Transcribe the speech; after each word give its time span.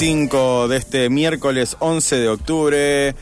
22.05 0.00 0.68
de 0.68 0.76
este 0.78 1.10
miércoles 1.10 1.76
11 1.78 2.16
de 2.16 2.28
octubre. 2.30 3.14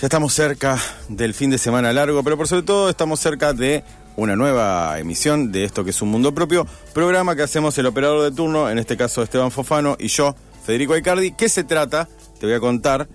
Ya 0.00 0.06
estamos 0.06 0.34
cerca 0.34 0.78
del 1.08 1.32
fin 1.32 1.48
de 1.48 1.56
semana 1.56 1.94
largo, 1.94 2.22
pero 2.22 2.36
por 2.36 2.46
sobre 2.46 2.62
todo 2.62 2.90
estamos 2.90 3.20
cerca 3.20 3.54
de 3.54 3.82
una 4.16 4.36
nueva 4.36 4.98
emisión 4.98 5.50
de 5.50 5.64
esto 5.64 5.84
que 5.84 5.90
es 5.90 6.02
un 6.02 6.10
mundo 6.10 6.34
propio, 6.34 6.66
programa 6.92 7.34
que 7.36 7.42
hacemos 7.42 7.78
el 7.78 7.86
operador 7.86 8.22
de 8.22 8.36
turno, 8.36 8.68
en 8.68 8.78
este 8.78 8.98
caso 8.98 9.22
Esteban 9.22 9.50
Fofano 9.50 9.96
y 9.98 10.08
yo, 10.08 10.36
Federico 10.62 10.92
Aicardi. 10.92 11.32
¿Qué 11.32 11.48
se 11.48 11.64
trata? 11.64 12.06
Te 12.38 12.44
voy 12.44 12.54
a 12.54 12.60
contar. 12.60 13.08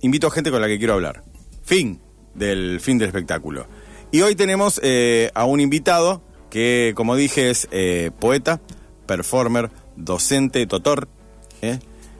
Invito 0.00 0.26
a 0.26 0.32
gente 0.32 0.50
con 0.50 0.60
la 0.60 0.66
que 0.66 0.78
quiero 0.78 0.94
hablar. 0.94 1.22
Fin 1.62 2.00
del 2.34 2.80
fin 2.80 2.98
del 2.98 3.08
espectáculo. 3.08 3.68
Y 4.10 4.22
hoy 4.22 4.34
tenemos 4.34 4.80
eh, 4.82 5.30
a 5.34 5.44
un 5.44 5.60
invitado 5.60 6.20
que, 6.50 6.94
como 6.96 7.14
dije, 7.14 7.48
es 7.48 7.68
eh, 7.70 8.10
poeta, 8.18 8.60
performer, 9.06 9.70
docente, 9.94 10.66
tutor, 10.66 11.08
¿eh? 11.62 11.78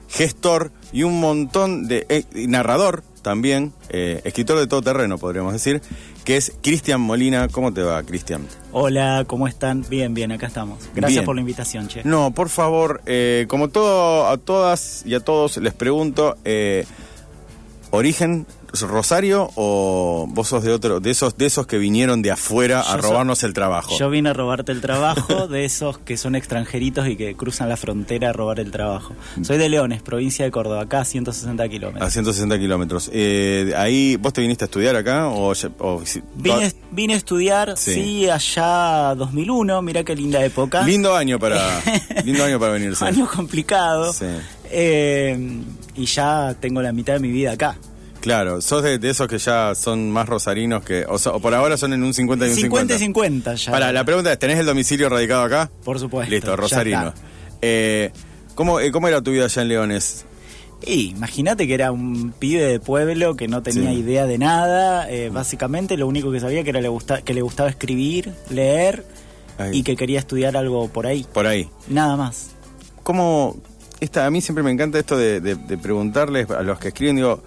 gestor 0.09 0.71
y 0.91 1.03
un 1.03 1.19
montón 1.19 1.87
de 1.87 2.05
eh, 2.09 2.23
narrador 2.47 3.03
también, 3.21 3.71
eh, 3.89 4.21
escritor 4.23 4.59
de 4.59 4.67
todo 4.67 4.81
terreno, 4.81 5.17
podríamos 5.17 5.53
decir, 5.53 5.81
que 6.23 6.37
es 6.37 6.53
Cristian 6.61 7.01
Molina. 7.01 7.47
¿Cómo 7.49 7.73
te 7.73 7.81
va, 7.81 8.01
Cristian? 8.03 8.47
Hola, 8.71 9.25
¿cómo 9.27 9.47
están? 9.47 9.85
Bien, 9.89 10.13
bien, 10.13 10.31
acá 10.31 10.47
estamos. 10.47 10.79
Gracias 10.93 11.19
Bien. 11.19 11.25
por 11.25 11.35
la 11.35 11.41
invitación, 11.41 11.87
che. 11.87 12.01
No, 12.03 12.31
por 12.31 12.49
favor, 12.49 13.01
eh, 13.05 13.45
como 13.47 13.69
todo 13.69 14.27
a 14.27 14.37
todas 14.37 15.03
y 15.05 15.13
a 15.13 15.19
todos 15.19 15.57
les 15.57 15.73
pregunto, 15.73 16.37
eh, 16.45 16.85
origen 17.91 18.45
Rosario 18.79 19.49
o 19.55 20.25
vos 20.29 20.47
sos 20.47 20.63
de 20.63 20.71
otro, 20.71 21.01
de 21.01 21.11
esos, 21.11 21.37
de 21.37 21.45
esos 21.45 21.67
que 21.67 21.77
vinieron 21.77 22.21
de 22.21 22.31
afuera 22.31 22.79
a 22.79 22.95
Yo 22.95 23.01
robarnos 23.01 23.43
el 23.43 23.53
trabajo. 23.53 23.97
Yo 23.99 24.09
vine 24.09 24.29
a 24.29 24.33
robarte 24.33 24.71
el 24.71 24.79
trabajo 24.81 25.47
de 25.49 25.65
esos 25.65 25.97
que 25.97 26.15
son 26.15 26.35
extranjeritos 26.35 27.05
y 27.09 27.17
que 27.17 27.35
cruzan 27.35 27.67
la 27.67 27.75
frontera 27.75 28.29
a 28.29 28.33
robar 28.33 28.61
el 28.61 28.71
trabajo. 28.71 29.13
Soy 29.41 29.57
de 29.57 29.67
Leones, 29.67 30.01
provincia 30.01 30.45
de 30.45 30.51
Córdoba, 30.51 30.83
acá 30.83 31.01
a 31.01 31.05
160 31.05 31.61
A 31.63 31.67
kilómetros. 31.67 32.13
160 32.13 32.57
kilómetros. 32.59 33.09
Eh, 33.13 33.73
ahí, 33.75 34.15
¿vos 34.15 34.31
te 34.31 34.39
viniste 34.39 34.63
a 34.63 34.67
estudiar 34.67 34.95
acá? 34.95 35.27
O, 35.27 35.51
Vine, 36.35 36.71
vine 36.91 37.13
a 37.15 37.17
estudiar, 37.17 37.77
Sí. 37.77 37.93
sí. 37.93 38.29
allá 38.29 39.15
2001, 39.15 39.81
mirá 39.81 40.05
qué 40.05 40.15
linda 40.15 40.41
época. 40.45 40.81
Lindo 40.83 41.13
año 41.13 41.37
para, 41.39 41.81
lindo 42.23 42.43
año 42.45 42.57
para 42.57 42.71
venirse. 42.71 43.03
Año 43.03 43.27
complicado. 43.29 44.13
Sí. 44.13 44.27
Eh, 44.69 45.59
y 46.01 46.05
ya 46.05 46.55
tengo 46.59 46.81
la 46.81 46.91
mitad 46.91 47.13
de 47.13 47.19
mi 47.19 47.29
vida 47.31 47.51
acá. 47.53 47.77
Claro, 48.19 48.61
sos 48.61 48.83
de, 48.83 48.99
de 48.99 49.09
esos 49.09 49.27
que 49.27 49.39
ya 49.39 49.73
son 49.73 50.11
más 50.11 50.29
rosarinos 50.29 50.83
que, 50.83 51.05
o, 51.07 51.17
so- 51.17 51.33
o 51.35 51.39
por 51.39 51.55
ahora 51.55 51.75
son 51.77 51.93
en 51.93 52.03
un 52.03 52.13
50 52.13 52.45
y 52.45 52.49
un 52.51 52.55
50 52.55 52.93
50. 52.93 52.95
y 52.95 52.99
50 52.99 53.55
ya. 53.55 53.71
Para, 53.71 53.91
la 53.91 54.03
pregunta 54.05 54.31
es, 54.31 54.37
¿tenés 54.37 54.59
el 54.59 54.65
domicilio 54.67 55.09
radicado 55.09 55.41
acá? 55.41 55.71
Por 55.83 55.97
supuesto. 55.99 56.29
Listo, 56.31 56.55
rosarino. 56.55 57.13
Eh, 57.63 58.11
¿cómo, 58.53 58.79
eh, 58.79 58.91
¿Cómo 58.91 59.07
era 59.07 59.21
tu 59.23 59.31
vida 59.31 59.45
allá 59.45 59.61
en 59.63 59.67
Leones? 59.69 60.25
Y 60.85 61.09
imagínate 61.11 61.67
que 61.67 61.73
era 61.75 61.91
un 61.91 62.31
pibe 62.37 62.63
de 62.63 62.79
pueblo 62.79 63.35
que 63.35 63.47
no 63.47 63.61
tenía 63.63 63.89
Sí. 63.91 63.97
idea 63.99 64.25
de 64.27 64.37
nada. 64.37 65.09
eh, 65.11 65.29
básicamente 65.31 65.97
lo 65.97 66.07
único 66.07 66.31
que 66.31 66.39
sabía 66.39 66.63
que 66.63 66.69
era 66.71 66.81
le 66.81 66.89
gusta, 66.89 67.21
que 67.23 67.33
le 67.33 67.41
gustaba 67.41 67.69
escribir, 67.69 68.33
leer 68.51 69.03
Ahí. 69.57 69.79
y 69.79 69.83
que 69.83 69.95
quería 69.95 70.19
estudiar 70.19 70.55
algo 70.57 70.87
por 70.89 71.05
ahí. 71.07 71.25
Por 71.33 71.45
ahí. 71.47 71.69
Nada 71.87 72.15
más. 72.17 72.49
¿Cómo, 73.03 73.57
esta, 74.01 74.25
a 74.25 74.29
mí 74.31 74.41
siempre 74.41 74.63
me 74.63 74.71
encanta 74.71 74.99
esto 74.99 75.15
de, 75.15 75.39
de- 75.39 75.77
preguntarles 75.77 76.49
a 76.49 76.61
los 76.63 76.77
que 76.79 76.89
escriben, 76.89 77.15
digo, 77.15 77.41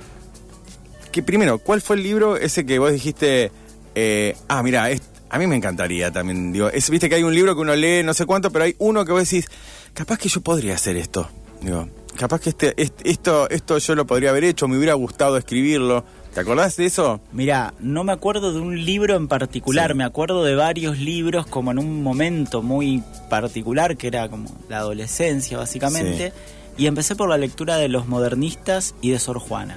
que 1.12 1.22
primero, 1.22 1.59
¿cuál 1.59 1.81
fue 1.82 1.97
el 1.97 2.03
libro 2.03 2.37
ese 2.37 2.65
que 2.65 2.78
vos 2.78 2.92
dijiste, 2.92 3.53
eh, 3.94 4.37
ah, 4.48 4.62
mira, 4.62 4.88
a 5.31 5.38
mí 5.38 5.47
me 5.47 5.56
encantaría 5.56 6.10
también, 6.10 6.53
digo, 6.53 6.69
es, 6.70 6.88
viste 6.91 7.09
que 7.09 7.16
hay 7.16 7.22
un 7.22 7.34
libro 7.34 7.54
que 7.54 7.60
uno 7.60 7.75
lee, 7.76 8.03
no 8.03 8.15
sé 8.15 8.25
cuánto, 8.26 8.50
pero 8.50 8.65
hay 8.65 8.75
uno 8.78 9.04
que 9.04 9.12
vos 9.12 9.28
decís, 9.28 9.48
capaz 9.92 10.19
que 10.19 10.28
yo 10.28 10.41
podría 10.41 10.75
hacer 10.75 10.97
esto, 10.97 11.28
digo, 11.60 11.88
capaz 12.16 12.41
que 12.41 12.50
este, 12.50 12.75
este- 12.81 13.10
esto, 13.10 13.48
esto 13.50 13.78
yo 13.78 13.94
lo 13.94 14.06
podría 14.06 14.31
haber 14.31 14.44
hecho, 14.44 14.66
me 14.69 14.76
hubiera 14.76 14.94
gustado 14.94 15.36
escribirlo, 15.36 16.04
¿te 16.34 16.41
acordás 16.41 16.77
de 16.77 16.87
eso? 16.87 17.21
Mira, 17.33 17.72
no 17.81 18.05
me 18.05 18.12
acuerdo 18.12 18.53
de 18.53 18.61
un 18.61 18.84
libro 18.84 19.17
en 19.17 19.28
particular, 19.28 19.93
Sí. 19.93 19.97
me 19.97 20.05
acuerdo 20.05 20.45
de 20.45 20.55
varios 20.55 20.99
libros 20.99 21.47
como 21.47 21.71
en 21.71 21.78
un 21.78 22.03
momento 22.03 22.62
muy 22.62 23.03
particular, 23.31 23.97
que 23.97 24.09
era 24.09 24.28
como 24.28 24.50
la 24.69 24.78
adolescencia 24.78 25.56
básicamente, 25.59 26.33
y 26.77 26.87
empecé 26.87 27.15
por 27.17 27.28
la 27.28 27.39
lectura 27.39 27.77
de 27.77 27.89
los 27.89 28.09
modernistas 28.09 28.95
y 29.00 29.11
de 29.11 29.19
Sor 29.19 29.39
Juana. 29.39 29.77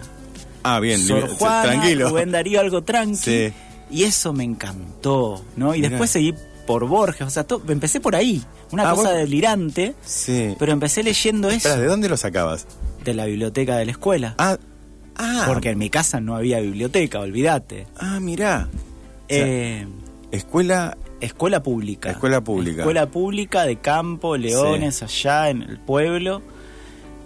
Ah, 0.63 0.79
bien, 0.79 0.99
Sor 0.99 1.29
Juana, 1.29 1.61
tranquilo. 1.63 2.09
Rubén 2.09 2.31
Darío, 2.31 2.59
algo 2.59 2.81
tranqui. 2.83 3.15
Sí. 3.17 3.53
Y 3.89 4.03
eso 4.03 4.33
me 4.33 4.43
encantó, 4.43 5.41
¿no? 5.55 5.73
Y 5.73 5.77
Mirá. 5.77 5.89
después 5.91 6.09
seguí 6.09 6.33
por 6.65 6.85
Borges, 6.87 7.21
o 7.25 7.29
sea, 7.29 7.45
to- 7.45 7.61
empecé 7.69 8.01
por 8.01 8.15
ahí. 8.15 8.43
Una 8.73 8.89
Ah, 8.89 8.93
cosa 8.95 9.09
vos- 9.11 9.17
delirante, 9.17 9.93
Sí. 10.03 10.55
pero 10.59 10.73
empecé 10.73 11.01
leyendo 11.03 11.49
eso 11.49 11.77
¿de 11.77 11.85
dónde 11.85 12.09
lo 12.09 12.17
sacabas? 12.17 12.67
de 13.05 13.13
la 13.13 13.25
biblioteca 13.25 13.77
de 13.77 13.85
la 13.85 13.91
escuela. 13.91 14.35
Ah, 14.37 14.57
ah, 15.17 15.43
Porque 15.47 15.71
en 15.71 15.77
mi 15.77 15.89
casa 15.89 16.19
no 16.19 16.35
había 16.35 16.59
biblioteca, 16.59 17.19
olvídate. 17.19 17.87
ah, 17.97 18.19
mirá. 18.19 18.67
Eh, 19.29 19.85
Escuela 20.31 20.97
escuela 21.19 21.63
pública. 21.63 22.11
Escuela 22.11 22.41
pública. 22.41 22.81
Escuela 22.81 23.07
pública 23.07 23.63
de 23.65 23.77
campo, 23.77 24.37
Leones, 24.37 25.01
allá 25.03 25.49
en 25.49 25.63
el 25.63 25.79
pueblo. 25.79 26.41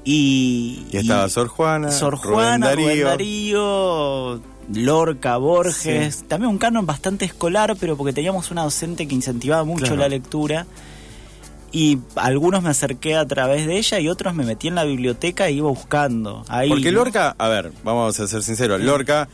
Y, 0.03 0.85
Y 0.91 0.97
estaba 0.97 1.29
Sor 1.29 1.47
Juana, 1.47 1.91
Sor 1.91 2.15
Juana, 2.15 2.73
Rubén 2.73 3.03
Darío. 3.03 3.07
Darío, 3.07 4.41
Lorca, 4.73 5.37
Borges. 5.37 6.23
También 6.27 6.49
un 6.49 6.57
canon 6.57 6.85
bastante 6.85 7.25
escolar, 7.25 7.75
pero 7.79 7.95
porque 7.97 8.13
teníamos 8.13 8.49
una 8.51 8.63
docente 8.63 9.07
que 9.07 9.13
incentivaba 9.13 9.63
mucho 9.63 9.85
Claro. 9.85 9.97
la 10.01 10.09
lectura. 10.09 10.65
Y 11.71 11.99
algunos 12.15 12.61
me 12.63 12.69
acerqué 12.69 13.15
a 13.15 13.25
través 13.25 13.65
de 13.65 13.77
ella 13.77 13.99
y 13.99 14.09
otros 14.09 14.33
me 14.33 14.43
metí 14.43 14.67
en 14.67 14.75
la 14.75 14.83
biblioteca 14.83 15.47
e 15.47 15.53
iba 15.53 15.69
buscando. 15.69 16.43
Ahí, 16.49 16.69
Porque. 16.69 16.91
Lorca, 16.91 17.35
a 17.37 17.47
ver, 17.47 17.71
vamos 17.83 18.19
a 18.19 18.27
ser 18.27 18.43
sinceros, 18.43 18.81
Lorca 18.81 19.29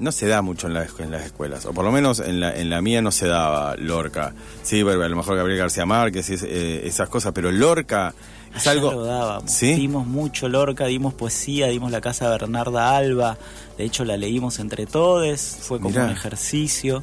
no 0.00 0.10
se 0.10 0.26
da 0.26 0.42
mucho 0.42 0.66
en, 0.66 0.74
la- 0.74 0.86
en 0.98 1.10
las 1.12 1.24
escuelas, 1.24 1.66
o 1.66 1.72
por 1.72 1.84
lo 1.84 1.92
menos 1.92 2.18
en 2.18 2.40
la, 2.40 2.56
en 2.56 2.68
la 2.70 2.80
mía 2.80 3.00
no 3.02 3.12
se 3.12 3.26
daba 3.28 3.76
Lorca. 3.76 4.34
Sí, 4.62 4.80
a 4.80 4.84
lo 4.84 5.16
mejor 5.16 5.36
Gabriel 5.36 5.58
García 5.60 5.86
Márquez, 5.86 6.30
y 6.30 6.34
es- 6.34 6.42
eh, 6.42 6.86
esas 6.86 7.08
cosas, 7.08 7.32
pero 7.34 7.52
Lorca 7.52 8.12
es 8.56 8.66
algo... 8.66 8.90
lo 8.92 9.04
dábamos. 9.04 9.50
¿Sí? 9.52 9.74
Dimos 9.74 10.06
mucho 10.06 10.48
Lorca, 10.48 10.86
dimos 10.86 11.12
poesía, 11.14 11.66
dimos 11.68 11.92
la 11.92 12.00
casa 12.00 12.24
de 12.24 12.30
Bernarda 12.32 12.96
Alba. 12.96 13.36
De 13.78 13.84
hecho, 13.84 14.04
la 14.04 14.16
leímos 14.16 14.58
entre 14.58 14.86
todos. 14.86 15.40
Fue 15.60 15.78
como 15.78 15.90
Mirá. 15.90 16.04
un 16.06 16.10
ejercicio. 16.10 17.02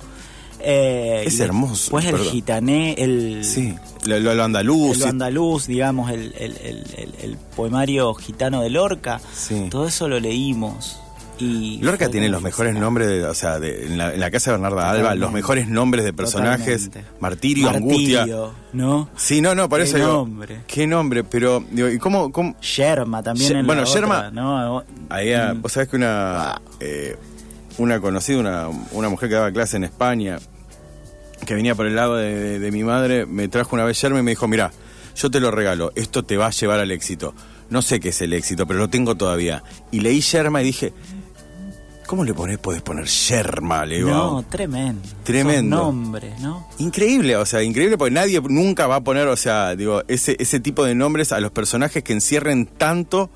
Eh, 0.63 1.23
Es 1.25 1.39
hermoso, 1.39 1.73
Después 1.83 2.05
el 2.05 2.11
perdón. 2.11 2.27
gitané, 2.29 2.93
el, 2.97 3.43
Sí, 3.45 3.73
lo, 4.05 4.19
lo- 4.19 4.35
lo 4.35 4.43
andaluz. 4.43 4.97
el 5.01 5.07
andaluz, 5.09 5.67
digamos, 5.67 6.11
el, 6.11 6.33
el- 6.37 6.57
el- 7.21 7.37
poemario 7.55 8.13
gitano 8.13 8.61
de 8.61 8.69
Lorca. 8.69 9.19
Sí. 9.33 9.67
Todo 9.69 9.87
eso 9.87 10.07
lo 10.07 10.19
leímos. 10.19 10.97
Y 11.39 11.79
Lorca 11.81 12.07
tiene 12.09 12.29
los 12.29 12.41
mejores 12.43 12.75
nombres, 12.75 13.07
de, 13.07 13.23
o 13.25 13.33
sea, 13.33 13.59
de- 13.59 13.87
en, 13.87 13.97
la, 13.97 14.13
en 14.13 14.19
la 14.19 14.29
casa 14.29 14.51
de 14.51 14.57
Bernarda 14.57 14.91
Alba, 14.91 15.15
los 15.15 15.31
mejores 15.31 15.67
nombres 15.67 16.05
de 16.05 16.13
personajes, 16.13 16.85
Totalmente. 16.85 17.15
Martirio, 17.19 17.69
Angustia. 17.69 18.27
¿no? 18.73 19.09
Sí, 19.17 19.41
no, 19.41 19.55
no, 19.55 19.67
por 19.67 19.79
Qué 19.79 19.85
eso 19.85 19.97
digo, 19.97 20.07
nombre. 20.09 20.59
qué 20.67 20.85
nombre, 20.85 21.23
pero, 21.23 21.63
digo, 21.71 21.89
¿y 21.89 21.97
cómo, 21.97 22.31
cómo, 22.31 22.55
Yerma 22.61 23.23
también 23.23 23.53
Ye- 23.53 23.59
en 23.59 23.65
bueno, 23.65 23.81
la 23.81 23.87
Yerma- 23.87 24.17
otra, 24.17 24.31
¿no? 24.31 24.83
Ahí, 25.09 25.33
ah, 25.33 25.53
Mm. 25.55 25.61
vos 25.63 25.71
sabés 25.71 25.89
que 25.89 25.95
una, 25.95 26.61
eh, 26.79 27.15
una 27.79 27.99
conocida, 27.99 28.37
una, 28.37 28.67
una 28.91 29.09
mujer 29.09 29.27
que 29.29 29.35
daba 29.35 29.51
clase 29.51 29.77
en 29.77 29.85
España, 29.85 30.37
que 31.45 31.53
venía 31.55 31.75
por 31.75 31.85
el 31.85 31.95
lado 31.95 32.15
de, 32.17 32.33
de- 32.35 32.59
de 32.59 32.71
mi 32.71 32.83
madre, 32.83 33.25
me 33.25 33.47
trajo 33.47 33.75
una 33.75 33.85
vez 33.85 33.99
yerma 34.01 34.19
y 34.19 34.23
me 34.23 34.31
dijo, 34.31 34.47
mira, 34.47 34.71
yo 35.15 35.29
te 35.31 35.39
lo 35.39 35.51
regalo, 35.51 35.91
esto 35.95 36.23
te 36.23 36.38
va 36.38 36.47
a 36.47 36.51
llevar 36.51 36.79
al 36.79 36.91
éxito. 36.91 37.33
No 37.69 37.81
sé 37.81 37.99
qué 37.99 38.09
es 38.09 38.21
el 38.21 38.33
éxito, 38.33 38.67
pero 38.67 38.79
lo 38.79 38.89
tengo 38.89 39.15
todavía. 39.15 39.63
Y 39.91 40.01
leí 40.01 40.21
yerma 40.21 40.61
y 40.61 40.65
dije, 40.65 40.93
¿cómo 42.07 42.23
le 42.25 42.33
pones? 42.33 42.57
Podés 42.57 42.81
poner 42.81 43.05
yerma, 43.05 43.85
le 43.85 43.97
digo. 43.97 44.09
No, 44.09 44.43
tremendo. 44.49 45.01
Tremendo. 45.23 45.77
Nombres, 45.77 46.39
¿no? 46.41 46.67
Increíble, 46.79 47.38
o 47.38 47.45
sea, 47.45 47.63
increíble 47.63 47.97
porque 47.97 48.13
nadie 48.13 48.41
nunca 48.41 48.88
va 48.88 48.97
a 48.97 49.01
poner, 49.01 49.27
o 49.27 49.38
sea, 49.38 49.75
digo, 49.75 50.03
ese, 50.07 50.35
ese 50.39 50.59
tipo 50.59 50.83
de 50.83 50.95
nombres 50.95 51.31
a 51.31 51.39
los 51.39 51.51
personajes 51.51 52.03
que 52.03 52.13
encierren 52.13 52.65
tanto, 52.65 53.29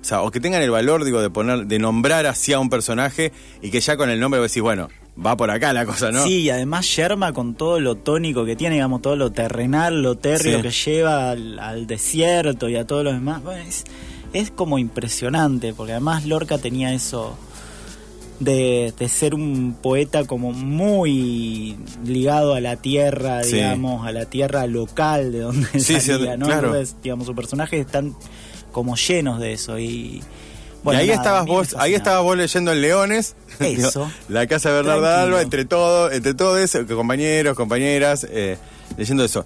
o 0.00 0.04
sea, 0.04 0.20
o 0.22 0.30
que 0.30 0.40
tengan 0.40 0.60
el 0.62 0.70
valor, 0.70 1.04
digo, 1.04 1.22
de 1.22 1.30
poner, 1.30 1.66
de 1.66 1.78
nombrar 1.78 2.26
así 2.26 2.52
a 2.52 2.58
un 2.60 2.68
personaje 2.70 3.32
y 3.62 3.70
que 3.70 3.80
ya 3.80 3.96
con 3.96 4.10
el 4.10 4.20
nombre 4.20 4.40
vos 4.40 4.50
decís, 4.50 4.62
bueno, 4.62 4.88
va 5.24 5.36
por 5.36 5.50
acá 5.50 5.72
la 5.72 5.84
cosa, 5.84 6.10
¿no? 6.12 6.22
Sí, 6.24 6.40
y 6.42 6.50
además 6.50 6.94
Yerma 6.96 7.32
con 7.32 7.54
todo 7.54 7.80
lo 7.80 7.96
tónico 7.96 8.44
que 8.44 8.54
tiene, 8.56 8.76
digamos, 8.76 9.02
todo 9.02 9.16
lo 9.16 9.32
terrenal, 9.32 10.02
lo 10.02 10.16
térreo 10.16 10.58
Sí. 10.58 10.62
que 10.62 10.70
lleva 10.70 11.30
al, 11.30 11.58
al 11.58 11.86
desierto 11.86 12.68
y 12.68 12.76
a 12.76 12.86
todos 12.86 13.04
los 13.04 13.14
demás, 13.14 13.42
bueno, 13.42 13.62
es, 13.62 13.84
es 14.32 14.50
como 14.50 14.78
impresionante, 14.78 15.74
porque 15.74 15.92
además 15.92 16.24
Lorca 16.26 16.58
tenía 16.58 16.92
eso 16.94 17.36
de, 18.40 18.94
de 18.96 19.08
ser 19.08 19.34
un 19.34 19.76
poeta 19.82 20.24
como 20.24 20.52
muy 20.52 21.76
ligado 22.04 22.54
a 22.54 22.60
la 22.60 22.76
tierra, 22.76 23.42
Sí. 23.42 23.56
digamos, 23.56 24.06
a 24.06 24.12
la 24.12 24.26
tierra 24.26 24.66
local 24.68 25.32
de 25.32 25.40
donde 25.40 25.66
sí, 25.80 26.00
salía, 26.00 26.36
¿no? 26.36 26.46
claro. 26.46 26.68
Entonces, 26.68 26.96
digamos, 27.02 27.26
sus 27.26 27.34
personajes 27.34 27.80
están 27.84 28.14
como 28.70 28.94
llenos 28.96 29.40
de 29.40 29.52
eso 29.54 29.78
y... 29.78 30.22
y 30.80 30.84
bueno, 30.84 31.00
ahí 31.00 31.08
nada, 31.08 31.18
a 31.18 31.22
estabas 31.22 31.46
vos, 31.46 31.76
ahí 31.78 31.94
estabas 31.94 32.22
vos 32.22 32.36
leyendo 32.36 32.72
en 32.72 32.80
Leones. 32.80 33.34
Eso. 33.60 34.10
la 34.28 34.46
casa 34.46 34.70
de 34.70 34.76
Bernarda. 34.76 35.22
Alba, 35.22 35.42
entre 35.42 35.64
todo, 35.64 36.10
entre 36.10 36.34
todo 36.34 36.58
eso, 36.58 36.86
que 36.86 36.94
compañeros, 36.94 37.56
compañeras, 37.56 38.26
eh, 38.30 38.56
leyendo 38.96 39.24
eso. 39.24 39.44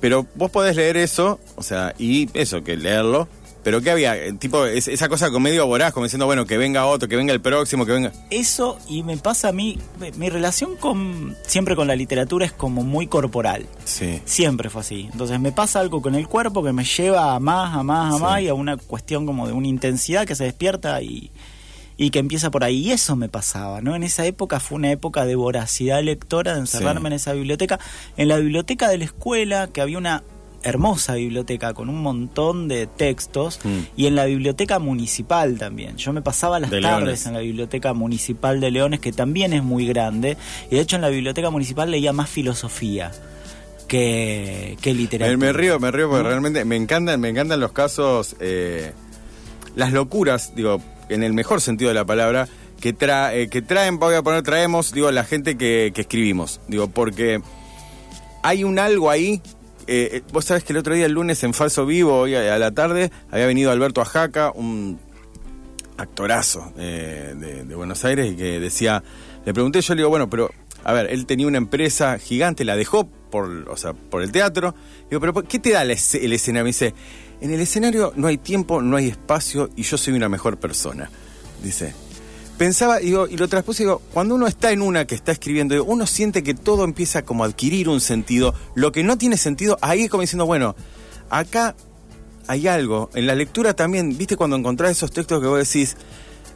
Pero 0.00 0.26
vos 0.34 0.50
podés 0.50 0.76
leer 0.76 0.98
eso, 0.98 1.40
o 1.56 1.62
sea, 1.62 1.94
y 1.98 2.28
eso, 2.34 2.62
que 2.62 2.76
leerlo. 2.76 3.28
Pero 3.64 3.80
¿qué 3.80 3.90
había? 3.90 4.16
Eh, 4.16 4.34
Tipo, 4.34 4.66
es- 4.66 4.86
esa 4.88 5.08
cosa 5.08 5.30
con 5.30 5.42
medio 5.42 5.66
voraz, 5.66 5.92
como 5.92 6.04
diciendo, 6.04 6.26
bueno, 6.26 6.44
que 6.46 6.58
venga 6.58 6.84
otro, 6.86 7.08
que 7.08 7.16
venga 7.16 7.32
el 7.32 7.40
próximo, 7.40 7.84
que 7.86 7.92
venga. 7.92 8.12
Eso 8.30 8.78
y 8.88 9.02
me 9.02 9.16
pasa 9.16 9.48
a 9.48 9.52
mí, 9.52 9.78
mi- 10.16 10.28
relación 10.28 10.76
con 10.76 11.34
siempre 11.46 11.74
con 11.74 11.86
la 11.88 11.96
literatura 11.96 12.44
es 12.46 12.52
como 12.52 12.82
muy 12.84 13.06
corporal. 13.06 13.66
Sí. 13.84 14.20
Siempre 14.26 14.68
fue 14.70 14.82
así. 14.82 15.08
Entonces 15.10 15.40
me 15.40 15.50
pasa 15.50 15.80
algo 15.80 16.02
con 16.02 16.14
el 16.14 16.28
cuerpo 16.28 16.62
que 16.62 16.72
me 16.72 16.84
lleva 16.84 17.34
a 17.34 17.40
más, 17.40 17.74
a 17.74 17.82
más, 17.82 18.14
a 18.14 18.16
Sí. 18.18 18.22
más 18.22 18.40
y 18.42 18.48
a 18.48 18.54
una 18.54 18.76
cuestión 18.76 19.24
como 19.26 19.46
de 19.46 19.52
una 19.54 19.66
intensidad 19.66 20.26
que 20.26 20.34
se 20.34 20.44
despierta 20.44 21.00
y, 21.00 21.30
y 21.96 22.10
que 22.10 22.18
empieza 22.18 22.50
por 22.50 22.64
ahí. 22.64 22.88
Y 22.88 22.90
eso 22.92 23.16
me 23.16 23.28
pasaba, 23.30 23.80
¿no? 23.80 23.94
En 23.96 24.02
esa 24.02 24.26
época 24.26 24.60
fue 24.60 24.76
una 24.76 24.90
época 24.90 25.24
de 25.24 25.36
voracidad 25.36 26.02
lectora, 26.02 26.52
de 26.54 26.60
encerrarme 26.60 27.02
Sí. 27.02 27.06
en 27.06 27.12
esa 27.14 27.32
biblioteca. 27.32 27.78
En 28.18 28.28
la 28.28 28.36
biblioteca 28.36 28.88
de 28.88 28.98
la 28.98 29.04
escuela, 29.04 29.68
que 29.72 29.80
había 29.80 29.96
una 29.96 30.22
hermosa 30.64 31.14
biblioteca 31.14 31.72
con 31.74 31.88
un 31.88 32.02
montón 32.02 32.66
de 32.68 32.86
textos 32.86 33.60
Mm. 33.64 33.78
y 33.96 34.06
en 34.06 34.14
la 34.16 34.24
biblioteca 34.24 34.78
municipal 34.78 35.58
también. 35.58 35.96
Yo 35.96 36.12
me 36.12 36.22
pasaba 36.22 36.58
las 36.58 36.70
De 36.70 36.80
tardes 36.80 37.00
Leones. 37.04 37.26
en 37.26 37.32
la 37.34 37.40
biblioteca 37.40 37.92
municipal 37.92 38.60
de 38.60 38.70
Leones, 38.70 39.00
que 39.00 39.12
también 39.12 39.52
es 39.52 39.62
muy 39.62 39.86
grande, 39.86 40.36
y 40.70 40.74
de 40.76 40.80
hecho 40.80 40.96
en 40.96 41.02
la 41.02 41.08
biblioteca 41.10 41.50
municipal 41.50 41.90
leía 41.90 42.12
más 42.12 42.28
filosofía 42.30 43.12
que, 43.88 44.76
que 44.80 44.94
literatura. 44.94 45.36
Me, 45.36 45.46
me 45.46 45.52
río, 45.52 45.78
me 45.78 45.90
río 45.90 46.08
porque 46.08 46.24
realmente 46.28 46.64
me 46.64 46.76
encantan, 46.76 47.20
me 47.20 47.28
encantan 47.28 47.60
los 47.60 47.72
casos, 47.72 48.36
eh, 48.40 48.92
las 49.76 49.92
locuras, 49.92 50.54
digo, 50.56 50.80
en 51.08 51.22
el 51.22 51.32
mejor 51.34 51.60
sentido 51.60 51.88
de 51.88 51.94
la 51.94 52.04
palabra, 52.04 52.48
que, 52.80 52.94
tra- 52.96 53.32
eh, 53.34 53.48
que 53.48 53.62
traen, 53.62 53.98
voy 53.98 54.14
a 54.14 54.22
poner 54.22 54.42
traemos, 54.42 54.92
digo, 54.92 55.10
la 55.10 55.24
gente 55.24 55.56
que, 55.56 55.92
que 55.94 56.02
escribimos. 56.02 56.60
Digo, 56.68 56.88
porque 56.88 57.40
hay 58.42 58.64
un 58.64 58.78
algo 58.78 59.10
ahí. 59.10 59.40
Eh, 59.86 60.08
eh, 60.12 60.22
vos 60.32 60.44
sabés 60.44 60.64
que 60.64 60.72
el 60.72 60.78
otro 60.78 60.94
día, 60.94 61.06
el 61.06 61.12
lunes, 61.12 61.42
en 61.44 61.54
Falso 61.54 61.86
Vivo, 61.86 62.18
hoy 62.18 62.34
a, 62.34 62.58
la 62.58 62.72
tarde, 62.72 63.10
había 63.30 63.46
venido 63.46 63.70
Alberto 63.70 64.00
Ajaca, 64.00 64.50
un 64.52 64.98
actorazo 65.96 66.72
eh, 66.76 67.34
de, 67.66 67.74
Buenos 67.74 68.04
Aires, 68.04 68.32
y 68.32 68.36
que 68.36 68.58
decía, 68.60 69.02
le 69.44 69.52
pregunté, 69.54 69.80
yo 69.80 69.94
le 69.94 70.00
digo, 70.00 70.10
bueno, 70.10 70.28
pero, 70.28 70.50
a 70.84 70.92
ver, 70.92 71.06
él 71.10 71.26
tenía 71.26 71.46
una 71.46 71.58
empresa 71.58 72.18
gigante, 72.18 72.64
la 72.64 72.76
dejó 72.76 73.06
por, 73.30 73.68
o 73.68 73.76
sea, 73.76 73.92
por 73.92 74.22
el 74.22 74.32
teatro. 74.32 74.74
Digo, 75.10 75.20
pero 75.20 75.32
¿qué 75.42 75.58
te 75.58 75.70
da 75.70 75.84
esce- 75.84 76.22
el 76.22 76.32
escenario? 76.32 76.64
Me 76.64 76.70
dice, 76.70 76.94
en 77.40 77.52
el 77.52 77.60
escenario 77.60 78.12
no 78.16 78.26
hay 78.26 78.38
tiempo, 78.38 78.82
no 78.82 78.96
hay 78.96 79.08
espacio, 79.08 79.70
y 79.76 79.82
yo 79.82 79.96
soy 79.98 80.14
una 80.14 80.28
mejor 80.28 80.58
persona. 80.58 81.10
Dice. 81.62 81.94
Pensaba, 82.58 82.98
digo, 82.98 83.26
y 83.26 83.36
lo 83.36 83.48
traspuse, 83.48 83.82
digo, 83.82 84.00
cuando 84.12 84.36
uno 84.36 84.46
está 84.46 84.70
en 84.70 84.80
una 84.80 85.06
que 85.06 85.14
está 85.16 85.32
escribiendo, 85.32 85.74
digo, 85.74 85.84
uno 85.86 86.06
siente 86.06 86.42
que 86.44 86.54
todo 86.54 86.84
empieza 86.84 87.22
como 87.24 87.42
a 87.42 87.48
adquirir 87.48 87.88
un 87.88 88.00
sentido. 88.00 88.54
Lo 88.76 88.92
que 88.92 89.02
no 89.02 89.18
tiene 89.18 89.36
sentido, 89.36 89.76
ahí 89.82 90.02
es 90.02 90.10
como 90.10 90.20
diciendo, 90.20 90.46
bueno, 90.46 90.76
acá 91.30 91.74
hay 92.46 92.68
algo. 92.68 93.10
En 93.14 93.26
la 93.26 93.34
lectura 93.34 93.74
también, 93.74 94.16
viste, 94.16 94.36
cuando 94.36 94.54
encontrás 94.56 94.92
esos 94.92 95.10
textos 95.10 95.40
que 95.40 95.48
vos 95.48 95.58
decís, 95.58 95.96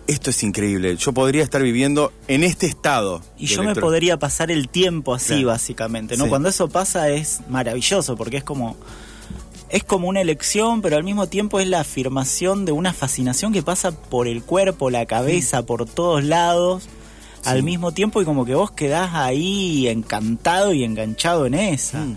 esto 0.06 0.30
es 0.30 0.42
increíble, 0.44 0.96
yo 0.96 1.12
podría 1.12 1.42
estar 1.42 1.62
viviendo 1.62 2.12
en 2.28 2.44
este 2.44 2.66
estado. 2.66 3.20
Y 3.36 3.46
yo 3.46 3.60
me 3.62 3.68
lectura". 3.70 3.86
podría 3.88 4.18
pasar 4.20 4.52
el 4.52 4.68
tiempo 4.68 5.14
así, 5.14 5.28
Claro. 5.34 5.48
básicamente, 5.48 6.16
¿no? 6.16 6.24
Sí. 6.24 6.30
Cuando 6.30 6.48
eso 6.48 6.68
pasa 6.68 7.08
es 7.10 7.40
maravilloso, 7.48 8.16
porque 8.16 8.36
es 8.38 8.44
como. 8.44 8.76
Es 9.70 9.84
como 9.84 10.08
una 10.08 10.20
elección, 10.20 10.80
pero 10.80 10.96
al 10.96 11.04
mismo 11.04 11.26
tiempo 11.26 11.60
es 11.60 11.68
la 11.68 11.80
afirmación 11.80 12.64
de 12.64 12.72
una 12.72 12.94
fascinación 12.94 13.52
que 13.52 13.62
pasa 13.62 13.92
por 13.92 14.26
el 14.26 14.42
cuerpo, 14.42 14.88
la 14.88 15.04
cabeza, 15.04 15.66
por 15.66 15.86
todos 15.86 16.24
lados, 16.24 16.88
al 17.44 17.62
mismo 17.62 17.92
tiempo, 17.92 18.22
y 18.22 18.24
como 18.24 18.44
que 18.44 18.54
vos 18.54 18.70
quedás 18.70 19.10
ahí 19.14 19.88
encantado 19.88 20.72
y 20.72 20.84
enganchado 20.84 21.46
en 21.46 21.54
esa. 21.54 21.98
Mm. 21.98 22.16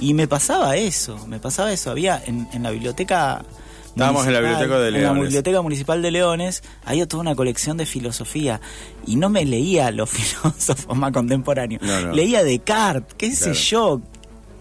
Y 0.00 0.14
me 0.14 0.28
pasaba 0.28 0.76
eso, 0.76 1.26
me 1.26 1.38
pasaba 1.40 1.72
eso. 1.72 1.90
Había 1.90 2.22
en, 2.24 2.48
en 2.52 2.62
la 2.62 2.70
biblioteca. 2.70 3.44
Estábamos 3.86 4.26
en 4.26 4.32
la 4.32 4.40
biblioteca 4.40 4.78
de 4.78 4.88
En 4.88 5.02
la 5.02 5.12
biblioteca 5.12 5.60
municipal 5.60 6.02
de 6.02 6.10
Leones 6.12 6.62
había 6.84 7.08
toda 7.08 7.20
una 7.22 7.34
colección 7.34 7.76
de 7.76 7.84
filosofía 7.84 8.60
y 9.06 9.16
no 9.16 9.28
me 9.28 9.44
leía 9.44 9.90
los 9.90 10.08
filósofos 10.10 10.96
más 10.96 11.12
contemporáneos. 11.12 11.82
No, 11.82 12.00
no. 12.00 12.12
Leía 12.12 12.44
Descartes, 12.44 13.14
qué 13.16 13.34
sé 13.34 13.54
yo, 13.54 14.00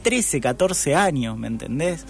13, 0.07 0.39
14 0.41 0.95
años, 0.95 1.37
¿me 1.37 1.47
entendés? 1.47 2.05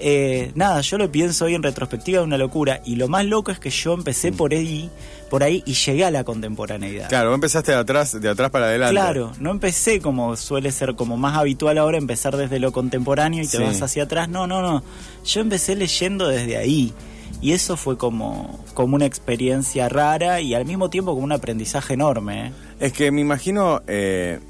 Eh, 0.00 0.52
nada, 0.54 0.80
yo 0.80 0.96
lo 0.98 1.10
pienso 1.10 1.44
hoy 1.46 1.54
en 1.54 1.62
retrospectiva, 1.62 2.20
es 2.20 2.24
una 2.26 2.38
locura. 2.38 2.80
Y 2.84 2.96
lo 2.96 3.08
más 3.08 3.24
loco 3.24 3.50
es 3.50 3.58
que 3.58 3.70
yo 3.70 3.94
empecé 3.94 4.30
por 4.32 4.52
ahí, 4.52 4.88
por 5.30 5.42
ahí 5.42 5.62
y 5.66 5.74
llegué 5.74 6.04
a 6.04 6.10
la 6.10 6.22
contemporaneidad. 6.24 7.08
Claro, 7.08 7.34
empezaste 7.34 7.72
de 7.72 7.78
atrás, 7.78 8.20
de 8.20 8.28
atrás 8.28 8.50
para 8.50 8.66
adelante. 8.66 8.92
Claro, 8.94 9.32
no 9.40 9.50
empecé 9.50 10.00
como 10.00 10.36
suele 10.36 10.70
ser 10.72 10.94
como 10.94 11.16
más 11.16 11.36
habitual 11.36 11.78
ahora 11.78 11.98
empezar 11.98 12.36
desde 12.36 12.60
lo 12.60 12.70
contemporáneo 12.72 13.42
y 13.42 13.46
te 13.48 13.56
Sí. 13.58 13.62
vas 13.62 13.82
hacia 13.82 14.04
atrás. 14.04 14.28
No, 14.28 14.46
no, 14.46 14.62
no. 14.62 14.82
Yo 15.24 15.40
empecé 15.40 15.74
leyendo 15.74 16.28
desde 16.28 16.56
ahí. 16.56 16.92
Y 17.40 17.52
eso 17.52 17.76
fue 17.76 17.96
como, 17.96 18.64
como 18.74 18.96
una 18.96 19.06
experiencia 19.06 19.88
rara 19.88 20.40
y 20.40 20.54
al 20.54 20.64
mismo 20.64 20.90
tiempo 20.90 21.12
como 21.12 21.24
un 21.24 21.32
aprendizaje 21.32 21.94
enorme. 21.94 22.48
¿eh? 22.48 22.52
Es 22.80 22.92
que 22.92 23.10
me 23.12 23.20
imagino, 23.20 23.80
eh, 23.86 24.40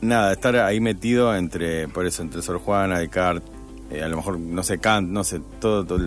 nada, 0.00 0.32
estar 0.32 0.56
ahí 0.56 0.80
metido 0.80 1.34
entre, 1.34 1.88
por 1.88 2.06
eso, 2.06 2.22
entre 2.22 2.42
Sor 2.42 2.58
Juana, 2.58 2.98
Descartes, 2.98 3.48
eh, 3.90 4.02
a 4.02 4.08
lo 4.08 4.16
mejor, 4.16 4.38
no 4.38 4.62
sé, 4.62 4.78
Kant, 4.78 5.08
no 5.10 5.24
sé, 5.24 5.40
todo, 5.60 5.84
todo, 5.84 5.98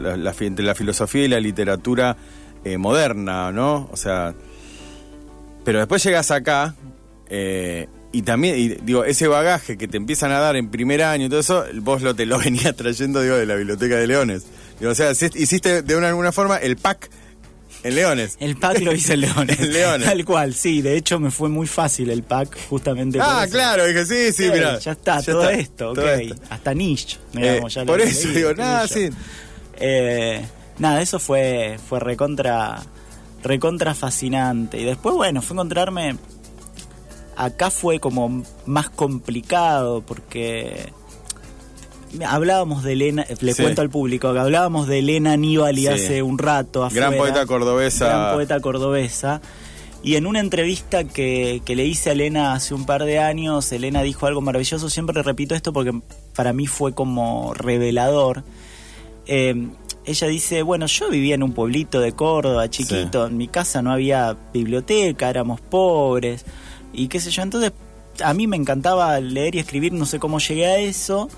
entre 0.41 0.65
la 0.65 0.75
filosofía 0.75 1.25
y 1.25 1.27
la 1.27 1.39
literatura 1.39 2.15
eh, 2.63 2.77
moderna, 2.77 3.51
¿no? 3.51 3.89
O 3.91 3.97
sea, 3.97 4.33
pero 5.65 5.79
después 5.79 6.03
llegas 6.03 6.31
acá 6.31 6.75
eh, 7.29 7.87
y 8.13 8.21
también, 8.21 8.57
y, 8.57 8.69
digo, 8.69 9.03
ese 9.03 9.27
bagaje 9.27 9.77
que 9.77 9.87
te 9.87 9.97
empiezan 9.97 10.31
a 10.31 10.39
dar 10.39 10.55
en 10.55 10.69
primer 10.69 11.03
año 11.03 11.25
y 11.25 11.29
todo 11.29 11.39
eso, 11.39 11.65
vos 11.81 12.01
lo 12.01 12.15
te 12.15 12.25
lo 12.25 12.39
venías 12.43 12.75
trayendo, 12.75 13.21
digo, 13.21 13.35
de 13.35 13.45
la 13.45 13.55
Biblioteca 13.55 13.97
de 13.97 14.07
Leones. 14.07 14.45
Digo, 14.79 14.91
o 14.91 14.95
sea, 14.95 15.11
hiciste 15.11 15.81
de 15.81 15.95
una, 15.95 16.07
alguna 16.09 16.31
forma 16.31 16.57
el 16.57 16.77
pack 16.77 17.09
en 17.83 17.95
Leones. 17.95 18.37
El 18.39 18.55
pack 18.57 18.79
lo 18.79 18.93
hice 18.93 19.13
en 19.13 19.21
Leones. 19.21 19.59
En 19.59 19.73
Leones. 19.73 20.07
Tal 20.07 20.25
cual, 20.25 20.53
sí. 20.53 20.81
De 20.81 20.95
hecho 20.97 21.19
me 21.19 21.31
fue 21.31 21.49
muy 21.49 21.67
fácil 21.67 22.09
el 22.09 22.23
pack 22.23 22.57
justamente 22.69 23.17
por 23.19 23.27
Ah, 23.29 23.43
eso. 23.43 23.53
claro, 23.53 23.85
dije, 23.85 24.05
sí, 24.05 24.31
sí, 24.33 24.43
Sí, 24.45 24.49
mira. 24.51 24.79
Ya 24.79 24.91
está, 24.93 25.21
todo 25.21 25.49
esto, 25.49 25.89
ok. 25.89 25.95
todo 25.95 26.09
esto. 26.11 26.35
Hasta 26.49 26.73
Nietzsche. 26.73 27.17
Eh, 27.37 27.61
por 27.85 28.01
eso 28.01 28.27
digo, 28.29 28.53
nada, 28.53 28.87
sí. 28.87 29.09
Eh, 29.77 30.41
nada, 30.79 31.01
eso 31.01 31.19
fue, 31.19 31.77
fue 31.89 31.99
recontra, 31.99 32.81
recontra 33.43 33.93
fascinante. 33.93 34.79
Y 34.79 34.85
después, 34.85 35.15
bueno, 35.15 35.41
fue 35.41 35.55
encontrarme. 35.55 36.15
Acá 37.35 37.71
fue 37.71 37.99
como 37.99 38.43
más 38.65 38.89
complicado 38.91 40.01
porque 40.05 40.93
hablábamos 42.27 42.83
de 42.83 42.93
Elena, 42.93 43.23
eh, 43.27 43.35
le 43.41 43.53
Sí. 43.53 43.61
cuento 43.63 43.81
al 43.81 43.89
público 43.89 44.31
que 44.33 44.39
hablábamos 44.39 44.87
de 44.87 44.99
Elena 44.99 45.33
Aníbal 45.33 45.75
Sí. 45.77 45.87
hace 45.87 46.21
un 46.23 46.37
rato. 46.37 46.87
Gran 46.91 47.13
afuera, 47.13 47.33
poeta 47.33 47.45
cordobesa. 47.45 48.07
Gran 48.07 48.33
poeta 48.35 48.59
cordobesa. 48.59 49.41
Y 50.03 50.15
en 50.15 50.27
una 50.27 50.41
entrevista 50.41 51.05
que, 51.05 51.61
que 51.63 51.75
le 51.77 51.85
hice 51.85 52.09
a 52.09 52.13
Elena 52.13 52.53
hace 52.53 52.73
un 52.73 52.85
par 52.85 53.05
de 53.05 53.19
años, 53.19 53.71
Elena 53.71 54.01
dijo 54.03 54.25
algo 54.27 54.41
maravilloso. 54.41 54.89
Siempre 54.89 55.15
le 55.15 55.23
repito 55.23 55.55
esto 55.55 55.71
porque 55.71 55.93
para 56.35 56.51
mí 56.51 56.67
fue 56.67 56.93
como 56.93 57.53
revelador. 57.53 58.43
Eh, 59.25 59.69
ella 60.05 60.27
dice, 60.27 60.61
bueno, 60.63 60.85
yo 60.87 61.09
vivía 61.09 61.35
en 61.35 61.43
un 61.43 61.53
pueblito 61.53 62.01
de 62.01 62.11
Córdoba, 62.11 62.69
chiquito, 62.69 63.27
en 63.27 63.37
mi 63.37 63.47
casa 63.47 63.81
no 63.81 63.93
había 63.93 64.35
biblioteca, 64.53 65.29
éramos 65.29 65.61
pobres, 65.61 66.43
y 66.91 67.07
qué 67.07 67.21
sé 67.21 67.31
yo, 67.31 67.41
entonces 67.41 67.71
a 68.21 68.33
mí 68.33 68.45
me 68.45 68.57
encantaba 68.57 69.17
leer 69.21 69.55
y 69.55 69.59
escribir, 69.59 69.93
no 69.93 70.05
sé 70.05 70.19
cómo 70.19 70.39
llegué 70.39 70.65
a 70.65 70.77
eso, 70.77 71.29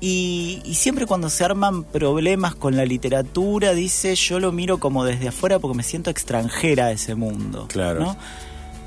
y, 0.00 0.60
y 0.64 0.74
siempre 0.74 1.06
cuando 1.06 1.28
se 1.30 1.44
arman 1.44 1.84
problemas 1.84 2.54
con 2.54 2.76
la 2.76 2.84
literatura, 2.84 3.74
dice, 3.74 4.14
yo 4.14 4.40
lo 4.40 4.50
miro 4.52 4.78
como 4.78 5.04
desde 5.04 5.28
afuera 5.28 5.58
porque 5.58 5.76
me 5.76 5.82
siento 5.82 6.10
extranjera 6.10 6.86
a 6.86 6.92
ese 6.92 7.14
mundo. 7.14 7.66
Claro. 7.68 8.00
¿no? 8.00 8.16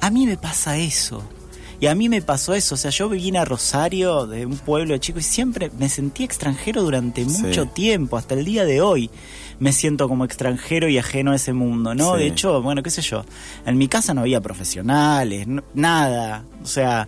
A 0.02 0.10
mí 0.10 0.26
me 0.26 0.38
pasa 0.38 0.78
eso. 0.78 1.24
Y 1.80 1.88
a 1.88 1.96
mí 1.96 2.08
me 2.08 2.22
pasó 2.22 2.54
eso, 2.54 2.76
o 2.76 2.78
sea, 2.78 2.92
yo 2.92 3.10
vine 3.10 3.40
a 3.40 3.46
Rosario, 3.46 4.26
de 4.26 4.46
un 4.46 4.58
pueblo 4.58 4.98
chico, 5.00 5.20
y 5.20 5.24
siempre 5.24 5.70
me 5.78 5.90
sentí 5.90 6.24
extranjero 6.24 6.82
durante 6.82 7.26
Sí. 7.26 7.42
mucho 7.42 7.66
tiempo, 7.68 8.16
hasta 8.16 8.36
el 8.36 8.46
día 8.46 8.64
de 8.64 8.80
hoy 8.80 9.10
me 9.60 9.74
siento 9.74 10.08
como 10.08 10.24
extranjero 10.24 10.88
y 10.88 10.98
ajeno 10.98 11.32
a 11.32 11.36
ese 11.36 11.52
mundo, 11.52 11.94
¿no? 11.94 12.14
Sí. 12.14 12.20
De 12.22 12.28
hecho, 12.28 12.62
bueno, 12.62 12.84
qué 12.84 12.90
sé 12.90 13.02
yo, 13.02 13.26
en 13.66 13.78
mi 13.78 13.90
casa 13.90 14.14
no 14.14 14.22
había 14.22 14.40
profesionales, 14.40 15.46
nada, 15.74 16.46
o 16.64 16.66
sea, 16.68 17.08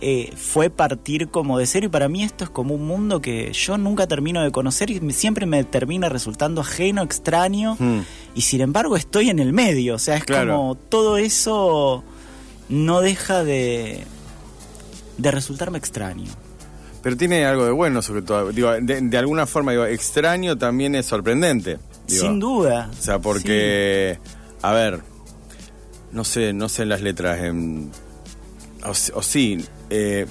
eh, 0.00 0.32
fue 0.36 0.70
partir 0.70 1.28
como 1.28 1.58
de 1.58 1.66
cero 1.66 1.86
y 1.86 1.88
para 1.88 2.08
mí 2.08 2.22
esto 2.22 2.44
es 2.44 2.50
como 2.50 2.74
un 2.74 2.86
mundo 2.86 3.20
que 3.20 3.52
yo 3.52 3.78
nunca 3.78 4.06
termino 4.06 4.42
de 4.42 4.50
conocer 4.50 4.90
y 4.90 5.00
siempre 5.12 5.46
me 5.46 5.64
termina 5.64 6.08
resultando 6.08 6.60
ajeno, 6.60 7.02
extraño 7.02 7.76
Mm. 7.78 8.00
y 8.34 8.40
sin 8.42 8.60
embargo 8.60 8.96
estoy 8.96 9.30
en 9.30 9.38
el 9.38 9.52
medio, 9.52 9.94
o 9.94 9.98
sea, 9.98 10.16
es 10.16 10.24
Claro. 10.24 10.56
como 10.56 10.74
todo 10.74 11.16
eso 11.16 12.02
no 12.68 13.00
deja 13.00 13.44
de, 13.44 14.04
de 15.18 15.30
resultarme 15.30 15.78
extraño. 15.78 16.30
Pero 17.02 17.16
tiene 17.18 17.44
algo 17.44 17.66
de 17.66 17.70
bueno, 17.70 18.00
sobre 18.00 18.22
todo. 18.22 18.50
Digo, 18.50 18.70
de, 18.72 19.00
de 19.02 19.18
alguna 19.18 19.46
forma, 19.46 19.72
digo, 19.72 19.84
extraño 19.84 20.56
también 20.56 20.94
es 20.94 21.04
sorprendente. 21.04 21.78
Digo, 22.08 22.22
Sin 22.22 22.40
duda. 22.40 22.88
O 22.98 23.02
sea, 23.02 23.18
porque, 23.18 24.18
a 24.62 24.72
ver, 24.72 25.00
no 26.12 26.24
sé, 26.24 26.54
no 26.54 26.70
sé 26.70 26.86
las 26.86 27.02
letras, 27.02 27.40
en, 27.40 27.90
o, 28.86 28.92
s- 28.92 29.12
o 29.14 29.20
sí, 29.22 29.62
eh, 29.96 30.26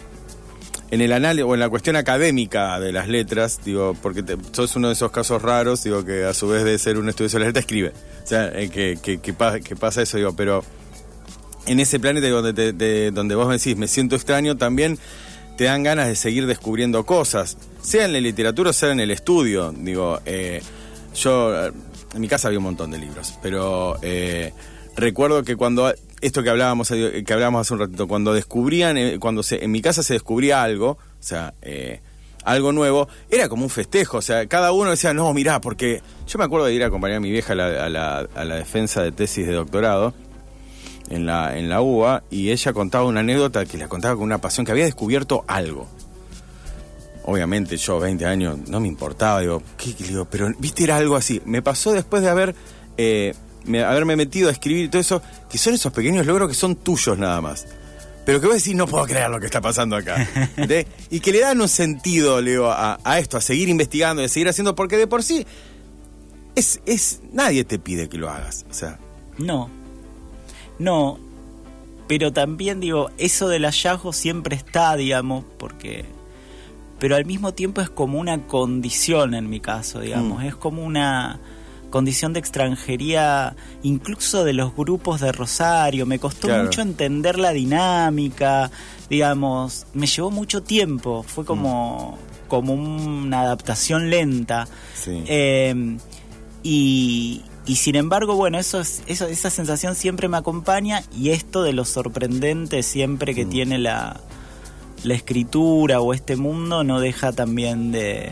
en 0.91 1.01
el 1.01 1.12
análisis 1.13 1.46
o 1.50 1.53
en 1.53 1.60
la 1.60 1.70
cuestión 1.70 1.96
académica 1.96 2.79
de 2.79 2.91
las 2.91 3.08
letras, 3.08 3.60
digo, 3.65 3.96
porque 4.01 4.22
te, 4.24 4.38
sos 4.51 4.75
uno 4.75 4.88
de 4.89 4.93
esos 4.93 5.12
casos 5.12 5.41
raros, 5.41 5.84
digo, 5.84 6.03
que 6.05 6.25
a 6.25 6.34
su 6.34 6.48
vez 6.48 6.63
de 6.63 6.77
ser 6.77 6.98
un 6.98 7.10
estudioso 7.10 7.38
de 7.38 7.39
las 7.41 7.48
letras 7.50 7.63
escribe. 7.63 7.93
O 8.24 8.27
sea, 8.27 8.51
eh, 8.53 8.70
que, 8.70 8.98
que, 9.01 9.20
que 9.20 9.34
pa- 9.34 9.60
que 9.60 9.75
pasa 9.75 10.01
eso, 10.01 10.17
digo, 10.17 10.36
pero 10.36 10.63
en 11.65 11.79
ese 11.79 12.00
planeta 12.00 12.27
donde, 12.29 13.12
donde 13.12 13.36
vos 13.36 13.48
me 13.48 13.53
decís, 13.58 13.75
me 13.77 13.88
siento 13.88 14.15
extraño, 14.15 14.58
también 14.58 15.00
te 15.58 15.63
dan 15.65 15.84
ganas 15.84 16.08
de 16.08 16.15
seguir 16.15 16.46
descubriendo 16.46 17.05
cosas, 17.05 17.58
sea 17.82 18.05
en 18.05 18.13
la 18.13 18.20
literatura 18.20 18.70
o 18.72 18.74
sea 18.74 18.91
en 18.91 19.00
el 19.00 19.12
estudio. 19.12 19.72
Digo, 19.72 20.20
eh, 20.25 20.62
yo, 21.15 21.65
en 21.67 21.74
mi 22.22 22.27
casa 22.27 22.48
había 22.50 22.60
un 22.60 22.65
montón 22.65 22.91
de 22.91 22.98
libros, 22.98 23.34
pero 23.41 23.98
eh, 24.01 24.51
recuerdo 24.96 25.43
que 25.43 25.55
cuando, 25.55 25.93
esto 26.25 26.42
que 26.44 26.50
hablábamos, 26.50 26.89
que 26.89 27.34
hablábamos 27.34 27.62
hace 27.62 27.74
un 27.74 27.80
ratito, 27.82 28.08
cuando 28.08 28.34
descubrían, 28.34 28.98
eh, 28.98 29.18
cuando 29.20 29.42
en 29.50 29.72
mi 29.72 29.82
casa 29.82 30.03
se 30.03 30.13
descubría 30.13 30.63
algo, 30.63 30.92
o 30.92 30.98
sea, 31.20 31.53
eh, 31.62 32.01
algo 32.44 32.72
nuevo, 32.72 33.08
era 33.30 33.48
como 33.48 33.63
un 33.63 33.70
festejo, 33.70 34.18
o 34.18 34.22
sea, 34.22 34.46
cada 34.48 34.72
uno 34.72 34.89
decía, 34.92 35.13
no, 35.13 35.34
mirá, 35.34 35.62
porque 35.62 36.01
yo 36.27 36.39
me 36.39 36.46
acuerdo 36.46 36.65
de 36.65 36.74
ir 36.74 36.84
a 36.84 36.88
acompañar 36.88 37.18
a 37.18 37.20
mi 37.22 37.32
vieja 37.32 37.53
a 37.53 37.56
la, 37.56 37.86
a 38.36 38.44
la- 38.46 38.56
defensa 38.56 39.01
de 39.01 39.12
tesis 39.12 39.46
de 39.48 39.53
doctorado, 39.53 40.13
en 41.10 41.25
la, 41.25 41.58
en 41.58 41.70
la 41.70 41.82
UBA 41.82 42.24
y 42.32 42.50
ella 42.51 42.72
contaba 42.74 43.03
una 43.06 43.20
anécdota 43.20 43.65
que 43.65 43.77
la 43.77 43.88
contaba 43.89 44.15
con 44.15 44.24
una 44.24 44.39
pasión, 44.39 44.65
que 44.65 44.72
había 44.72 44.86
descubierto 44.86 45.44
algo. 45.48 45.88
Obviamente 47.25 47.77
yo, 47.77 48.00
20 48.00 48.25
años, 48.25 48.58
no 48.68 48.80
me 48.80 48.88
importaba, 48.88 49.39
digo, 49.42 49.62
qué? 49.77 49.94
Digo, 49.94 50.25
pero 50.30 50.50
viste, 50.60 50.84
era 50.84 50.98
algo 50.98 51.15
así. 51.15 51.42
Me 51.46 51.62
pasó 51.62 51.92
después 51.94 52.22
de 52.24 52.30
haber, 52.30 52.56
eh, 52.98 53.34
me- 53.65 53.84
haberme 53.84 54.15
metido 54.15 54.50
a 54.50 54.51
escribir 54.51 54.86
y 54.86 54.89
todo 54.89 55.01
eso, 55.01 55.22
que 55.50 55.58
son 55.58 55.74
esos 55.74 55.91
pequeños 55.93 56.25
logros 56.25 56.50
que 56.50 56.55
son 56.55 56.75
tuyos 56.75 57.17
nada 57.17 57.41
más. 57.41 57.65
Pero 58.25 58.39
que 58.39 58.48
vos 58.48 58.55
decís, 58.55 58.74
no 58.75 58.88
puedo 58.88 59.05
creer 59.05 59.29
lo 59.29 59.39
que 59.39 59.46
está 59.48 59.60
pasando 59.60 59.96
acá. 59.98 60.15
Y 61.10 61.20
que 61.20 61.32
le 61.34 61.41
dan 61.41 61.60
un 61.60 61.67
sentido, 61.67 62.39
Leo, 62.41 62.72
a, 62.72 62.98
a 63.03 63.20
esto, 63.20 63.36
a 63.38 63.41
seguir 63.41 63.67
investigando, 63.70 64.22
y 64.22 64.25
a 64.25 64.29
seguir 64.29 64.48
haciendo, 64.48 64.75
porque 64.75 64.96
de 64.98 65.08
por 65.08 65.24
sí, 65.24 65.46
es, 66.55 66.79
es, 66.86 67.20
nadie 67.34 67.65
te 67.65 67.79
pide 67.79 68.08
que 68.08 68.17
lo 68.17 68.29
hagas. 68.29 68.65
O 68.70 68.74
sea, 68.74 68.98
No. 69.38 69.70
No. 70.79 71.20
Pero 72.08 72.32
también 72.34 72.79
digo, 72.79 73.10
eso 73.17 73.48
del 73.48 73.63
hallazgo 73.65 74.13
siempre 74.13 74.55
está, 74.55 74.96
digamos, 74.96 75.46
porque... 75.58 76.05
Pero 77.00 77.15
al 77.17 77.25
mismo 77.25 77.53
tiempo 77.53 77.82
es 77.82 77.89
como 77.89 78.20
una 78.20 78.46
condición 78.48 79.34
en 79.34 79.50
mi 79.50 79.60
caso, 79.60 80.00
digamos. 80.00 80.41
Mm. 80.43 80.48
Es 80.48 80.55
como 80.55 80.84
una 80.86 81.39
condición 81.94 82.34
de 82.34 82.40
extranjería, 82.40 83.56
incluso 83.84 84.44
de 84.44 84.54
los 84.54 84.76
grupos 84.76 85.22
de 85.22 85.32
Rosario. 85.32 86.08
Me 86.08 86.18
costó 86.18 86.48
Claro. 86.48 86.64
mucho 86.64 86.82
entender 86.82 87.38
la 87.38 87.52
dinámica, 87.52 88.72
digamos. 89.12 89.86
Me 89.94 90.08
llevó 90.08 90.32
mucho 90.32 90.64
tiempo. 90.64 91.22
Fue 91.22 91.46
como, 91.46 92.18
como 92.48 92.74
una 92.74 93.42
adaptación 93.42 94.10
lenta. 94.10 94.68
sí. 94.96 95.24
Eh, 95.28 95.98
y, 96.64 97.42
y 97.66 97.76
sin 97.76 97.96
embargo, 97.96 98.36
bueno, 98.36 98.58
eso, 98.58 98.80
es- 98.82 99.04
eso 99.08 99.28
esa 99.28 99.50
sensación 99.50 99.96
siempre 99.96 100.28
me 100.30 100.38
acompaña 100.38 101.04
y 101.16 101.30
esto 101.30 101.62
de 101.62 101.74
lo 101.74 101.86
sorprendente 101.86 102.84
siempre 102.84 103.36
que 103.36 103.46
Mm. 103.46 103.50
tiene 103.50 103.78
la, 103.78 104.20
la 105.04 105.14
escritura 105.14 106.00
o 106.02 106.14
este 106.14 106.38
mundo 106.38 106.84
no 106.84 107.00
deja 107.02 107.34
también 107.34 107.92
de, 107.92 108.32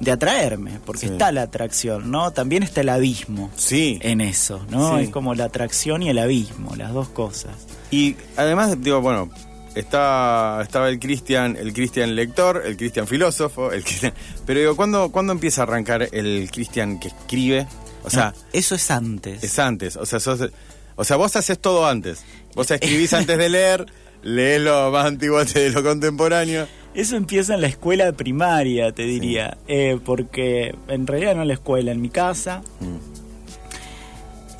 de 0.00 0.10
atraerme, 0.12 0.78
porque 0.84 1.06
Sí. 1.06 1.12
está 1.12 1.32
la 1.32 1.42
atracción, 1.42 2.10
¿no? 2.10 2.30
También 2.32 2.62
está 2.62 2.80
el 2.82 2.88
abismo 2.88 3.50
sí. 3.56 3.98
en 4.02 4.20
eso, 4.20 4.64
¿no? 4.70 4.96
Sí. 4.98 5.04
Es 5.04 5.10
como 5.10 5.34
la 5.34 5.44
atracción 5.44 6.02
y 6.02 6.08
el 6.10 6.18
abismo, 6.18 6.74
las 6.76 6.92
dos 6.92 7.08
cosas. 7.08 7.52
Y 7.90 8.14
además, 8.36 8.80
digo, 8.80 9.00
bueno, 9.00 9.30
está, 9.74 10.60
estaba 10.62 10.88
el 10.88 10.98
Cristian, 10.98 11.56
el 11.56 11.72
Cristian 11.72 12.14
lector, 12.14 12.62
el 12.64 12.76
Cristian 12.76 13.06
filósofo, 13.06 13.72
el 13.72 13.82
Cristian. 13.84 14.12
Pero 14.46 14.60
digo, 14.60 14.76
¿cuándo, 14.76 15.10
¿cuándo 15.10 15.32
empieza 15.32 15.62
a 15.62 15.64
arrancar 15.64 16.08
el 16.12 16.50
Cristian 16.52 16.98
que 17.00 17.08
escribe? 17.08 17.66
O 18.04 18.10
sea, 18.10 18.32
No, 18.36 18.42
eso 18.52 18.74
es 18.74 18.90
antes. 18.90 19.42
es 19.42 19.58
antes. 19.58 19.96
O 19.96 20.06
sea, 20.06 20.20
sos- 20.20 20.50
o 20.96 21.04
sea, 21.04 21.16
vos 21.16 21.34
haces 21.36 21.58
todo 21.58 21.86
antes. 21.86 22.24
Vos 22.54 22.70
escribís 22.70 23.12
antes 23.14 23.38
de 23.38 23.48
leer, 23.48 23.86
lees 24.22 24.60
lo 24.60 24.90
más 24.90 25.06
antiguo 25.06 25.38
antes 25.38 25.54
de 25.54 25.70
lo 25.70 25.82
contemporáneo. 25.82 26.66
Eso 26.94 27.16
empieza 27.16 27.54
en 27.54 27.60
la 27.60 27.68
escuela 27.68 28.10
primaria, 28.12 28.92
te 28.92 29.04
diría, 29.04 29.58
Eh, 29.68 29.98
porque 30.04 30.74
en 30.88 31.06
realidad 31.06 31.36
no 31.36 31.42
en 31.42 31.48
la 31.48 31.54
escuela, 31.54 31.92
en 31.92 32.00
mi 32.00 32.08
casa. 32.08 32.62
Mm. 32.80 32.96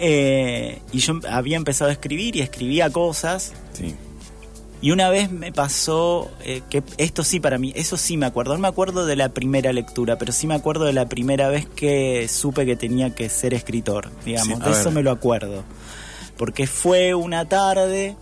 Eh, 0.00 0.78
y 0.92 0.98
yo 0.98 1.18
había 1.28 1.56
empezado 1.56 1.90
a 1.90 1.92
escribir 1.92 2.36
y 2.36 2.40
escribía 2.40 2.90
cosas. 2.90 3.52
Sí. 3.72 3.94
Y 4.80 4.92
una 4.92 5.10
vez 5.10 5.32
me 5.32 5.50
pasó 5.50 6.30
eh, 6.44 6.62
que 6.70 6.84
esto 6.98 7.24
sí 7.24 7.40
para 7.40 7.58
mí, 7.58 7.72
eso 7.74 7.96
sí 7.96 8.16
me 8.16 8.26
acuerdo. 8.26 8.54
No 8.54 8.60
me 8.60 8.68
acuerdo 8.68 9.06
de 9.06 9.16
la 9.16 9.30
primera 9.30 9.72
lectura, 9.72 10.16
pero 10.18 10.32
sí 10.32 10.46
me 10.46 10.54
acuerdo 10.54 10.84
de 10.84 10.92
la 10.92 11.08
primera 11.08 11.48
vez 11.48 11.66
que 11.66 12.28
supe 12.28 12.64
que 12.64 12.76
tenía 12.76 13.12
que 13.12 13.28
ser 13.28 13.54
escritor, 13.54 14.10
digamos. 14.24 14.58
Sí, 14.58 14.64
de 14.64 14.70
eso 14.70 14.92
me 14.92 15.02
lo 15.02 15.10
acuerdo. 15.10 15.64
Porque 16.36 16.68
fue 16.68 17.14
una 17.14 17.48
tarde 17.48 18.14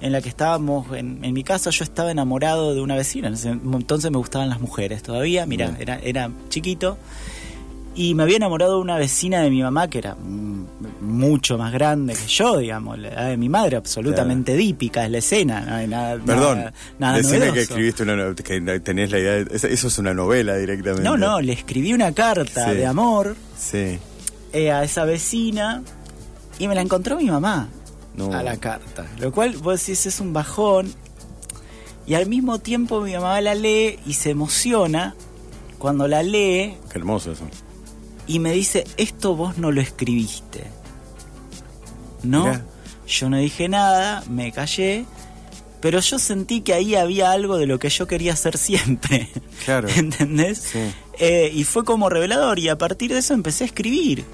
en 0.00 0.12
la 0.12 0.20
que 0.22 0.28
estábamos, 0.28 0.86
en, 0.96 1.24
en 1.24 1.32
mi 1.34 1.44
casa 1.44 1.70
yo 1.70 1.84
estaba 1.84 2.10
enamorado 2.10 2.74
de 2.74 2.80
una 2.80 2.96
vecina. 2.96 3.28
En 3.28 3.34
ese 3.34 3.50
entonces 3.50 4.10
me 4.10 4.18
gustaban 4.18 4.48
las 4.48 4.60
mujeres 4.60 5.02
todavía, 5.02 5.44
mira, 5.46 5.76
era, 5.78 5.98
era 5.98 6.30
chiquito. 6.48 6.96
Y 7.94 8.14
me 8.14 8.22
había 8.22 8.36
enamorado 8.36 8.76
de 8.76 8.80
una 8.82 8.96
vecina 8.96 9.42
de 9.42 9.50
mi 9.50 9.62
mamá 9.62 9.90
que 9.90 9.98
era 9.98 10.16
mucho 11.00 11.58
más 11.58 11.72
grande 11.72 12.14
que 12.14 12.26
yo, 12.28 12.56
digamos, 12.58 12.98
la 12.98 13.08
edad 13.08 13.28
de 13.28 13.36
mi 13.36 13.48
madre, 13.48 13.76
absolutamente 13.76 14.56
dípica 14.56 15.04
es 15.04 15.10
la 15.10 15.18
escena, 15.18 15.60
no 15.62 15.74
hay 15.74 15.88
nada, 15.88 16.16
Perdón, 16.24 16.58
nada, 16.58 16.72
nada 16.98 17.16
decime 17.18 17.52
que 17.52 17.62
escribiste 17.62 18.04
una 18.04 18.32
que 18.34 18.60
tenés 18.80 19.10
la 19.10 19.18
idea, 19.18 19.32
de- 19.44 19.54
eso 19.56 19.66
eso 19.66 19.88
es 19.88 19.98
una 19.98 20.14
novela 20.14 20.56
directamente. 20.56 21.02
No, 21.02 21.16
no, 21.16 21.40
le 21.40 21.52
escribí 21.52 21.92
una 21.92 22.12
carta 22.12 22.70
Sí. 22.70 22.76
de 22.76 22.86
amor 22.86 23.36
Sí. 23.58 23.98
eh, 24.52 24.70
a 24.70 24.84
esa 24.84 25.04
vecina 25.04 25.82
y 26.58 26.68
me 26.68 26.74
la 26.76 26.82
encontró 26.82 27.16
mi 27.16 27.26
mamá 27.26 27.68
No. 28.14 28.32
a 28.32 28.42
la 28.42 28.56
carta. 28.56 29.06
Lo 29.18 29.32
cual 29.32 29.56
vos 29.58 29.80
decís 29.80 30.06
es 30.06 30.20
un 30.20 30.32
bajón. 30.32 30.92
Y 32.06 32.14
al 32.14 32.26
mismo 32.26 32.58
tiempo 32.58 33.00
mi 33.00 33.12
mamá 33.14 33.40
la 33.40 33.54
lee 33.54 33.98
y 34.06 34.14
se 34.14 34.30
emociona 34.30 35.14
cuando 35.78 36.08
la 36.08 36.22
lee 36.22 36.76
Qué 36.90 36.98
hermoso 36.98 37.32
eso. 37.32 37.44
y 38.26 38.38
me 38.40 38.52
dice, 38.52 38.84
esto 38.96 39.36
vos 39.36 39.58
no 39.58 39.70
lo 39.70 39.80
escribiste. 39.80 40.64
No, 42.22 42.44
Mirá. 42.44 42.64
yo 43.06 43.30
no 43.30 43.38
dije 43.38 43.68
nada, 43.68 44.22
me 44.28 44.52
callé, 44.52 45.06
pero 45.80 46.00
yo 46.00 46.18
sentí 46.18 46.60
que 46.60 46.74
ahí 46.74 46.94
había 46.96 47.30
algo 47.30 47.56
de 47.56 47.66
lo 47.66 47.78
que 47.78 47.88
yo 47.88 48.06
quería 48.06 48.32
hacer 48.34 48.56
siempre. 48.58 49.28
Claro. 49.64 49.88
¿Entendés? 49.94 50.58
Sí. 50.72 50.78
Eh, 51.18 51.50
y 51.54 51.64
fue 51.64 51.84
como 51.84 52.08
revelador 52.08 52.58
y 52.58 52.68
a 52.70 52.78
partir 52.78 53.12
de 53.12 53.18
eso 53.18 53.34
empecé 53.34 53.64
a 53.64 53.66
escribir. 53.66 54.24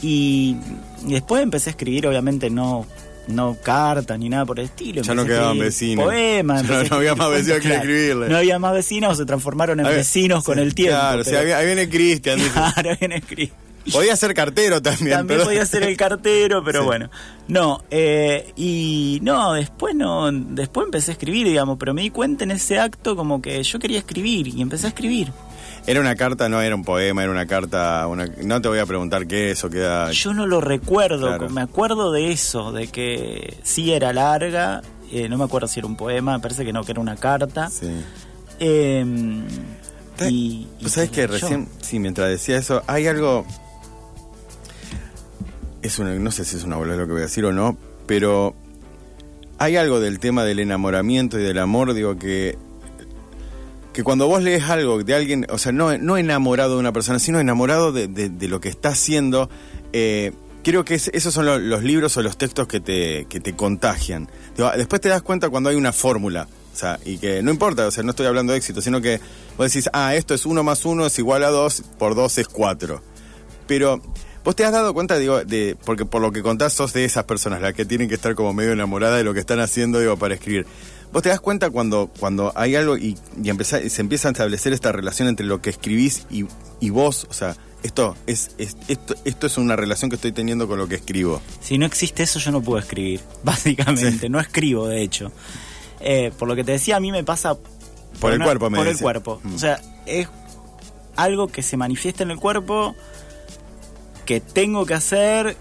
Y 0.00 0.56
después 1.04 1.42
empecé 1.42 1.68
a 1.68 1.72
escribir, 1.72 2.06
obviamente 2.06 2.48
no 2.50 2.86
no 3.28 3.56
cartas 3.62 4.18
ni 4.18 4.28
nada 4.28 4.44
por 4.46 4.58
el 4.58 4.66
estilo. 4.66 5.02
Ya 5.02 5.14
no 5.14 5.24
quedaban 5.24 5.58
vecinos. 5.58 6.04
Poemas. 6.04 6.64
No- 6.64 6.82
no 6.84 6.96
había 6.96 7.14
más 7.14 7.30
vecinos 7.30 7.60
que 7.60 7.74
escribirle. 7.74 8.28
No 8.28 8.36
había 8.36 8.58
más 8.58 8.72
vecinos 8.74 9.12
o 9.12 9.14
se 9.16 9.24
transformaron 9.26 9.80
en 9.80 9.86
ver, 9.86 9.96
vecinos 9.96 10.44
con 10.44 10.58
el 10.58 10.74
tiempo. 10.74 10.98
Claro, 10.98 11.20
o 11.20 11.24
sea, 11.24 11.40
pero- 11.40 11.56
ahí- 11.56 11.60
ahí 11.60 11.66
viene 11.66 11.88
Cristian. 11.88 12.40
Claro, 12.52 12.90
bien 13.00 13.12
escrito. 13.12 13.54
Podía 13.92 14.14
ser 14.14 14.32
cartero 14.32 14.80
también. 14.80 15.10
También 15.18 15.38
pero- 15.40 15.44
podía 15.50 15.66
ser 15.66 15.82
el 15.82 15.96
cartero, 15.96 16.62
pero 16.64 16.80
Sí. 16.80 16.86
bueno. 16.86 17.10
No, 17.48 17.82
eh, 17.90 18.52
y 18.56 19.18
no, 19.22 19.54
después 19.54 19.94
no, 19.96 20.30
después 20.30 20.84
empecé 20.84 21.10
a 21.10 21.14
escribir, 21.14 21.46
digamos, 21.48 21.78
pero 21.80 21.92
me 21.92 22.02
di 22.02 22.10
cuenta 22.10 22.44
en 22.44 22.52
ese 22.52 22.78
acto 22.78 23.16
como 23.16 23.42
que 23.42 23.60
yo 23.62 23.78
quería 23.80 23.98
escribir 23.98 24.46
y 24.46 24.62
empecé 24.62 24.86
a 24.86 24.90
escribir. 24.90 25.32
Era 25.86 26.00
una 26.00 26.14
carta, 26.14 26.48
no 26.48 26.60
era 26.60 26.74
un 26.76 26.84
poema, 26.84 27.22
era 27.22 27.32
una 27.32 27.46
carta. 27.46 28.06
Una... 28.06 28.26
No 28.44 28.60
te 28.62 28.68
voy 28.68 28.78
a 28.78 28.86
preguntar 28.86 29.26
qué 29.26 29.50
es 29.50 29.64
o 29.64 29.70
queda. 29.70 30.10
Yo 30.12 30.32
no 30.32 30.46
lo 30.46 30.60
recuerdo, 30.60 31.26
Claro. 31.26 31.48
me 31.50 31.60
acuerdo 31.60 32.12
de 32.12 32.30
eso, 32.30 32.70
de 32.72 32.86
que 32.88 33.56
sí 33.64 33.92
era 33.92 34.12
larga, 34.12 34.82
eh, 35.10 35.28
no 35.28 35.36
me 35.38 35.44
acuerdo 35.44 35.66
si 35.66 35.80
era 35.80 35.88
un 35.88 35.96
poema, 35.96 36.34
me 36.34 36.40
parece 36.40 36.64
que 36.64 36.72
no, 36.72 36.84
que 36.84 36.92
era 36.92 37.00
una 37.00 37.16
carta. 37.16 37.68
Sí. 37.68 37.90
Eh, 38.60 39.04
y, 40.28 40.68
y 40.78 40.82
¿Vos 40.84 40.92
sabés 40.92 41.10
que 41.10 41.22
yo- 41.22 41.26
recién, 41.26 41.68
sí, 41.80 41.98
mientras 41.98 42.28
decía 42.28 42.56
eso, 42.58 42.82
hay 42.86 43.08
algo. 43.08 43.44
Es 45.82 45.98
una, 45.98 46.14
no 46.14 46.30
sé 46.30 46.44
si 46.44 46.56
es 46.56 46.62
una 46.64 46.76
bola 46.76 46.94
lo 46.94 47.06
que 47.06 47.12
voy 47.12 47.20
a 47.22 47.24
decir 47.24 47.44
o 47.44 47.52
no, 47.52 47.76
pero 48.06 48.54
hay 49.58 49.76
algo 49.76 49.98
del 49.98 50.20
tema 50.20 50.44
del 50.44 50.60
enamoramiento 50.60 51.40
y 51.40 51.42
del 51.42 51.58
amor, 51.58 51.92
digo, 51.92 52.16
que, 52.18 52.56
que 53.92 54.02
cuando 54.02 54.26
vos 54.26 54.42
lees 54.42 54.64
algo 54.64 55.02
de 55.02 55.14
alguien, 55.14 55.46
o 55.50 55.58
sea, 55.58 55.72
no, 55.72 55.96
no 55.98 56.16
enamorado 56.16 56.74
de 56.74 56.80
una 56.80 56.92
persona, 56.92 57.18
sino 57.18 57.40
enamorado 57.40 57.92
de, 57.92 58.08
de- 58.08 58.48
lo 58.48 58.60
que 58.60 58.68
está 58.70 58.90
haciendo, 58.90 59.50
eh, 59.92 60.32
creo 60.64 60.84
que 60.84 60.94
es- 60.94 61.10
esos 61.12 61.34
son 61.34 61.46
lo- 61.46 61.58
los 61.58 61.82
libros 61.82 62.16
o 62.16 62.22
los 62.22 62.36
textos 62.38 62.66
que 62.68 62.80
te, 62.80 63.26
que 63.28 63.40
te 63.40 63.54
contagian. 63.54 64.28
Digo, 64.56 64.70
después 64.76 65.00
te 65.00 65.08
das 65.08 65.22
cuenta 65.22 65.50
cuando 65.50 65.68
hay 65.70 65.76
una 65.76 65.92
fórmula. 65.92 66.48
O 66.72 66.76
sea, 66.76 66.98
y 67.04 67.18
que 67.18 67.42
no 67.42 67.50
importa, 67.50 67.86
o 67.86 67.90
sea, 67.90 68.02
no 68.02 68.10
estoy 68.10 68.24
hablando 68.26 68.52
de 68.52 68.58
éxito, 68.58 68.80
sino 68.80 69.02
que 69.02 69.20
vos 69.58 69.66
decís, 69.70 69.90
ah, 69.92 70.14
esto 70.14 70.32
es 70.32 70.46
uno 70.46 70.62
más 70.64 70.86
uno 70.86 71.04
es 71.04 71.18
igual 71.18 71.44
a 71.44 71.48
dos, 71.50 71.82
por 71.98 72.14
dos 72.14 72.38
es 72.38 72.48
cuatro. 72.48 73.02
Pero 73.66 74.00
vos 74.42 74.56
te 74.56 74.64
has 74.64 74.72
dado 74.72 74.94
cuenta, 74.94 75.18
digo, 75.18 75.44
de, 75.44 75.76
porque 75.84 76.06
por 76.06 76.22
lo 76.22 76.32
que 76.32 76.40
contás 76.42 76.72
sos 76.72 76.94
de 76.94 77.04
esas 77.04 77.24
personas, 77.24 77.60
las 77.60 77.74
que 77.74 77.84
tienen 77.84 78.08
que 78.08 78.14
estar 78.14 78.34
como 78.34 78.54
medio 78.54 78.72
enamoradas 78.72 79.18
de 79.18 79.24
lo 79.24 79.34
que 79.34 79.40
están 79.40 79.60
haciendo, 79.60 80.00
digo, 80.00 80.16
para 80.16 80.32
escribir. 80.34 80.66
Vos 81.12 81.22
te 81.22 81.28
das 81.28 81.40
cuenta 81.40 81.70
cuando, 81.70 82.10
cuando 82.18 82.52
hay 82.56 82.74
algo 82.74 82.96
y, 82.96 83.18
y 83.42 83.50
empezá- 83.50 83.80
y 83.84 83.90
se 83.90 84.00
empieza 84.00 84.28
a 84.28 84.32
establecer 84.32 84.72
esta 84.72 84.92
relación 84.92 85.28
entre 85.28 85.44
lo 85.44 85.60
que 85.60 85.70
escribís 85.70 86.26
y, 86.30 86.46
y 86.80 86.90
vos, 86.90 87.26
o 87.28 87.34
sea, 87.34 87.54
esto 87.82 88.16
es, 88.26 88.52
es- 88.58 88.76
esto, 88.88 89.14
esto 89.24 89.46
es 89.46 89.58
una 89.58 89.76
relación 89.76 90.08
que 90.08 90.16
estoy 90.16 90.32
teniendo 90.32 90.66
con 90.66 90.78
lo 90.78 90.88
que 90.88 90.94
escribo. 90.94 91.42
Si 91.60 91.76
no 91.76 91.84
existe 91.84 92.22
eso, 92.22 92.38
yo 92.38 92.50
no 92.50 92.62
puedo 92.62 92.78
escribir, 92.78 93.20
básicamente. 93.44 94.28
No 94.30 94.40
escribo, 94.40 94.88
de 94.88 95.02
hecho. 95.02 95.30
Eh, 96.00 96.32
por 96.38 96.48
lo 96.48 96.56
que 96.56 96.64
te 96.64 96.72
decía, 96.72 96.96
a 96.96 97.00
mí 97.00 97.12
me 97.12 97.24
pasa... 97.24 97.56
Por 98.18 98.30
el 98.32 98.36
una- 98.36 98.44
cuerpo, 98.46 98.70
me 98.70 98.78
Por 98.78 98.88
el 98.88 98.98
cuerpo. 98.98 99.40
Mm. 99.44 99.54
O 99.54 99.58
sea, 99.58 99.80
es 100.06 100.28
algo 101.16 101.48
que 101.48 101.62
se 101.62 101.76
manifiesta 101.76 102.22
en 102.22 102.30
el 102.30 102.38
cuerpo, 102.38 102.94
que 104.24 104.40
tengo 104.40 104.86
que 104.86 104.94
hacer 104.94 105.56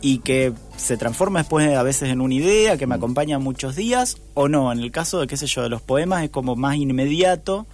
y 0.00 0.18
que 0.18 0.52
se 0.76 0.96
transforma 0.96 1.40
después 1.40 1.74
a 1.76 1.82
veces 1.82 2.10
en 2.10 2.20
una 2.20 2.34
idea 2.34 2.76
que 2.76 2.86
me 2.86 2.94
acompaña 2.96 3.38
muchos 3.38 3.76
días 3.76 4.18
o 4.34 4.48
no. 4.48 4.72
En 4.72 4.80
el 4.80 4.90
caso 4.90 5.20
de, 5.20 5.26
qué 5.26 5.36
sé 5.36 5.46
yo, 5.46 5.62
de 5.62 5.68
los 5.68 5.80
poemas 5.82 6.24
es 6.24 6.30
como 6.30 6.56
más 6.56 6.76
inmediato 6.76 7.66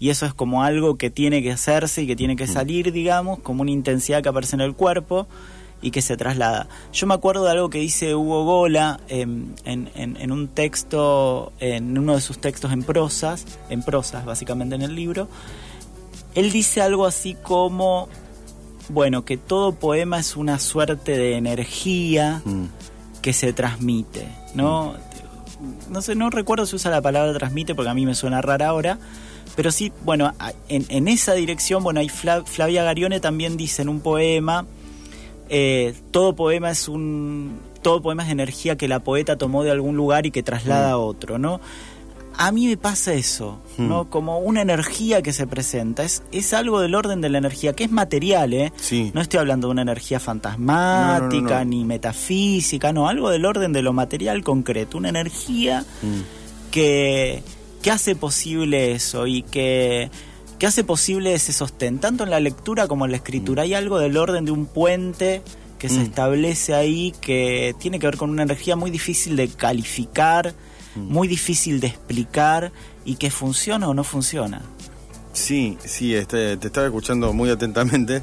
y 0.00 0.10
eso 0.10 0.26
es 0.26 0.34
como 0.34 0.62
algo 0.64 0.96
que 0.96 1.10
tiene 1.10 1.42
que 1.42 1.52
hacerse 1.52 2.02
y 2.02 2.06
que 2.06 2.16
tiene 2.16 2.34
que 2.36 2.46
salir, 2.48 2.92
digamos, 2.92 3.38
como 3.38 3.62
una 3.62 3.70
intensidad 3.70 4.22
que 4.22 4.28
aparece 4.28 4.56
en 4.56 4.60
el 4.62 4.74
cuerpo 4.74 5.28
y 5.80 5.90
que 5.92 6.02
se 6.02 6.16
traslada. 6.16 6.68
Yo 6.92 7.06
me 7.06 7.14
acuerdo 7.14 7.44
de 7.44 7.50
algo 7.52 7.70
que 7.70 7.78
dice 7.78 8.14
Hugo 8.14 8.44
Gola 8.44 9.00
em, 9.08 9.54
en, 9.64 9.90
en- 9.94 10.16
en 10.16 10.30
un 10.32 10.48
texto, 10.48 11.52
en 11.60 11.96
uno 11.98 12.14
de 12.14 12.20
sus 12.20 12.38
textos 12.38 12.72
en 12.72 12.82
prosas, 12.82 13.46
en 13.68 13.82
prosas 13.82 14.24
básicamente 14.24 14.74
en 14.74 14.82
el 14.82 14.94
libro. 14.94 15.28
Él 16.34 16.50
dice 16.52 16.80
algo 16.82 17.04
así 17.06 17.34
como, 17.42 18.08
bueno, 18.88 19.24
que 19.24 19.36
todo 19.36 19.72
poema 19.74 20.18
es 20.18 20.36
una 20.36 20.58
suerte 20.58 21.16
de 21.16 21.36
energía 21.36 22.42
Mm. 22.44 22.64
que 23.22 23.32
se 23.32 23.52
transmite, 23.52 24.26
¿no? 24.54 24.94
No 25.90 26.02
sé, 26.02 26.14
no 26.16 26.28
recuerdo 26.30 26.66
si 26.66 26.74
usa 26.76 26.90
la 26.90 27.00
palabra 27.02 27.32
transmite 27.34 27.74
porque 27.74 27.90
a 27.90 27.94
mí 27.94 28.04
me 28.04 28.14
suena 28.16 28.42
rara 28.42 28.68
ahora, 28.68 28.98
pero 29.54 29.70
sí, 29.70 29.92
bueno, 30.04 30.32
en, 30.68 30.86
en 30.88 31.06
esa 31.08 31.34
dirección, 31.34 31.82
bueno, 31.84 32.00
hay 32.00 32.08
Fla- 32.08 32.44
Flavia 32.44 32.82
Garione 32.82 33.20
también 33.20 33.56
dice 33.56 33.82
en 33.82 33.88
un 33.88 34.00
poema, 34.00 34.66
eh, 35.48 35.94
todo 36.10 36.34
poema 36.34 36.70
es 36.70 36.88
un, 36.88 37.60
todo 37.82 38.00
poema 38.02 38.24
es 38.24 38.30
energía 38.30 38.76
que 38.76 38.88
la 38.88 39.00
poeta 39.00 39.36
tomó 39.36 39.62
de 39.62 39.70
algún 39.70 39.96
lugar 39.96 40.26
y 40.26 40.30
que 40.30 40.42
traslada 40.42 40.92
a 40.92 40.96
otro, 40.98 41.38
¿no? 41.38 41.60
A 42.38 42.50
mí 42.52 42.66
me 42.66 42.76
pasa 42.76 43.12
eso, 43.14 43.58
¿no? 43.78 44.08
Como 44.10 44.38
una 44.38 44.62
energía 44.62 45.22
que 45.22 45.32
se 45.32 45.46
presenta. 45.46 46.02
Es, 46.02 46.22
es 46.32 46.52
algo 46.54 46.80
del 46.80 46.94
orden 46.94 47.20
de 47.20 47.28
la 47.28 47.38
energía, 47.38 47.72
que 47.74 47.84
es 47.84 47.90
material, 47.90 48.52
¿eh? 48.54 48.72
Sí. 48.76 49.10
No 49.14 49.20
estoy 49.20 49.38
hablando 49.40 49.68
de 49.68 49.72
una 49.72 49.82
energía 49.82 50.18
fantasmática 50.18 51.28
No, 51.30 51.40
no, 51.40 51.40
no, 51.40 51.58
no. 51.58 51.64
ni 51.64 51.84
metafísica, 51.84 52.92
no, 52.92 53.08
algo 53.08 53.30
del 53.30 53.44
orden 53.44 53.72
de 53.72 53.82
lo 53.82 53.92
material 53.92 54.42
concreto. 54.44 54.98
Una 54.98 55.10
energía 55.10 55.84
Mm. 56.02 56.20
que, 56.70 57.42
que 57.82 57.90
hace 57.90 58.14
posible 58.16 58.92
eso 58.92 59.26
y 59.26 59.42
que, 59.42 60.10
que 60.58 60.66
hace 60.66 60.84
posible 60.84 61.34
ese 61.34 61.52
sostén, 61.52 61.98
tanto 61.98 62.24
en 62.24 62.30
la 62.30 62.40
lectura 62.40 62.88
como 62.88 63.04
en 63.04 63.10
la 63.10 63.18
escritura. 63.18 63.62
Hay 63.64 63.74
algo 63.74 63.98
del 63.98 64.16
orden 64.16 64.44
de 64.44 64.52
un 64.52 64.66
puente 64.66 65.42
que 65.78 65.88
se 65.88 66.00
establece 66.02 66.74
ahí 66.74 67.12
que 67.20 67.74
tiene 67.80 67.98
que 67.98 68.06
ver 68.06 68.16
con 68.16 68.30
una 68.30 68.44
energía 68.44 68.76
muy 68.76 68.90
difícil 68.92 69.34
de 69.34 69.48
calificar, 69.48 70.54
muy 70.96 71.28
difícil 71.28 71.80
de 71.80 71.86
explicar 71.88 72.72
y 73.04 73.16
que 73.16 73.30
funciona 73.30 73.88
o 73.88 73.94
no 73.94 74.04
funciona. 74.04 74.62
Sí, 75.32 75.78
sí, 75.84 76.14
este, 76.14 76.56
te 76.58 76.66
estaba 76.66 76.86
escuchando 76.86 77.32
muy 77.32 77.48
atentamente 77.50 78.22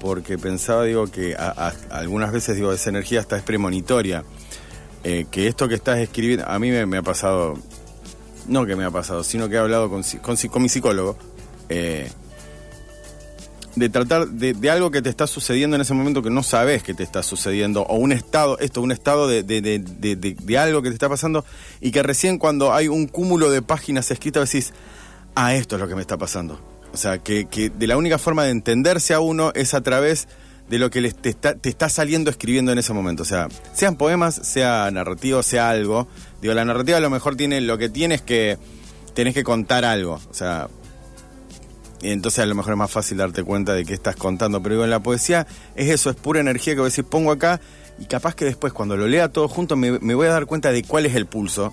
porque 0.00 0.38
pensaba, 0.38 0.84
digo, 0.84 1.06
que 1.06 1.34
a- 1.36 1.54
a- 1.90 1.96
algunas 1.98 2.32
veces, 2.32 2.56
digo, 2.56 2.72
esa 2.72 2.90
energía 2.90 3.20
hasta 3.20 3.36
es 3.36 3.42
premonitoria. 3.42 4.24
Eh, 5.04 5.26
que 5.30 5.46
esto 5.46 5.68
que 5.68 5.76
estás 5.76 5.98
escribiendo, 5.98 6.46
a 6.48 6.58
mí 6.58 6.70
me, 6.70 6.84
me 6.86 6.98
ha 6.98 7.02
pasado, 7.02 7.54
no 8.48 8.66
que 8.66 8.74
me 8.74 8.84
ha 8.84 8.90
pasado, 8.90 9.22
sino 9.22 9.48
que 9.48 9.54
he 9.54 9.58
hablado 9.58 9.88
con, 9.88 10.02
con 10.50 10.62
mi 10.62 10.68
psicólogo, 10.68 11.16
eh, 11.68 12.10
de 13.78 13.88
tratar 13.88 14.28
de, 14.28 14.70
algo 14.70 14.90
que 14.90 15.02
te 15.02 15.08
está 15.08 15.26
sucediendo 15.26 15.76
en 15.76 15.82
ese 15.82 15.94
momento 15.94 16.22
que 16.22 16.30
no 16.30 16.42
sabes 16.42 16.82
que 16.82 16.94
te 16.94 17.02
está 17.02 17.22
sucediendo, 17.22 17.82
o 17.82 17.96
un 17.96 18.12
estado, 18.12 18.58
esto, 18.58 18.80
un 18.82 18.92
estado 18.92 19.28
de, 19.28 19.42
de, 19.42 19.60
de, 19.60 20.58
algo 20.58 20.82
que 20.82 20.88
te 20.88 20.94
está 20.94 21.08
pasando, 21.08 21.44
y 21.80 21.90
que 21.90 22.02
recién 22.02 22.38
cuando 22.38 22.72
hay 22.72 22.88
un 22.88 23.06
cúmulo 23.06 23.50
de 23.50 23.62
páginas 23.62 24.10
escritas 24.10 24.50
decís, 24.50 24.72
ah, 25.34 25.54
esto 25.54 25.76
es 25.76 25.80
lo 25.80 25.88
que 25.88 25.94
me 25.94 26.00
está 26.00 26.16
pasando. 26.16 26.60
O 26.92 26.96
sea, 26.96 27.18
que, 27.18 27.46
que 27.46 27.70
de 27.70 27.86
la 27.86 27.96
única 27.96 28.18
forma 28.18 28.44
de 28.44 28.50
entenderse 28.50 29.14
a 29.14 29.20
uno 29.20 29.52
es 29.54 29.74
a 29.74 29.82
través 29.82 30.26
de 30.68 30.78
lo 30.78 30.90
que 30.90 31.10
te, 31.12 31.28
está, 31.28 31.54
te 31.54 31.68
está 31.68 31.88
saliendo 31.88 32.30
escribiendo 32.30 32.72
en 32.72 32.78
ese 32.78 32.92
momento. 32.92 33.22
O 33.22 33.26
sea, 33.26 33.48
sean 33.72 33.96
poemas, 33.96 34.34
sea 34.34 34.90
narrativo, 34.90 35.42
sea 35.42 35.70
algo. 35.70 36.08
Digo, 36.40 36.54
la 36.54 36.64
narrativa 36.64 36.98
a 36.98 37.00
lo 37.00 37.10
mejor 37.10 37.36
tiene, 37.36 37.60
lo 37.60 37.78
que 37.78 37.88
tiene 37.88 38.16
es 38.16 38.22
que 38.22 38.58
tenés 39.14 39.34
que 39.34 39.44
contar 39.44 39.84
algo. 39.84 40.20
O 40.30 40.34
sea, 40.34 40.68
entonces 42.02 42.40
a 42.40 42.46
lo 42.46 42.54
mejor 42.54 42.72
es 42.74 42.78
más 42.78 42.90
fácil 42.90 43.18
darte 43.18 43.42
cuenta 43.42 43.74
de 43.74 43.84
qué 43.84 43.94
estás 43.94 44.16
contando. 44.16 44.62
Pero 44.62 44.74
digo, 44.76 44.84
en 44.84 44.90
la 44.90 45.00
poesía 45.00 45.46
es 45.74 45.88
eso, 45.90 46.10
es 46.10 46.16
pura 46.16 46.40
energía 46.40 46.74
que 46.74 46.80
vos 46.80 46.94
decís, 46.94 47.08
pongo 47.10 47.32
acá 47.32 47.60
y 47.98 48.04
capaz 48.06 48.34
que 48.34 48.44
después 48.44 48.72
cuando 48.72 48.96
lo 48.96 49.06
lea 49.08 49.28
todo 49.28 49.48
junto 49.48 49.74
me, 49.76 49.98
me 49.98 50.14
voy 50.14 50.26
a 50.26 50.30
dar 50.30 50.46
cuenta 50.46 50.70
de 50.72 50.82
cuál 50.84 51.06
es 51.06 51.14
el 51.14 51.26
pulso 51.26 51.72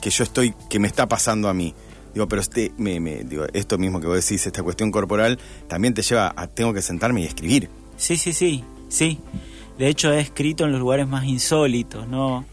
que 0.00 0.10
yo 0.10 0.22
estoy, 0.24 0.54
que 0.68 0.78
me 0.78 0.86
está 0.88 1.08
pasando 1.08 1.48
a 1.48 1.54
mí. 1.54 1.74
Digo, 2.12 2.28
pero 2.28 2.40
este, 2.42 2.72
me, 2.78 3.00
me- 3.00 3.24
digo, 3.24 3.44
esto 3.52 3.76
mismo 3.78 4.00
que 4.00 4.06
vos 4.06 4.14
decís, 4.16 4.46
esta 4.46 4.62
cuestión 4.62 4.92
corporal, 4.92 5.38
también 5.66 5.94
te 5.94 6.02
lleva 6.02 6.32
a 6.36 6.46
tengo 6.46 6.72
que 6.72 6.80
sentarme 6.82 7.22
y 7.22 7.24
escribir. 7.24 7.68
Sí, 7.96 8.16
sí, 8.16 8.32
sí, 8.32 8.62
sí. 8.88 9.18
De 9.78 9.88
hecho, 9.88 10.12
he 10.12 10.20
escrito 10.20 10.64
en 10.64 10.70
los 10.70 10.78
lugares 10.78 11.08
más 11.08 11.24
insólitos, 11.24 12.06
¿no? 12.06 12.44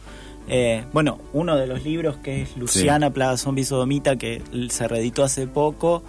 Eh, 0.48 0.84
bueno, 0.92 1.20
uno 1.34 1.56
de 1.56 1.68
los 1.68 1.84
libros 1.84 2.18
que 2.18 2.42
es 2.42 2.58
Luciana, 2.58 3.12
Plaga 3.12 3.38
Zombie 3.38 3.64
Sodomita, 3.64 4.16
que 4.16 4.42
se 4.70 4.88
reeditó 4.88 5.24
hace 5.24 5.46
poco, 5.46 6.02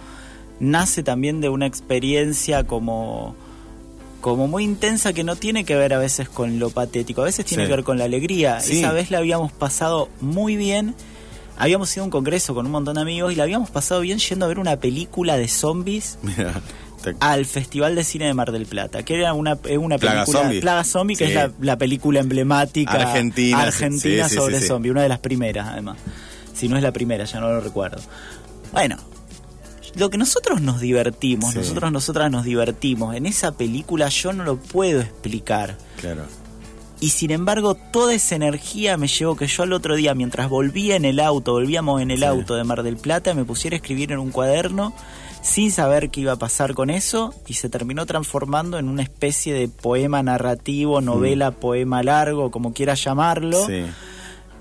nace 0.59 1.03
también 1.03 1.41
de 1.41 1.49
una 1.49 1.65
experiencia 1.65 2.63
como, 2.65 3.35
como 4.21 4.47
muy 4.47 4.63
intensa 4.63 5.13
que 5.13 5.23
no 5.23 5.35
tiene 5.35 5.65
que 5.65 5.75
ver 5.75 5.93
a 5.93 5.97
veces 5.99 6.29
con 6.29 6.59
lo 6.59 6.69
patético, 6.69 7.21
a 7.21 7.25
veces 7.25 7.45
tiene 7.45 7.63
Sí. 7.63 7.69
que 7.69 7.75
ver 7.75 7.83
con 7.83 7.97
la 7.97 8.05
alegría. 8.05 8.59
Sí. 8.61 8.79
Esa 8.79 8.91
vez 8.91 9.11
la 9.11 9.17
habíamos 9.19 9.51
pasado 9.51 10.09
muy 10.21 10.55
bien. 10.55 10.95
Habíamos 11.57 11.95
ido 11.95 12.03
a 12.03 12.05
un 12.05 12.11
congreso 12.11 12.55
con 12.55 12.65
un 12.65 12.71
montón 12.71 12.95
de 12.95 13.01
amigos 13.01 13.31
y 13.31 13.35
la 13.35 13.43
habíamos 13.43 13.69
pasado 13.69 14.01
bien 14.01 14.17
yendo 14.19 14.45
a 14.45 14.47
ver 14.47 14.57
una 14.59 14.77
película 14.77 15.37
de 15.37 15.47
zombies 15.47 16.17
al 17.19 17.45
Festival 17.45 17.95
de 17.95 18.03
Cine 18.03 18.25
de 18.25 18.33
Mar 18.33 18.51
del 18.51 18.65
Plata, 18.65 19.03
que 19.03 19.15
era 19.15 19.33
una, 19.33 19.57
es 19.65 19.77
una 19.77 19.97
Plaga 19.97 20.21
película 20.23 20.41
Zombie. 20.43 20.61
Plaga 20.61 20.83
Zombie, 20.83 21.15
que 21.15 21.25
Sí. 21.25 21.31
es 21.31 21.35
la, 21.35 21.51
la 21.59 21.77
película 21.77 22.21
emblemática 22.21 22.93
Argentina, 22.93 23.61
argentina 23.63 24.29
sobre 24.29 24.61
zombie, 24.61 24.89
una 24.89 25.03
de 25.03 25.09
las 25.09 25.19
primeras 25.19 25.67
además. 25.67 25.97
Si 26.55 26.67
no 26.69 26.77
es 26.77 26.81
la 26.83 26.91
primera, 26.93 27.25
ya 27.25 27.39
no 27.39 27.49
lo 27.49 27.59
recuerdo. 27.61 28.01
Bueno, 28.71 28.95
lo 29.95 30.09
que 30.09 30.17
nosotros 30.17 30.61
nos 30.61 30.79
divertimos, 30.81 31.51
Sí. 31.53 31.59
nosotros 31.59 31.91
nosotras 31.91 32.31
nos 32.31 32.43
divertimos 32.45 33.15
en 33.15 33.25
esa 33.25 33.51
película 33.53 34.09
yo 34.09 34.33
no 34.33 34.43
lo 34.43 34.57
puedo 34.57 35.01
explicar. 35.01 35.77
claro. 35.99 36.23
Y 36.99 37.09
sin 37.09 37.31
embargo, 37.31 37.75
toda 37.75 38.13
esa 38.13 38.35
energía 38.35 38.95
me 38.95 39.09
llevó 39.09 39.35
que 39.35 39.45
yo 39.45 39.63
al 39.63 39.73
otro 39.73 39.95
día, 39.97 40.15
mientras 40.15 40.47
volvía 40.47 40.95
en 40.95 41.03
el 41.03 41.19
auto, 41.19 41.51
volvíamos 41.51 42.01
en 42.01 42.11
el 42.11 42.19
Sí. 42.19 42.23
auto 42.23 42.55
de 42.55 42.63
Mar 42.63 42.81
del 42.81 42.95
Plata, 42.95 43.33
me 43.33 43.43
pusiera 43.43 43.75
a 43.75 43.77
escribir 43.77 44.13
en 44.13 44.19
un 44.19 44.31
cuaderno 44.31 44.93
sin 45.41 45.69
saber 45.73 46.09
qué 46.11 46.21
iba 46.21 46.31
a 46.31 46.35
pasar 46.37 46.73
con 46.73 46.89
eso 46.89 47.33
y 47.45 47.55
se 47.55 47.67
terminó 47.67 48.05
transformando 48.05 48.77
en 48.79 48.87
una 48.87 49.03
especie 49.03 49.53
de 49.53 49.67
poema 49.67 50.23
narrativo, 50.23 51.01
novela, 51.01 51.51
poema 51.51 52.03
largo, 52.03 52.51
como 52.51 52.71
quieras 52.73 53.03
llamarlo, 53.03 53.65
Sí. 53.67 53.83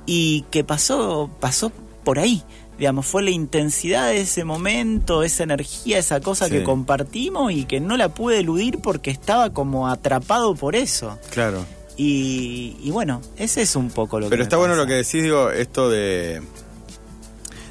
y 0.07 0.42
que 0.51 0.64
pasó, 0.64 1.31
pasó 1.38 1.71
por 2.03 2.18
ahí. 2.18 2.42
Digamos, 2.83 3.07
fue 3.07 3.23
la 3.23 3.31
intensidad 3.31 4.09
de 4.09 4.23
ese 4.23 4.42
momento, 4.42 5.23
esa 5.23 5.45
energía, 5.45 5.99
esa 5.99 6.18
cosa 6.18 6.47
Sí. 6.47 6.51
que 6.51 6.62
compartimos 6.64 7.53
y 7.53 7.64
que 7.64 7.79
no 7.79 7.97
la 7.97 8.09
pude 8.09 8.40
eludir 8.40 8.81
porque 8.81 9.12
estaba 9.12 9.51
como 9.51 9.87
atrapado 9.88 10.57
por 10.57 10.75
eso. 10.75 11.16
Claro. 11.31 11.64
Y, 11.97 12.77
y 12.83 12.90
bueno, 12.90 13.21
ese 13.37 13.62
es 13.62 13.77
un 13.77 13.88
poco 13.88 14.18
lo 14.18 14.27
que. 14.27 14.31
Pero 14.31 14.42
está 14.42 14.57
bueno 14.57 14.73
pasa. 14.73 14.83
lo 14.83 14.88
que 14.88 14.95
decís, 14.95 15.23
digo, 15.23 15.53
esto 15.53 15.90
de. 15.90 16.42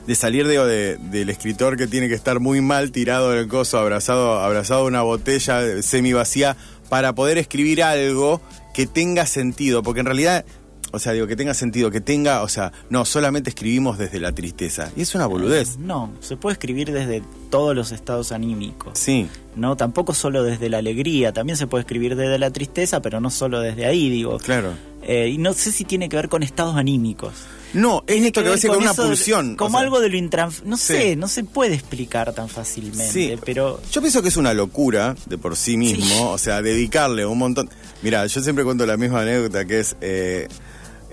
De 0.08 0.15
salir, 0.15 0.47
digo, 0.47 0.65
de- 0.65 0.95
del 0.97 1.30
escritor 1.30 1.76
que 1.76 1.88
tiene 1.88 2.08
que 2.08 2.15
estar 2.15 2.39
muy 2.39 2.62
mal 2.62 2.93
tirado 2.93 3.34
en 3.34 3.39
el 3.39 3.50
coso, 3.50 3.80
abrazado, 3.80 4.39
abrazado 4.39 4.80
a 4.80 4.86
una 4.86 5.02
botella 5.02 5.82
semi 5.82 6.13
vacía, 6.13 6.56
para 6.88 7.13
poder 7.15 7.38
escribir 7.38 7.84
algo 7.84 8.39
que 8.74 8.88
tenga 8.88 9.26
sentido. 9.26 9.84
Porque 9.84 10.00
en 10.00 10.06
realidad, 10.06 10.45
o 10.91 10.99
sea, 10.99 11.13
digo, 11.13 11.27
que 11.27 11.36
tenga 11.36 11.54
sentido, 11.54 11.89
que 11.91 12.01
tenga, 12.01 12.41
o 12.43 12.47
sea, 12.47 12.71
no, 12.89 13.06
solamente 13.06 13.49
escribimos 13.49 13.97
desde 13.97 14.19
la 14.19 14.32
tristeza. 14.34 14.91
Y 14.95 15.01
es 15.01 15.15
una 15.15 15.25
boludez. 15.25 15.77
No, 15.77 16.12
se 16.19 16.38
puede 16.38 16.54
escribir 16.54 16.91
desde 16.91 17.23
todos 17.49 17.75
los 17.75 17.91
estados 17.91 18.32
anímicos. 18.32 18.97
Sí, 18.99 19.27
No, 19.56 19.75
tampoco 19.75 20.13
solo 20.13 20.43
desde 20.43 20.69
la 20.69 20.77
alegría, 20.77 21.34
también 21.34 21.58
se 21.58 21.67
puede 21.67 21.82
escribir 21.82 22.15
desde 22.15 22.39
la 22.39 22.51
tristeza, 22.51 23.01
pero 23.01 23.19
no 23.19 23.30
solo 23.30 23.60
desde 23.60 23.86
ahí, 23.86 24.10
digo. 24.10 24.38
claro. 24.38 24.73
Eh, 25.04 25.30
y 25.30 25.39
no 25.39 25.54
sé 25.54 25.71
si 25.71 25.84
tiene 25.84 26.08
que 26.10 26.15
ver 26.15 26.30
con 26.30 26.43
estados 26.43 26.75
anímicos. 26.75 27.34
No, 27.73 28.01
es 28.06 28.13
Tiene 28.13 28.27
esto 28.27 28.41
que 28.41 28.47
va 28.49 28.54
a 28.54 28.56
decir 28.56 28.69
con 28.69 28.80
una 28.84 28.93
pulsión. 28.93 29.54
o 29.54 29.58
Como 29.58 29.71
sea, 29.71 29.80
algo 29.80 29.99
de 29.99 30.10
lo 30.10 30.17
intran... 30.17 30.51
No 30.63 30.77
Sí. 30.77 30.93
sé, 30.93 31.15
no 31.15 31.27
se 31.27 31.43
puede 31.43 31.73
explicar 31.73 32.34
tan 32.34 32.49
fácilmente, 32.49 33.12
Sí, 33.12 33.34
pero... 33.43 33.82
Yo 33.91 34.01
pienso 34.01 34.21
que 34.21 34.27
es 34.27 34.38
una 34.38 34.54
locura 34.54 35.15
de 35.25 35.38
por 35.39 35.56
sí 35.56 35.75
mismo, 35.75 36.06
Sí. 36.06 36.19
o 36.23 36.38
sea, 36.38 36.62
dedicarle 36.62 37.25
un 37.25 37.39
montón. 37.39 37.67
Mira, 38.04 38.25
yo 38.27 38.41
siempre 38.41 38.63
cuento 38.63 38.86
la 38.86 38.95
misma 38.97 39.21
anécdota 39.21 39.65
que 39.65 39.80
es. 39.80 39.95
eh, 40.01 40.47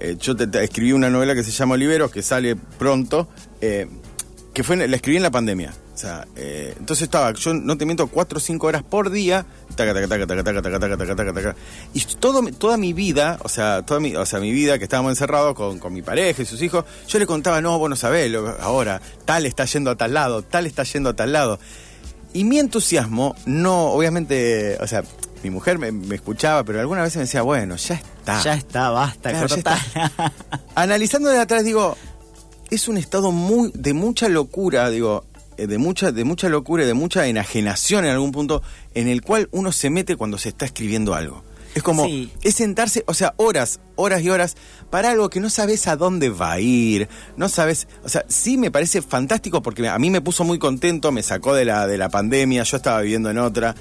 eh, 0.01 0.17
yo 0.21 0.35
te- 0.37 0.65
escribí 0.65 0.93
una 0.93 1.11
novela 1.11 1.35
que 1.35 1.45
se 1.45 1.51
llama 1.51 1.75
Oliveros, 1.75 2.11
que 2.11 2.23
sale 2.23 2.57
pronto, 2.57 3.29
eh, 3.61 3.87
que 4.55 4.63
fue 4.65 4.77
la 4.77 4.97
escribí 4.97 5.17
en 5.17 5.23
la 5.23 5.31
pandemia. 5.31 5.75
Eh, 6.37 6.75
entonces 6.79 7.03
estaba, 7.05 7.33
yo 7.33 7.55
no 7.55 7.77
te 7.77 7.85
miento, 7.85 8.07
cuatro 8.07 8.39
o 8.39 8.41
cinco 8.41 8.69
horas 8.69 8.85
por 8.85 9.11
día, 9.11 9.45
taca, 9.75 9.93
taca, 9.93 10.07
taca, 10.07 10.27
taca, 10.29 10.45
taca, 10.45 10.63
taca, 10.63 10.97
taca, 10.97 11.17
taca, 11.17 11.33
taca. 11.33 11.57
Y 11.93 12.01
todo, 12.21 12.41
toda 12.53 12.77
mi 12.77 12.93
vida, 12.93 13.37
o 13.43 13.49
sea, 13.49 13.83
toda 13.85 13.99
mi, 13.99 14.15
o 14.15 14.25
sea, 14.25 14.39
mi 14.39 14.53
vida 14.53 14.79
que 14.79 14.85
estábamos 14.85 15.11
encerrados 15.11 15.57
con, 15.57 15.81
con 15.81 15.93
mi 15.93 16.03
pareja 16.03 16.41
y 16.41 16.47
sus 16.47 16.63
hijos, 16.63 16.85
yo 17.09 17.19
le 17.19 17.27
contaba, 17.27 17.61
no, 17.61 17.77
vos 17.81 17.91
no 17.91 17.97
sabés, 17.97 18.33
ahora, 18.61 19.01
tal 19.25 19.45
está 19.45 19.65
yendo 19.65 19.91
a 19.91 19.97
tal 19.97 20.15
lado, 20.15 20.43
tal 20.43 20.67
está 20.67 20.85
yendo 20.85 21.11
a 21.11 21.17
tal 21.17 21.33
lado. 21.33 21.59
Y 22.33 22.45
mi 22.45 22.61
entusiasmo, 22.61 23.35
no, 23.47 23.87
obviamente, 23.87 24.79
o 24.81 24.87
sea, 24.87 25.03
mi 25.43 25.51
mujer 25.51 25.79
me, 25.79 25.93
me 25.93 26.15
escuchaba, 26.17 26.65
pero 26.65 26.81
alguna 26.81 27.03
vez 27.03 27.15
me 27.17 27.23
decía, 27.23 27.43
bueno, 27.43 27.77
ya 27.77 27.95
está. 27.95 28.43
Ya 28.43 28.55
está, 28.55 28.91
basta, 28.91 29.31
Claro, 29.31 29.49
cortala. 29.49 30.33
Analizando 30.75 31.29
de 31.31 31.39
atrás, 31.39 31.65
digo, 31.65 31.97
es 32.71 32.89
un 32.89 32.99
estado 32.99 33.33
muy 33.33 33.71
de 33.75 33.95
mucha 33.95 34.29
locura, 34.29 34.91
digo, 34.91 35.25
eh, 35.57 35.67
de 35.67 35.79
mucha, 35.79 36.13
de 36.13 36.25
mucha 36.25 36.49
locura 36.49 36.85
y 36.85 36.87
de 36.87 36.95
mucha 36.95 37.27
enajenación 37.27 38.05
en 38.05 38.13
algún 38.13 38.33
punto, 38.33 38.63
en 38.95 39.09
el 39.09 39.23
cual 39.23 39.49
uno 39.53 39.73
se 39.73 39.91
mete 39.91 40.17
cuando 40.17 40.39
se 40.39 40.51
está 40.51 40.65
escribiendo 40.67 41.15
algo. 41.15 41.43
Es 41.75 41.83
como, 41.83 42.07
Sí. 42.07 42.33
es 42.43 42.55
sentarse, 42.57 43.05
o 43.07 43.15
sea, 43.15 43.35
horas, 43.37 43.79
horas 43.95 44.23
y 44.23 44.31
horas, 44.31 44.57
para 44.91 45.11
algo 45.11 45.29
que 45.31 45.39
no 45.39 45.51
sabes 45.51 45.87
a 45.87 45.97
dónde 45.97 46.31
va 46.31 46.53
a 46.53 46.61
ir, 46.61 47.09
no 47.37 47.49
sabes, 47.49 47.87
o 48.03 48.09
sea, 48.09 48.25
sí 48.29 48.57
me 48.57 48.71
parece 48.71 49.03
fantástico 49.03 49.63
porque 49.63 49.87
a 49.89 49.99
mí 49.99 50.11
me 50.11 50.21
puso 50.21 50.45
muy 50.45 50.59
contento, 50.59 51.13
me 51.13 51.23
sacó 51.23 51.55
de 51.55 51.65
la, 51.67 51.87
de 51.87 51.99
la 51.99 52.09
pandemia, 52.09 52.63
yo 52.65 52.77
estaba 52.79 53.01
viviendo 53.03 53.31
en 53.31 53.39
otra, 53.39 53.75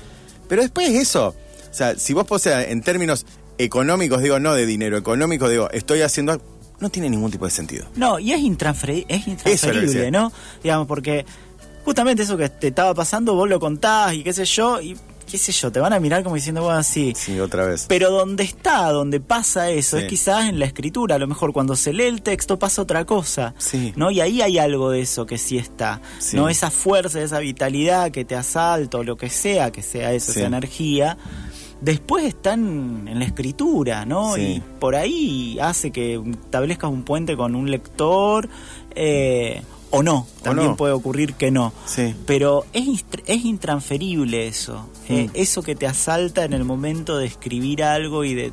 pero 0.48 0.62
después 0.62 0.90
eso, 0.90 1.34
o 1.70 1.74
sea, 1.74 1.96
si 1.96 2.14
vos 2.14 2.26
posee 2.26 2.72
en 2.72 2.82
términos 2.82 3.26
económicos, 3.58 4.22
digo, 4.22 4.40
no 4.40 4.54
de 4.54 4.66
dinero, 4.66 4.98
económico, 4.98 5.50
digo, 5.50 5.70
estoy 5.72 6.02
haciendo 6.02 6.34
algo, 6.34 6.44
no 6.80 6.90
tiene 6.90 7.10
ningún 7.10 7.32
tipo 7.32 7.46
de 7.46 7.52
sentido. 7.52 7.88
No, 7.96 8.20
y 8.20 8.34
es, 8.34 8.40
intransferi- 8.42 9.06
es 9.08 9.28
intransferible, 9.28 10.12
¿no? 10.12 10.32
Digamos, 10.64 10.88
porque 10.88 11.26
justamente 11.84 12.24
eso 12.24 12.38
que 12.38 12.50
te 12.50 12.68
estaba 12.68 12.94
pasando, 12.94 13.34
vos 13.34 13.50
lo 13.50 13.60
contás 13.60 14.14
y 14.14 14.24
qué 14.24 14.32
sé 14.34 14.46
yo, 14.46 14.80
y 14.80 14.96
qué 15.30 15.38
sé 15.38 15.52
yo, 15.52 15.72
te 15.72 15.80
van 15.82 15.92
a 15.92 16.00
mirar 16.00 16.24
como 16.24 16.36
diciendo, 16.36 16.62
bueno, 16.64 16.82
sí. 16.84 17.14
Sí, 17.18 17.38
otra 17.40 17.66
vez. 17.66 17.86
Pero 17.90 18.12
donde 18.12 18.44
está, 18.44 18.90
donde 18.92 19.20
pasa 19.20 19.70
eso, 19.72 19.98
Sí. 19.98 20.04
es 20.04 20.10
quizás 20.10 20.48
en 20.48 20.58
la 20.60 20.66
escritura. 20.66 21.16
A 21.16 21.20
lo 21.20 21.28
mejor 21.28 21.52
cuando 21.52 21.76
se 21.76 21.92
lee 21.92 22.04
el 22.06 22.22
texto 22.22 22.58
pasa 22.60 22.82
otra 22.84 23.04
cosa. 23.06 23.54
Sí. 23.58 23.92
¿No? 23.98 24.10
Y 24.10 24.22
ahí 24.22 24.42
hay 24.42 24.58
algo 24.58 24.90
de 24.92 25.02
eso 25.02 25.26
que 25.26 25.38
sí 25.38 25.58
está. 25.58 26.00
Sí. 26.20 26.38
¿No? 26.38 26.48
Esa 26.48 26.70
fuerza, 26.72 27.22
esa 27.22 27.40
vitalidad 27.40 28.12
que 28.12 28.24
te 28.24 28.36
asalta 28.36 29.00
o 29.00 29.04
lo 29.04 29.18
que 29.18 29.30
sea, 29.30 29.70
que 29.72 29.82
sea 29.82 30.14
eso, 30.14 30.32
esa 30.32 30.46
energía. 30.46 31.18
Después 31.82 32.26
están 32.26 33.08
en 33.08 33.20
la 33.20 33.26
escritura, 33.26 34.06
¿no? 34.06 34.34
Sí. 34.36 34.42
Y 34.42 34.64
por 34.80 34.96
ahí 34.96 35.58
hace 35.62 35.92
que 35.92 36.16
establezcas 36.16 36.90
un 36.92 37.04
puente 37.04 37.38
con 37.38 37.56
un 37.56 37.70
lector. 37.70 38.50
eh, 38.96 39.62
o 39.90 40.04
no, 40.04 40.28
también 40.44 40.72
no. 40.72 40.76
puede 40.76 40.92
ocurrir 40.92 41.36
que 41.36 41.50
no. 41.50 41.72
Sí. 41.86 42.14
Pero 42.26 42.66
es, 42.74 43.06
es 43.26 43.46
intransferible 43.46 44.48
eso. 44.48 44.86
eh, 45.08 45.28
Mm. 45.28 45.32
eso 45.34 45.62
que 45.64 45.76
te 45.76 45.88
asalta 45.88 46.44
en 46.44 46.52
el 46.54 46.66
momento 46.66 47.18
de 47.18 47.26
escribir 47.28 47.84
algo 47.84 48.26
y 48.26 48.34
de. 48.34 48.52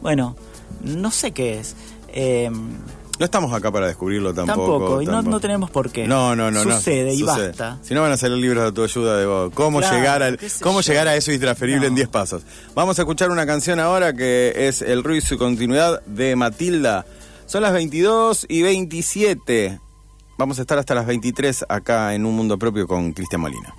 Bueno, 0.00 0.36
no 0.82 1.10
sé 1.10 1.32
qué 1.32 1.58
es. 1.58 1.76
Eh, 2.08 2.50
No 3.20 3.24
estamos 3.26 3.52
acá 3.52 3.70
para 3.70 3.86
descubrirlo 3.86 4.32
tampoco. 4.34 4.72
tampoco, 4.78 5.02
y 5.02 5.04
no, 5.04 5.12
tampoco. 5.12 5.30
no 5.30 5.40
tenemos 5.40 5.70
por 5.70 5.92
qué. 5.92 6.08
No, 6.08 6.34
no, 6.34 6.50
no. 6.50 6.64
no. 6.64 6.74
Sucede 6.76 7.12
y 7.12 7.18
Sucede. 7.20 7.48
basta. 7.48 7.78
Si 7.82 7.92
no 7.94 8.00
van 8.00 8.10
a 8.12 8.16
salir 8.16 8.38
libros 8.38 8.64
de 8.64 8.72
tu 8.72 8.82
ayuda 8.82 9.18
de 9.18 9.26
vos. 9.26 9.52
¿Cómo, 9.54 9.78
Claro, 9.80 9.94
llegar, 9.96 10.22
al, 10.22 10.40
cómo 10.62 10.80
llegar 10.80 11.06
a 11.06 11.14
eso 11.14 11.30
intransferible 11.30 11.82
No. 11.82 11.86
en 11.88 11.94
10 11.96 12.08
pasos? 12.08 12.42
Vamos 12.74 12.98
a 12.98 13.02
escuchar 13.02 13.30
una 13.30 13.44
canción 13.44 13.78
ahora 13.78 14.14
que 14.14 14.54
es 14.56 14.80
El 14.82 15.04
ruido 15.04 15.18
y 15.18 15.20
su 15.20 15.36
continuidad 15.36 16.02
de 16.06 16.34
Matilda. 16.34 17.04
Son 17.44 17.62
las 17.62 17.74
22 17.74 18.46
y 18.48 18.62
27. 18.62 19.78
Vamos 20.38 20.58
a 20.58 20.62
estar 20.62 20.78
hasta 20.78 20.94
las 20.94 21.04
23 21.04 21.66
acá 21.68 22.14
en 22.14 22.24
Un 22.24 22.34
Mundo 22.34 22.58
Propio 22.58 22.88
con 22.88 23.12
Cristian 23.12 23.42
Molina. 23.42 23.74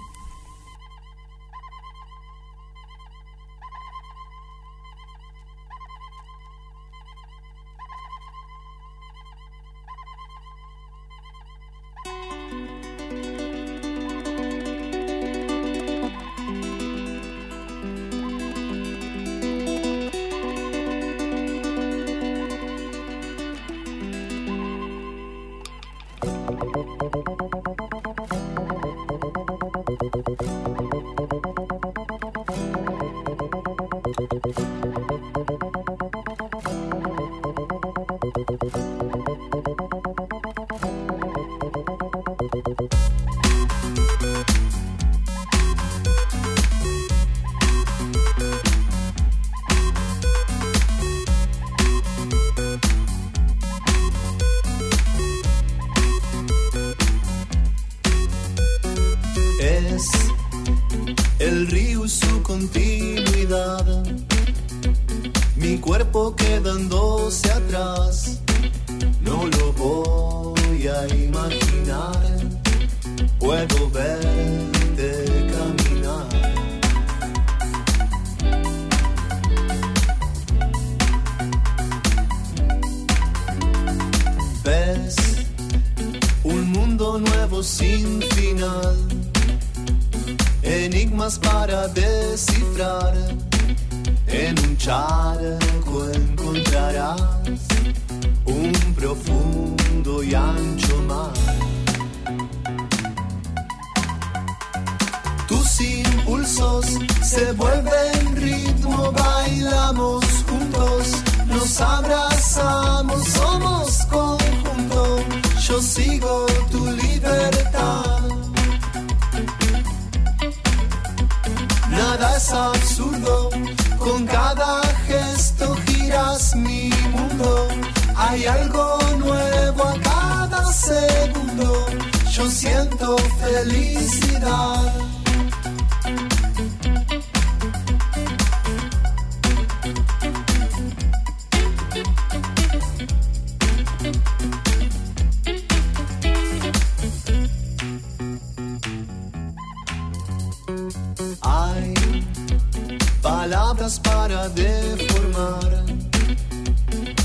Palabras 153.41 153.99
para 153.99 154.49
deformar, 154.49 155.83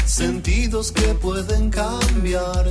sentidos 0.07 0.91
que 0.91 1.09
pueden 1.27 1.69
cambiar. 1.69 2.65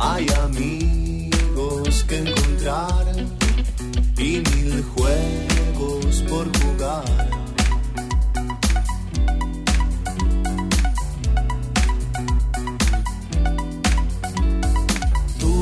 Hay 0.00 0.26
amigos 0.42 2.02
que 2.08 2.18
encontrar 2.18 3.06
y 4.18 4.42
mil 4.50 4.84
juegos 4.94 6.24
por 6.28 6.46
jugar. 6.58 7.30
Tu 15.38 15.56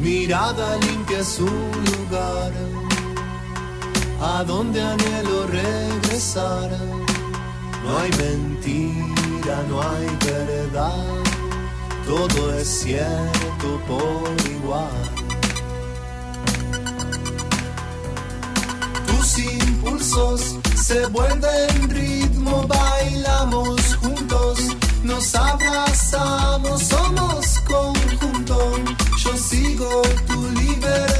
mirada 0.00 0.76
limpia 0.78 1.20
es 1.20 1.38
un 1.38 1.70
lugar 1.92 2.73
a 4.24 4.42
donde 4.44 4.80
anhelo 4.80 5.46
regresar. 5.46 6.70
No 7.84 7.98
hay 7.98 8.10
mentira, 8.12 9.56
no 9.68 9.82
hay 9.82 10.06
verdad, 10.24 11.06
todo 12.06 12.54
es 12.54 12.68
cierto 12.68 13.68
por 13.86 14.34
igual. 14.50 15.02
Tus 19.06 19.38
impulsos 19.38 20.58
se 20.74 21.06
vuelven 21.06 21.90
ritmo, 21.90 22.66
bailamos 22.66 23.96
juntos, 23.96 24.58
nos 25.02 25.34
abrazamos, 25.34 26.82
somos 26.82 27.60
conjunto. 27.66 28.56
Yo 29.22 29.36
sigo 29.36 30.02
tu 30.26 30.50
libertad. 30.50 31.13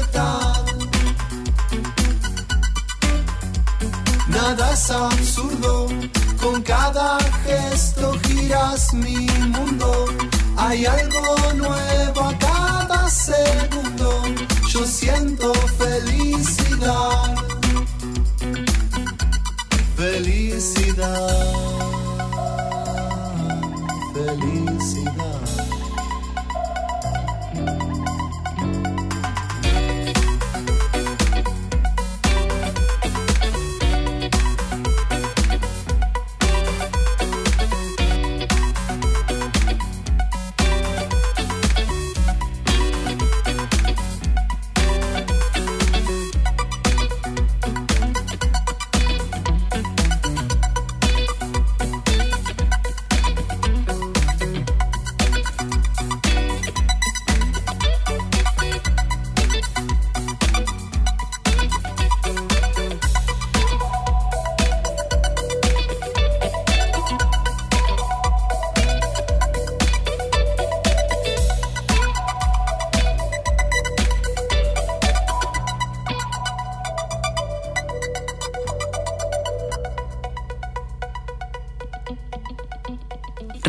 Nada 4.47 4.73
es 4.73 4.91
absurdo, 4.91 5.87
con 6.39 6.61
cada 6.61 7.17
gesto 7.43 8.13
giras 8.27 8.93
mi 8.93 9.25
mundo. 9.55 10.05
Hay 10.55 10.85
algo 10.85 11.53
nuevo 11.55 12.21
a 12.21 12.37
cada 12.37 13.09
segundo. 13.09 14.21
Yo 14.67 14.85
siento 14.85 15.51
felicidad. 15.79 17.35
Felicidad. 19.97 21.53
Felicidad. 24.13 25.74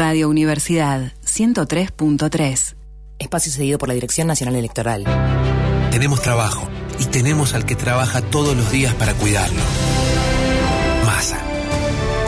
Radio 0.06 0.28
Universidad 0.28 1.14
103.3. 1.24 2.76
Espacio 3.18 3.50
cedido 3.50 3.76
por 3.76 3.88
la 3.88 3.94
Dirección 3.94 4.28
Nacional 4.28 4.54
Electoral. 4.54 5.02
Tenemos 5.90 6.22
trabajo 6.22 6.68
y 7.00 7.06
tenemos 7.06 7.54
al 7.54 7.66
que 7.66 7.74
trabaja 7.74 8.22
todos 8.22 8.56
los 8.56 8.70
días 8.70 8.94
para 8.94 9.14
cuidarlo. 9.14 9.60
Masa. 11.04 11.40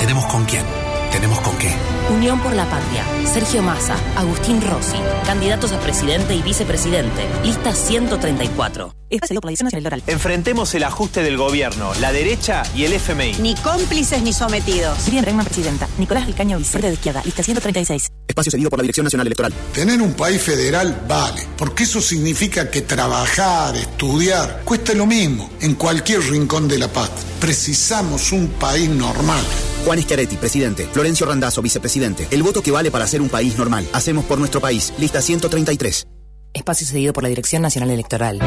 Tenemos 0.01 0.25
con 0.25 0.45
quién, 0.47 0.64
tenemos 1.12 1.38
con 1.38 1.57
qué. 1.59 1.73
Unión 2.12 2.41
por 2.41 2.53
la 2.53 2.69
Patria. 2.69 3.05
Sergio 3.33 3.62
Massa, 3.62 3.95
Agustín 4.17 4.61
Rossi. 4.61 4.99
Candidatos 5.25 5.71
a 5.71 5.79
presidente 5.79 6.35
y 6.35 6.43
vicepresidente. 6.43 7.29
Lista 7.45 7.73
134. 7.73 8.98
Espacio 9.11 9.29
cedido 9.29 9.40
por 9.40 9.49
la 9.49 9.53
Dirección 9.53 9.66
Nacional 9.66 9.87
Electoral. 9.87 10.14
Enfrentemos 10.14 10.75
el 10.75 10.85
ajuste 10.85 11.23
del 11.23 11.38
gobierno, 11.38 11.92
la 12.01 12.12
derecha 12.12 12.62
y 12.75 12.85
el 12.85 12.92
FMI. 12.92 13.37
Ni 13.40 13.55
cómplices 13.55 14.23
ni 14.23 14.35
sometidos. 14.35 14.99
Miriam 15.07 15.25
Bregman, 15.25 15.47
presidenta. 15.47 15.88
Nicolás 15.99 16.27
Vilcaño, 16.27 16.59
vicepresidente 16.59 16.88
de 16.88 16.94
izquierda. 16.94 17.23
Lista 17.25 17.42
136. 17.42 18.09
Espacio 18.27 18.53
cedido 18.53 18.68
por 18.68 18.79
la 18.79 18.83
Dirección 18.83 19.05
Nacional 19.05 19.27
Electoral. 19.27 19.55
Tener 19.73 20.03
un 20.03 20.12
país 20.12 20.42
federal 20.42 21.05
vale, 21.09 21.42
porque 21.57 21.85
eso 21.85 22.03
significa 22.03 22.71
que 22.71 22.83
trabajar, 22.83 23.77
estudiar, 23.77 24.61
cuesta 24.64 24.92
lo 24.92 25.07
mismo 25.07 25.49
en 25.62 25.75
cualquier 25.75 26.21
rincón 26.21 26.68
de 26.68 26.79
la 26.79 26.88
paz. 26.88 27.11
Precisamos 27.40 28.31
un 28.33 28.49
país 28.49 28.90
normal. 28.90 29.42
Juan 29.87 30.03
Schiaretti, 30.03 30.37
presidente. 30.37 30.87
Florencio 30.92 31.25
Randazzo, 31.25 31.62
vicepresidente. 31.62 32.29
El 32.31 32.42
voto 32.42 32.62
que 32.62 32.71
vale 32.71 32.90
para 32.90 33.07
ser 33.07 33.23
un 33.23 33.31
país 33.31 33.57
normal. 33.57 33.87
Hacemos 33.94 34.27
por 34.27 34.38
nuestro 34.38 34.61
país. 34.61 34.92
Lista 34.99 35.23
133. 35.23 36.07
Espacio 36.53 36.87
cedido 36.87 37.12
por 37.12 37.23
la 37.23 37.29
Dirección 37.31 37.62
Nacional 37.62 37.90
Electoral. 37.90 38.38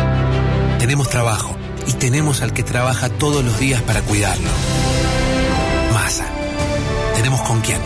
Tenemos 0.81 1.09
trabajo 1.09 1.55
y 1.85 1.93
tenemos 1.93 2.41
al 2.41 2.55
que 2.55 2.63
trabaja 2.63 3.07
todos 3.07 3.45
los 3.45 3.59
días 3.59 3.83
para 3.83 4.01
cuidarlo. 4.01 4.49
Masa. 5.93 6.25
Tenemos 7.15 7.39
con 7.43 7.61
quién, 7.61 7.77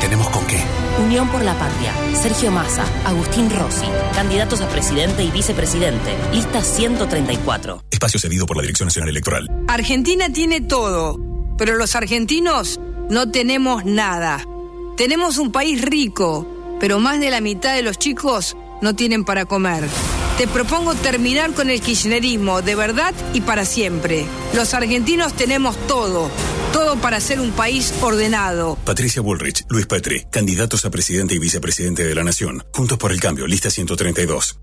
tenemos 0.00 0.28
con 0.28 0.46
qué. 0.46 0.62
Unión 1.02 1.28
por 1.30 1.42
la 1.42 1.58
Patria. 1.58 1.92
Sergio 2.14 2.52
Massa, 2.52 2.84
Agustín 3.06 3.50
Rossi. 3.50 3.86
Candidatos 4.14 4.60
a 4.60 4.68
presidente 4.68 5.24
y 5.24 5.32
vicepresidente. 5.32 6.14
Lista 6.32 6.62
134. 6.62 7.82
Espacio 7.90 8.20
cedido 8.20 8.46
por 8.46 8.56
la 8.56 8.62
Dirección 8.62 8.86
Nacional 8.86 9.10
Electoral. 9.10 9.50
Argentina 9.66 10.32
tiene 10.32 10.60
todo, 10.60 11.18
pero 11.58 11.74
los 11.74 11.96
argentinos 11.96 12.78
no 13.10 13.32
tenemos 13.32 13.84
nada. 13.84 14.46
Tenemos 14.96 15.38
un 15.38 15.50
país 15.50 15.82
rico, 15.82 16.46
pero 16.78 17.00
más 17.00 17.18
de 17.18 17.30
la 17.30 17.40
mitad 17.40 17.74
de 17.74 17.82
los 17.82 17.98
chicos 17.98 18.56
no 18.80 18.94
tienen 18.94 19.24
para 19.24 19.44
comer. 19.44 19.82
Te 20.38 20.48
propongo 20.48 20.96
terminar 20.96 21.52
con 21.52 21.70
el 21.70 21.80
kirchnerismo 21.80 22.60
de 22.60 22.74
verdad 22.74 23.14
y 23.32 23.40
para 23.42 23.64
siempre. 23.64 24.26
Los 24.52 24.74
argentinos 24.74 25.32
tenemos 25.34 25.76
todo, 25.86 26.28
todo 26.72 26.96
para 26.96 27.20
ser 27.20 27.38
un 27.38 27.52
país 27.52 27.94
ordenado. 28.02 28.76
Patricia 28.84 29.22
Bullrich, 29.22 29.64
Luis 29.68 29.86
Petri, 29.86 30.24
candidatos 30.32 30.84
a 30.84 30.90
presidente 30.90 31.34
y 31.36 31.38
vicepresidente 31.38 32.04
de 32.04 32.14
la 32.16 32.24
Nación. 32.24 32.64
Juntos 32.74 32.98
por 32.98 33.12
el 33.12 33.20
cambio, 33.20 33.46
lista 33.46 33.70
132. 33.70 34.58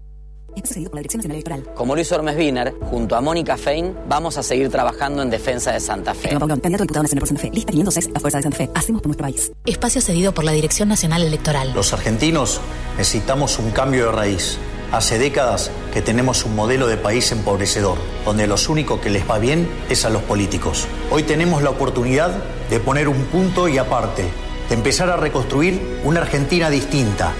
Espacio 0.53 0.73
cedido 0.73 0.89
por 0.91 0.95
la 0.95 1.01
Dirección 1.01 1.19
Nacional 1.19 1.35
Electoral. 1.37 1.73
Como 1.73 1.95
Luis 1.95 2.11
Ormes 2.11 2.35
Wiener, 2.35 2.73
junto 2.81 3.15
a 3.15 3.21
Mónica 3.21 3.55
Fein, 3.55 3.95
vamos 4.09 4.37
a 4.37 4.43
seguir 4.43 4.69
trabajando 4.69 5.21
en 5.21 5.29
defensa 5.29 5.71
de 5.71 5.79
Santa 5.79 6.13
Fe. 6.13 6.23
Esteban 6.23 6.39
Paulón, 6.39 6.59
candidato 6.59 6.83
a 6.83 6.85
diputado 6.85 7.03
nacional 7.03 7.21
por 7.21 7.27
Santa 7.29 7.41
Fe. 7.43 7.51
Lista 7.53 7.71
506, 7.71 8.09
la 8.13 8.19
Fuerza 8.19 8.37
de 8.39 8.43
Santa 8.43 8.57
Fe. 8.57 8.69
Hacemos 8.75 9.01
por 9.01 9.07
nuestro 9.07 9.25
país. 9.25 9.51
Espacio 9.65 10.01
cedido 10.01 10.33
por 10.33 10.43
la 10.43 10.51
Dirección 10.51 10.89
Nacional 10.89 11.23
Electoral. 11.23 11.71
Los 11.73 11.93
argentinos 11.93 12.59
necesitamos 12.97 13.57
un 13.59 13.71
cambio 13.71 14.07
de 14.07 14.11
raíz. 14.11 14.57
Hace 14.91 15.17
décadas 15.17 15.71
que 15.93 16.01
tenemos 16.01 16.43
un 16.43 16.53
modelo 16.53 16.85
de 16.87 16.97
país 16.97 17.31
empobrecedor, 17.31 17.97
donde 18.25 18.45
los 18.45 18.67
único 18.67 18.99
que 18.99 19.09
les 19.09 19.29
va 19.29 19.39
bien 19.39 19.69
es 19.89 20.03
a 20.03 20.09
los 20.09 20.21
políticos. 20.23 20.85
Hoy 21.09 21.23
tenemos 21.23 21.63
la 21.63 21.69
oportunidad 21.69 22.43
de 22.69 22.79
poner 22.81 23.07
un 23.07 23.23
punto 23.25 23.69
y 23.69 23.77
aparte, 23.77 24.25
de 24.67 24.75
empezar 24.75 25.09
a 25.09 25.15
reconstruir 25.15 26.01
una 26.03 26.19
Argentina 26.19 26.69
distinta, 26.69 27.31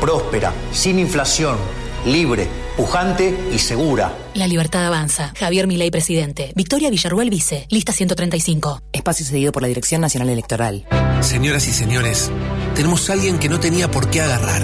próspera, 0.00 0.52
sin 0.72 0.98
inflación, 0.98 1.56
libre, 2.04 2.48
pujante 2.76 3.50
y 3.52 3.58
segura. 3.60 4.12
La 4.34 4.48
libertad 4.48 4.84
avanza. 4.84 5.32
Javier 5.38 5.68
Milei, 5.68 5.92
presidente. 5.92 6.52
Victoria 6.56 6.90
Villarruel, 6.90 7.30
vice. 7.30 7.66
Lista 7.70 7.92
135. 7.92 8.82
Espacio 8.92 9.24
cedido 9.24 9.52
por 9.52 9.62
la 9.62 9.68
Dirección 9.68 10.00
Nacional 10.00 10.30
Electoral. 10.30 10.84
Señoras 11.20 11.68
y 11.68 11.72
señores, 11.72 12.32
tenemos 12.74 13.08
a 13.08 13.12
alguien 13.12 13.38
que 13.38 13.48
no 13.48 13.60
tenía 13.60 13.88
por 13.88 14.10
qué 14.10 14.22
agarrar. 14.22 14.62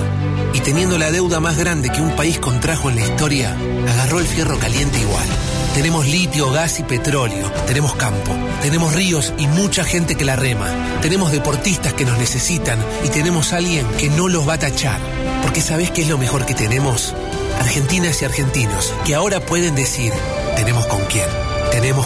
Y 0.54 0.60
teniendo 0.60 0.98
la 0.98 1.10
deuda 1.10 1.40
más 1.40 1.56
grande 1.56 1.90
que 1.90 2.00
un 2.00 2.14
país 2.14 2.38
contrajo 2.38 2.90
en 2.90 2.96
la 2.96 3.02
historia, 3.02 3.56
agarró 3.88 4.20
el 4.20 4.26
fierro 4.26 4.58
caliente 4.58 5.00
igual. 5.00 5.26
Tenemos 5.74 6.06
litio, 6.06 6.52
gas 6.52 6.80
y 6.80 6.82
petróleo. 6.82 7.50
Tenemos 7.66 7.94
campo. 7.94 8.36
Tenemos 8.60 8.94
ríos 8.94 9.32
y 9.38 9.46
mucha 9.46 9.84
gente 9.84 10.16
que 10.16 10.26
la 10.26 10.36
rema. 10.36 10.70
Tenemos 11.00 11.32
deportistas 11.32 11.94
que 11.94 12.04
nos 12.04 12.18
necesitan. 12.18 12.78
Y 13.04 13.08
tenemos 13.08 13.54
alguien 13.54 13.86
que 13.98 14.10
no 14.10 14.28
los 14.28 14.46
va 14.46 14.54
a 14.54 14.58
tachar. 14.58 15.00
Porque 15.42 15.62
¿sabés 15.62 15.90
qué 15.90 16.02
es 16.02 16.08
lo 16.08 16.18
mejor 16.18 16.44
que 16.44 16.54
tenemos? 16.54 17.14
Argentinas 17.58 18.20
y 18.20 18.24
argentinos 18.26 18.92
que 19.06 19.14
ahora 19.14 19.40
pueden 19.40 19.74
decir, 19.74 20.12
tenemos 20.56 20.86
con 20.86 21.00
quién, 21.06 21.26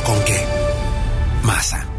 con 0.04 0.24
qué. 0.24 0.44
Masa. 1.42 1.95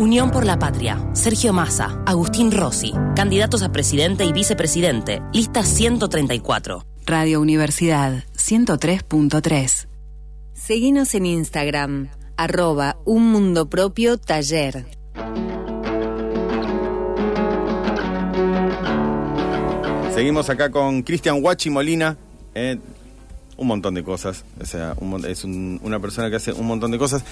Unión 0.00 0.30
por 0.30 0.46
la 0.46 0.58
Patria. 0.58 0.98
Sergio 1.12 1.52
Massa, 1.52 2.02
Agustín 2.06 2.50
Rossi. 2.52 2.92
Candidatos 3.14 3.62
a 3.62 3.70
presidente 3.70 4.24
y 4.24 4.32
vicepresidente. 4.32 5.20
Lista 5.34 5.62
134. 5.62 6.84
Radio 7.04 7.38
Universidad 7.40 8.24
103.3. 8.34 9.88
Seguinos 10.54 11.14
en 11.14 11.26
Instagram, 11.26 12.08
arroba 12.38 12.96
un 13.04 13.30
mundo 13.30 13.68
propio 13.68 14.16
taller. 14.16 14.86
Seguimos 20.14 20.50
acá 20.50 20.70
con 20.70 21.02
Cristian 21.02 21.42
Huachi 21.42 21.70
Molina. 21.70 22.16
eh, 22.54 22.78
un 23.56 23.66
montón 23.68 23.94
de 23.94 24.02
cosas. 24.02 24.44
O 24.60 24.64
sea, 24.64 24.94
un 25.00 25.24
es 25.26 25.44
un- 25.44 25.78
una 25.84 26.00
persona 26.00 26.30
que 26.30 26.36
hace 26.36 26.52
un 26.52 26.66
montón 26.66 26.90
de 26.90 26.98
cosas. 26.98 27.22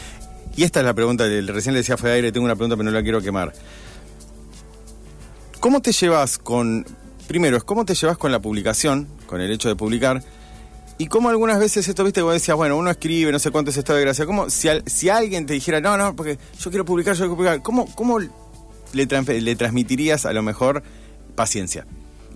Y 0.59 0.65
esta 0.65 0.81
es 0.81 0.87
la 0.87 0.93
pregunta, 0.93 1.23
del- 1.29 1.47
recién 1.47 1.73
le 1.73 1.79
decía 1.79 1.97
fue 1.97 2.11
aire, 2.11 2.33
tengo 2.33 2.45
una 2.45 2.57
pregunta 2.57 2.77
pero 2.77 2.91
no 2.91 2.97
la 2.97 3.01
quiero 3.05 3.21
quemar. 3.23 3.53
¿Cómo 5.61 5.81
te 5.81 5.93
llevas 5.93 6.37
con, 6.37 6.85
primero, 7.29 7.57
es 7.57 7.63
cómo 7.63 7.85
te 7.85 7.95
llevas 7.95 8.19
con 8.19 8.33
la 8.33 8.41
publicación, 8.41 9.07
con 9.27 9.41
el 9.41 9.53
hecho 9.53 9.69
de 9.69 9.77
publicar? 9.77 10.21
Y 10.99 11.07
cómo 11.07 11.29
algunas 11.29 11.61
veces 11.61 11.87
esto, 11.87 12.03
viste, 12.03 12.23
vos 12.23 12.33
decías, 12.33 12.57
bueno, 12.57 12.77
uno 12.77 12.91
escribe, 12.91 13.31
no 13.31 13.39
sé 13.39 13.53
cuánto 13.53 13.71
es 13.71 13.77
estado 13.77 13.99
de 14.01 14.05
gracia. 14.05 14.27
¿Cómo, 14.27 14.51
si, 14.51 14.67
al- 14.69 14.83
si 14.87 15.09
alguien 15.09 15.47
te 15.47 15.53
dijera, 15.55 15.81
no, 15.81 15.97
no, 15.97 16.17
porque 16.17 16.39
yo 16.59 16.71
quiero 16.71 16.85
publicar, 16.85 17.15
yo 17.15 17.21
quiero 17.21 17.37
publicar, 17.37 17.63
¿cómo, 17.63 17.87
cómo 17.95 18.19
le 18.19 19.07
transmitirías 19.55 20.27
a 20.27 20.33
lo 20.33 20.43
mejor 20.43 20.83
paciencia? 21.37 21.87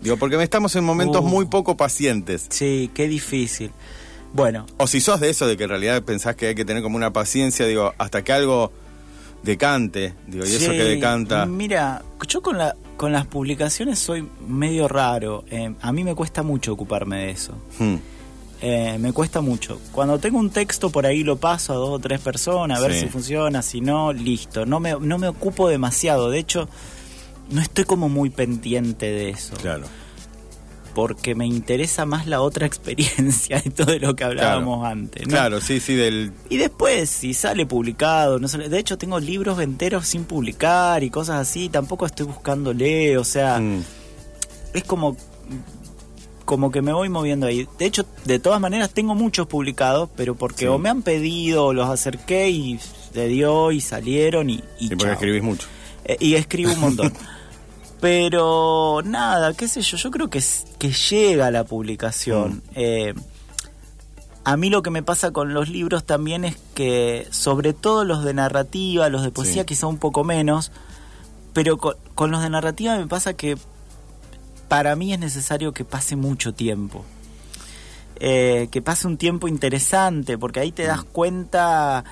Digo, 0.00 0.16
porque 0.16 0.40
estamos 0.40 0.76
en 0.76 0.84
momentos 0.84 1.22
Uh. 1.24 1.26
muy 1.28 1.46
poco 1.46 1.76
pacientes. 1.76 2.46
Sí, 2.50 2.88
qué 2.94 3.08
difícil. 3.08 3.72
Bueno. 4.32 4.66
O 4.78 4.86
si 4.86 5.00
sos 5.00 5.20
de 5.20 5.30
eso, 5.30 5.46
de 5.46 5.56
que 5.56 5.64
en 5.64 5.70
realidad 5.70 6.02
pensás 6.02 6.36
que 6.36 6.48
hay 6.48 6.54
que 6.54 6.64
tener 6.64 6.82
como 6.82 6.96
una 6.96 7.12
paciencia, 7.12 7.66
digo, 7.66 7.92
hasta 7.98 8.22
que 8.24 8.32
algo 8.32 8.72
decante, 9.42 10.14
digo, 10.26 10.44
y 10.44 10.48
eso 10.48 10.70
que 10.70 10.84
decanta. 10.84 11.46
Mira, 11.46 12.02
yo 12.28 12.42
con, 12.42 12.58
la, 12.58 12.76
con 12.96 13.12
las 13.12 13.26
publicaciones 13.26 13.98
soy 13.98 14.26
medio 14.46 14.88
raro. 14.88 15.44
Eh, 15.50 15.74
a 15.80 15.92
mí 15.92 16.04
me 16.04 16.14
cuesta 16.14 16.42
mucho 16.42 16.72
ocuparme 16.72 17.18
de 17.26 17.30
eso. 17.30 17.52
Hmm, 17.78 17.96
Eh, 18.64 18.96
me 19.00 19.12
cuesta 19.12 19.40
mucho. 19.40 19.80
Cuando 19.90 20.20
tengo 20.20 20.38
un 20.38 20.50
texto 20.50 20.88
por 20.90 21.04
ahí 21.04 21.24
lo 21.24 21.36
paso 21.36 21.72
a 21.72 21.76
dos 21.76 21.88
o 21.90 21.98
tres 21.98 22.20
personas 22.20 22.78
a 22.78 22.82
ver 22.82 22.92
Sí. 22.94 23.00
si 23.00 23.06
funciona, 23.08 23.60
si 23.60 23.80
no, 23.80 24.12
listo. 24.12 24.64
No 24.66 24.78
me, 24.78 24.92
no 25.00 25.18
me 25.18 25.26
ocupo 25.26 25.68
demasiado. 25.68 26.30
De 26.30 26.38
hecho, 26.38 26.68
no 27.50 27.60
estoy 27.60 27.82
como 27.84 28.08
muy 28.08 28.30
pendiente 28.30 29.06
de 29.10 29.30
eso. 29.30 29.56
Claro. 29.56 29.82
Porque 30.94 31.34
me 31.34 31.46
interesa 31.46 32.04
más 32.06 32.26
la 32.26 32.40
otra 32.42 32.66
experiencia 32.66 33.60
de 33.60 33.70
todo 33.70 33.98
lo 33.98 34.14
que 34.14 34.24
hablábamos 34.24 34.80
Claro. 34.80 34.92
antes. 34.92 35.22
¿no? 35.26 35.30
Claro, 35.30 35.60
sí, 35.60 35.80
sí, 35.80 35.94
del. 35.94 36.32
Y 36.50 36.58
después, 36.58 37.08
si 37.08 37.32
sale 37.34 37.64
publicado, 37.66 38.38
no 38.38 38.46
sale. 38.48 38.68
De 38.68 38.78
hecho, 38.78 38.98
tengo 38.98 39.18
libros 39.18 39.58
enteros 39.60 40.06
sin 40.06 40.24
publicar 40.24 41.02
y 41.02 41.10
cosas 41.10 41.36
así. 41.40 41.68
Tampoco 41.68 42.04
estoy 42.06 42.26
buscándole, 42.26 43.16
o 43.16 43.24
sea. 43.24 43.58
Mm. 43.58 43.82
Es 44.74 44.84
como. 44.84 45.16
Como 46.44 46.70
que 46.72 46.82
me 46.82 46.92
voy 46.92 47.08
moviendo 47.08 47.46
ahí. 47.46 47.66
De 47.78 47.86
hecho, 47.86 48.04
de 48.24 48.38
todas 48.40 48.60
maneras, 48.60 48.90
tengo 48.92 49.14
muchos 49.14 49.46
publicados, 49.46 50.10
pero 50.16 50.34
porque 50.34 50.60
Sí. 50.60 50.66
o 50.66 50.76
me 50.76 50.88
han 50.90 51.02
pedido, 51.02 51.66
o 51.66 51.72
los 51.72 51.88
acerqué 51.88 52.50
y 52.50 52.78
se 53.14 53.28
dio 53.28 53.70
y 53.72 53.80
salieron 53.80 54.50
y. 54.50 54.62
y 54.80 54.88
Sí, 54.88 54.96
porque 54.96 55.12
escribís 55.12 55.42
mucho. 55.42 55.68
Eh, 56.04 56.16
y 56.20 56.34
escribo 56.34 56.72
un 56.72 56.80
montón. 56.80 57.12
Pero 58.02 59.00
nada, 59.04 59.54
qué 59.54 59.68
sé 59.68 59.80
yo, 59.80 59.96
yo 59.96 60.10
creo 60.10 60.28
que, 60.28 60.42
que 60.80 60.90
llega 60.90 61.52
la 61.52 61.62
publicación. 61.62 62.56
Mm. 62.56 62.60
Eh, 62.74 63.14
a 64.42 64.56
mí 64.56 64.70
lo 64.70 64.82
que 64.82 64.90
me 64.90 65.04
pasa 65.04 65.30
con 65.30 65.54
los 65.54 65.68
libros 65.68 66.02
también 66.04 66.44
es 66.44 66.56
que, 66.74 67.28
sobre 67.30 67.74
todo 67.74 68.04
los 68.04 68.24
de 68.24 68.34
narrativa, 68.34 69.08
los 69.08 69.22
de 69.22 69.30
poesía 69.30 69.62
Sí. 69.62 69.66
quizá 69.66 69.86
un 69.86 69.98
poco 69.98 70.24
menos, 70.24 70.72
pero 71.52 71.78
con, 71.78 71.94
con 72.16 72.32
los 72.32 72.42
de 72.42 72.50
narrativa 72.50 72.96
me 72.98 73.06
pasa 73.06 73.34
que 73.34 73.56
para 74.66 74.96
mí 74.96 75.12
es 75.12 75.20
necesario 75.20 75.72
que 75.72 75.84
pase 75.84 76.16
mucho 76.16 76.52
tiempo. 76.52 77.04
Eh, 78.16 78.66
que 78.72 78.82
pase 78.82 79.06
un 79.06 79.16
tiempo 79.16 79.46
interesante, 79.46 80.36
porque 80.38 80.58
ahí 80.58 80.72
te 80.72 80.82
das 80.82 81.04
cuenta 81.04 82.02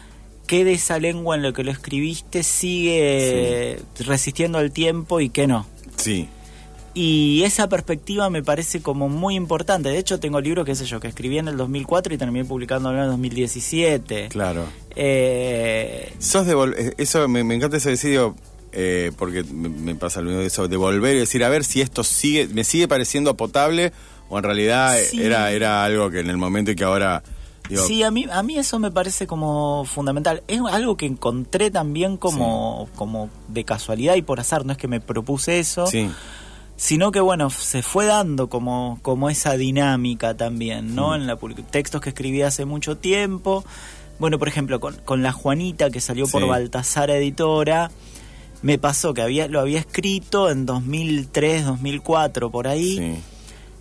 que 0.47 0.65
de 0.65 0.75
esa 0.75 1.01
lengua 1.01 1.35
en 1.35 1.43
lo 1.43 1.53
que 1.53 1.65
lo 1.65 1.73
escribiste 1.73 2.45
sigue 2.45 3.83
resistiendo 3.99 4.59
al 4.59 4.71
tiempo 4.71 5.21
y 5.21 5.31
que 5.31 5.49
no. 5.49 5.67
Sí. 6.01 6.29
Y 6.93 7.43
esa 7.45 7.69
perspectiva 7.69 8.29
me 8.31 8.43
parece 8.43 8.83
como 8.83 9.09
muy 9.09 9.37
importante. 9.37 9.89
De 9.91 9.99
hecho, 9.99 10.19
tengo 10.19 10.41
libros, 10.41 10.67
qué 10.67 10.75
sé 10.75 10.87
yo, 10.87 10.99
que 10.99 11.07
escribí 11.07 11.39
en 11.39 11.47
el 11.47 11.57
2004 11.57 12.13
y 12.15 12.19
terminé 12.19 12.45
publicándolo 12.45 12.99
en 12.99 13.05
el 13.05 13.11
2017. 13.11 14.29
Claro. 14.29 14.65
Eh, 14.97 16.13
Sos 16.19 16.47
de 16.47 16.55
eh, 16.77 16.95
eso 16.99 17.29
me, 17.29 17.45
me 17.45 17.55
encanta 17.55 17.77
ese 17.77 17.91
decidio 17.91 18.35
eh, 18.73 19.13
porque 19.17 19.45
me, 19.45 19.69
me 19.69 19.95
pasa 19.95 20.21
lo 20.21 20.27
mismo 20.27 20.41
de 20.41 20.49
eso 20.49 20.67
de 20.67 20.77
volver 20.77 21.15
y 21.17 21.21
decir 21.21 21.45
a 21.45 21.49
ver 21.49 21.63
si 21.65 21.81
esto 21.81 22.03
sigue 22.05 22.49
me 22.49 22.65
sigue 22.65 22.87
pareciendo 22.89 23.37
potable 23.37 23.93
o 24.29 24.39
en 24.39 24.45
realidad 24.45 24.97
Sí. 24.99 25.23
era 25.23 25.51
era 25.53 25.85
algo 25.85 26.11
que 26.11 26.21
en 26.21 26.29
el 26.31 26.37
momento 26.37 26.71
y 26.73 26.77
que 26.77 26.85
ahora 26.85 27.23
digo 27.71 27.87
sí, 27.87 28.03
a 28.03 28.11
mí, 28.11 28.27
a 28.31 28.43
mí 28.43 28.59
eso 28.59 28.79
me 28.79 28.91
parece 28.91 29.27
como 29.27 29.85
fundamental. 29.87 30.43
Es 30.49 30.61
algo 30.61 30.97
que 30.97 31.07
encontré 31.07 31.71
también 31.71 32.17
como, 32.19 32.89
como 32.97 33.31
de 33.49 33.65
casualidad 33.65 34.17
y 34.17 34.23
por 34.23 34.41
azar. 34.41 34.67
No 34.67 34.73
es 34.73 34.79
que 34.79 34.89
me 34.89 35.01
propuse 35.01 35.59
eso. 35.59 35.87
sí 35.87 36.11
sino 36.77 37.13
que 37.13 37.21
bueno 37.21 37.51
se 37.51 37.83
fue 37.83 38.07
dando 38.07 38.49
como 38.49 38.99
como 39.03 39.29
esa 39.29 39.59
dinámica 39.59 40.35
también 40.35 40.95
no 40.95 41.11
Mm. 41.11 41.15
en 41.15 41.27
la 41.27 41.39
textos 41.71 42.01
que 42.01 42.09
escribí 42.09 42.41
hace 42.41 42.65
mucho 42.65 42.97
tiempo 42.97 43.65
bueno 44.19 44.39
por 44.39 44.49
ejemplo 44.49 44.81
con, 44.81 44.95
con 45.05 45.23
la 45.23 45.31
Juanita 45.31 45.91
que 45.91 46.01
salió 46.01 46.27
por. 46.27 46.47
Baltasar 46.47 47.11
Editora 47.11 47.91
me 48.63 48.79
pasó 48.79 49.13
que 49.13 49.21
había 49.21 49.47
lo 49.47 49.61
había 49.61 49.79
escrito 49.79 50.49
en 50.49 50.65
2003 50.65 51.67
2004 51.67 52.51
por 52.51 52.67
ahí 52.67 52.97
sí 52.97 53.17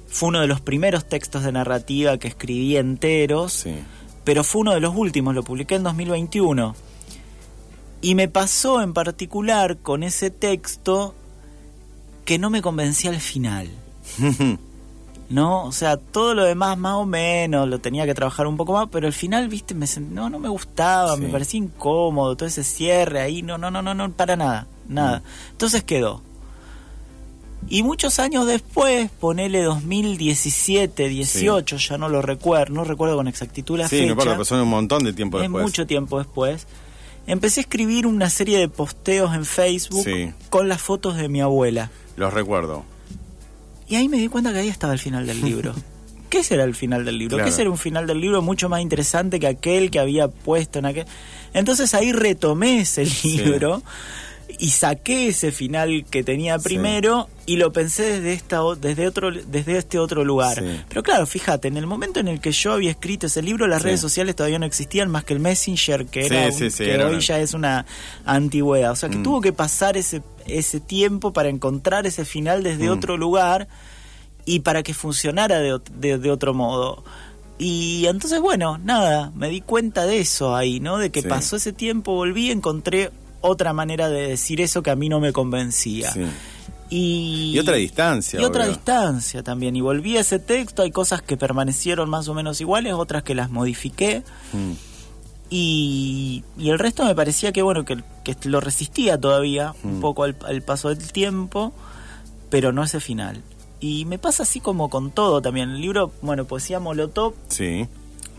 fue 0.10 0.30
uno 0.30 0.42
de 0.42 0.48
los 0.48 0.60
primeros 0.62 1.06
textos 1.08 1.44
de 1.44 1.52
narrativa 1.52 2.18
que 2.18 2.28
escribí 2.30 2.78
enteros 2.78 3.54
sí 3.54 3.76
pero 4.26 4.44
fue 4.44 4.62
uno 4.62 4.74
de 4.74 4.80
los 4.80 4.96
últimos, 4.96 5.34
lo 5.34 5.42
publiqué 5.44 5.74
en 5.76 5.82
2021. 5.84 6.76
Y 8.02 8.14
me 8.14 8.28
pasó 8.28 8.80
en 8.82 8.94
particular 8.94 9.78
con 9.78 10.04
ese 10.04 10.30
texto 10.30 11.16
que 12.26 12.38
no 12.38 12.52
me 12.52 12.62
convencía 12.62 13.10
al 13.10 13.22
final. 13.22 13.70
¿No? 15.30 15.64
O 15.66 15.72
sea, 15.72 15.98
todo 15.98 16.36
lo 16.36 16.44
demás 16.44 16.78
más 16.78 16.94
o 16.96 17.06
menos, 17.06 17.68
lo 17.68 17.80
tenía 17.80 18.06
que 18.06 18.14
trabajar 18.14 18.46
un 18.46 18.58
poco 18.58 18.74
más, 18.74 18.88
pero 18.92 19.08
al 19.08 19.14
final, 19.14 19.48
viste, 19.48 19.74
me 19.74 19.86
sent- 19.88 20.10
no, 20.10 20.30
no 20.30 20.38
me 20.40 20.50
gustaba, 20.50 21.16
Sí. 21.16 21.22
me 21.22 21.30
parecía 21.30 21.60
incómodo, 21.60 22.36
todo 22.36 22.48
ese 22.48 22.64
cierre 22.64 23.22
ahí, 23.22 23.42
no, 23.42 23.58
no, 23.58 23.72
no, 23.72 23.82
no, 23.82 23.94
no, 23.96 24.12
para 24.12 24.36
nada, 24.36 24.68
nada. 24.88 25.24
Entonces 25.52 25.84
quedó. 25.84 26.22
Y 27.68 27.84
muchos 27.84 28.20
años 28.20 28.48
después, 28.48 29.12
ponele 29.20 29.62
2017, 29.64 31.08
18, 31.10 31.78
ya 31.78 31.98
no 31.98 32.10
lo 32.10 32.22
recuerdo, 32.22 32.74
no 32.74 32.84
recuerdo 32.84 33.16
con 33.18 33.28
exactitud 33.28 33.78
la 33.78 33.88
sí 33.88 33.98
fecha. 33.98 34.06
no 34.06 34.12
importa 34.12 34.38
pasó 34.38 34.62
un 34.62 34.68
montón 34.70 35.04
de 35.04 35.14
tiempo 35.14 35.38
es 35.38 35.44
después 35.44 35.64
mucho 35.64 35.86
tiempo 35.86 36.18
después. 36.18 36.66
Empecé 37.28 37.60
a 37.60 37.64
escribir 37.64 38.08
una 38.08 38.30
serie 38.30 38.58
de 38.58 38.70
posteos 38.70 39.36
en 39.36 39.46
Facebook 39.46 40.04
Sí. 40.04 40.32
con 40.50 40.68
las 40.68 40.82
fotos 40.82 41.16
de 41.18 41.30
mi 41.30 41.42
abuela. 41.42 41.92
los 42.16 42.34
recuerdo 42.34 42.86
Y 43.88 43.96
ahí 43.96 44.10
me 44.10 44.18
di 44.18 44.28
cuenta 44.30 44.52
que 44.52 44.60
ahí 44.60 44.68
estaba 44.70 44.94
el 44.94 45.00
final 45.00 45.28
del 45.28 45.42
libro. 45.42 45.76
¿Qué 46.30 46.44
será 46.44 46.64
el 46.64 46.76
final 46.76 47.06
del 47.06 47.18
libro? 47.18 47.38
Claro. 47.38 47.50
¿Qué 47.50 47.56
será 47.56 47.70
un 47.72 47.78
final 47.78 48.06
del 48.08 48.20
libro 48.22 48.42
mucho 48.42 48.70
más 48.70 48.82
interesante 48.82 49.40
que 49.40 49.48
aquel 49.48 49.90
que 49.92 50.00
había 50.00 50.28
puesto 50.28 50.78
en 50.80 50.86
aquel? 50.86 51.06
Entonces 51.54 51.94
ahí 51.96 52.12
retomé 52.12 52.82
ese 52.82 53.06
libro 53.24 53.82
y 54.62 54.72
saqué 54.72 55.30
ese 55.30 55.52
final 55.54 56.06
que 56.12 56.22
tenía 56.24 56.60
primero 56.60 57.30
y 57.46 57.56
lo 57.56 57.72
pensé 57.72 58.04
desde 58.04 58.34
esta 58.34 58.62
o- 58.64 58.76
desde 58.76 59.08
otro 59.08 59.32
desde 59.32 59.78
este 59.78 59.98
otro 60.00 60.26
lugar. 60.26 60.60
Sí. 60.60 60.82
Pero 60.90 61.02
claro, 61.02 61.26
fíjate, 61.26 61.70
en 61.70 61.78
el 61.78 61.88
momento 61.88 62.20
en 62.20 62.28
el 62.28 62.42
que 62.42 62.52
yo 62.52 62.74
había 62.74 62.92
escrito 62.92 63.28
ese 63.28 63.42
libro, 63.42 63.68
las 63.68 63.82
Sí. 63.82 63.88
redes 63.88 64.02
sociales 64.02 64.36
todavía 64.36 64.60
no 64.60 64.66
existían 64.66 65.10
más 65.10 65.24
que 65.24 65.34
el 65.34 65.40
Messenger, 65.40 66.06
que 66.08 66.26
era 66.26 66.48
un- 66.50 66.58
que 66.72 66.92
era 66.94 67.06
hoy 67.06 67.12
una- 67.14 67.20
ya 67.22 67.40
es 67.40 67.54
una 67.54 67.86
antigüedad. 68.26 68.92
O 68.92 68.96
sea, 68.96 69.08
que 69.10 69.18
Mm. 69.18 69.24
tuvo 69.24 69.42
que 69.42 69.54
pasar 69.54 69.98
ese 69.98 70.22
ese 70.46 70.80
tiempo 70.80 71.32
para 71.32 71.48
encontrar 71.50 72.08
ese 72.08 72.26
final 72.26 72.64
desde 72.64 72.90
Mm. 72.90 72.94
otro 72.94 73.18
lugar 73.18 73.68
y 74.46 74.62
para 74.62 74.82
que 74.82 74.96
funcionara 74.96 75.60
de, 75.60 75.80
de- 75.94 76.18
de 76.18 76.32
otro 76.32 76.56
modo. 76.56 77.04
Y 77.60 78.06
entonces, 78.08 78.40
bueno, 78.42 78.78
nada, 78.80 79.32
me 79.36 79.50
di 79.50 79.62
cuenta 79.62 80.06
de 80.08 80.20
eso 80.22 80.56
ahí, 80.56 80.80
¿no? 80.80 80.98
De 80.98 81.12
que 81.12 81.22
Sí. 81.22 81.28
pasó 81.28 81.58
ese 81.58 81.72
tiempo, 81.72 82.14
volví, 82.16 82.50
encontré 82.50 83.12
otra 83.42 83.74
manera 83.74 84.10
de 84.10 84.28
decir 84.28 84.62
eso 84.62 84.82
que 84.84 84.90
a 84.92 84.96
mí 84.96 85.10
no 85.10 85.20
me 85.20 85.32
convencía. 85.34 86.12
sí. 86.12 86.26
Y, 86.92 87.52
y 87.54 87.60
otra 87.60 87.76
distancia 87.76 88.42
y 88.42 88.44
otra 88.44 88.66
distancia 88.68 89.44
también. 89.44 89.76
Y 89.76 89.82
volví 89.82 90.18
a 90.18 90.22
ese 90.22 90.40
texto, 90.40 90.82
hay 90.82 90.90
cosas 90.90 91.22
que 91.22 91.38
permanecieron 91.38 92.10
más 92.10 92.28
o 92.30 92.34
menos 92.34 92.60
iguales, 92.62 92.94
otras 92.94 93.22
que 93.22 93.36
las 93.36 93.52
modifiqué. 93.52 94.24
Mm. 94.54 94.72
Y, 95.52 96.44
y 96.58 96.70
el 96.70 96.78
resto 96.80 97.06
me 97.06 97.16
parecía 97.16 97.52
que 97.52 97.62
bueno 97.64 97.84
que, 97.86 97.98
que 98.24 98.36
lo 98.46 98.60
resistía 98.60 99.20
todavía 99.20 99.74
un 99.84 99.98
Mm. 99.98 100.02
poco 100.02 100.24
al, 100.24 100.36
al 100.48 100.62
paso 100.62 100.90
del 100.90 101.12
tiempo 101.12 101.74
pero 102.52 102.72
no 102.72 102.84
ese 102.84 103.00
final 103.00 103.42
y 103.80 104.06
me 104.06 104.20
pasa 104.20 104.44
así 104.44 104.60
como 104.60 104.90
con 104.92 105.10
todo 105.12 105.42
también 105.42 105.72
el 105.72 105.82
libro 105.82 106.12
bueno 106.22 106.46
poesía 106.46 106.80
molotov 106.80 107.34
sí 107.48 107.88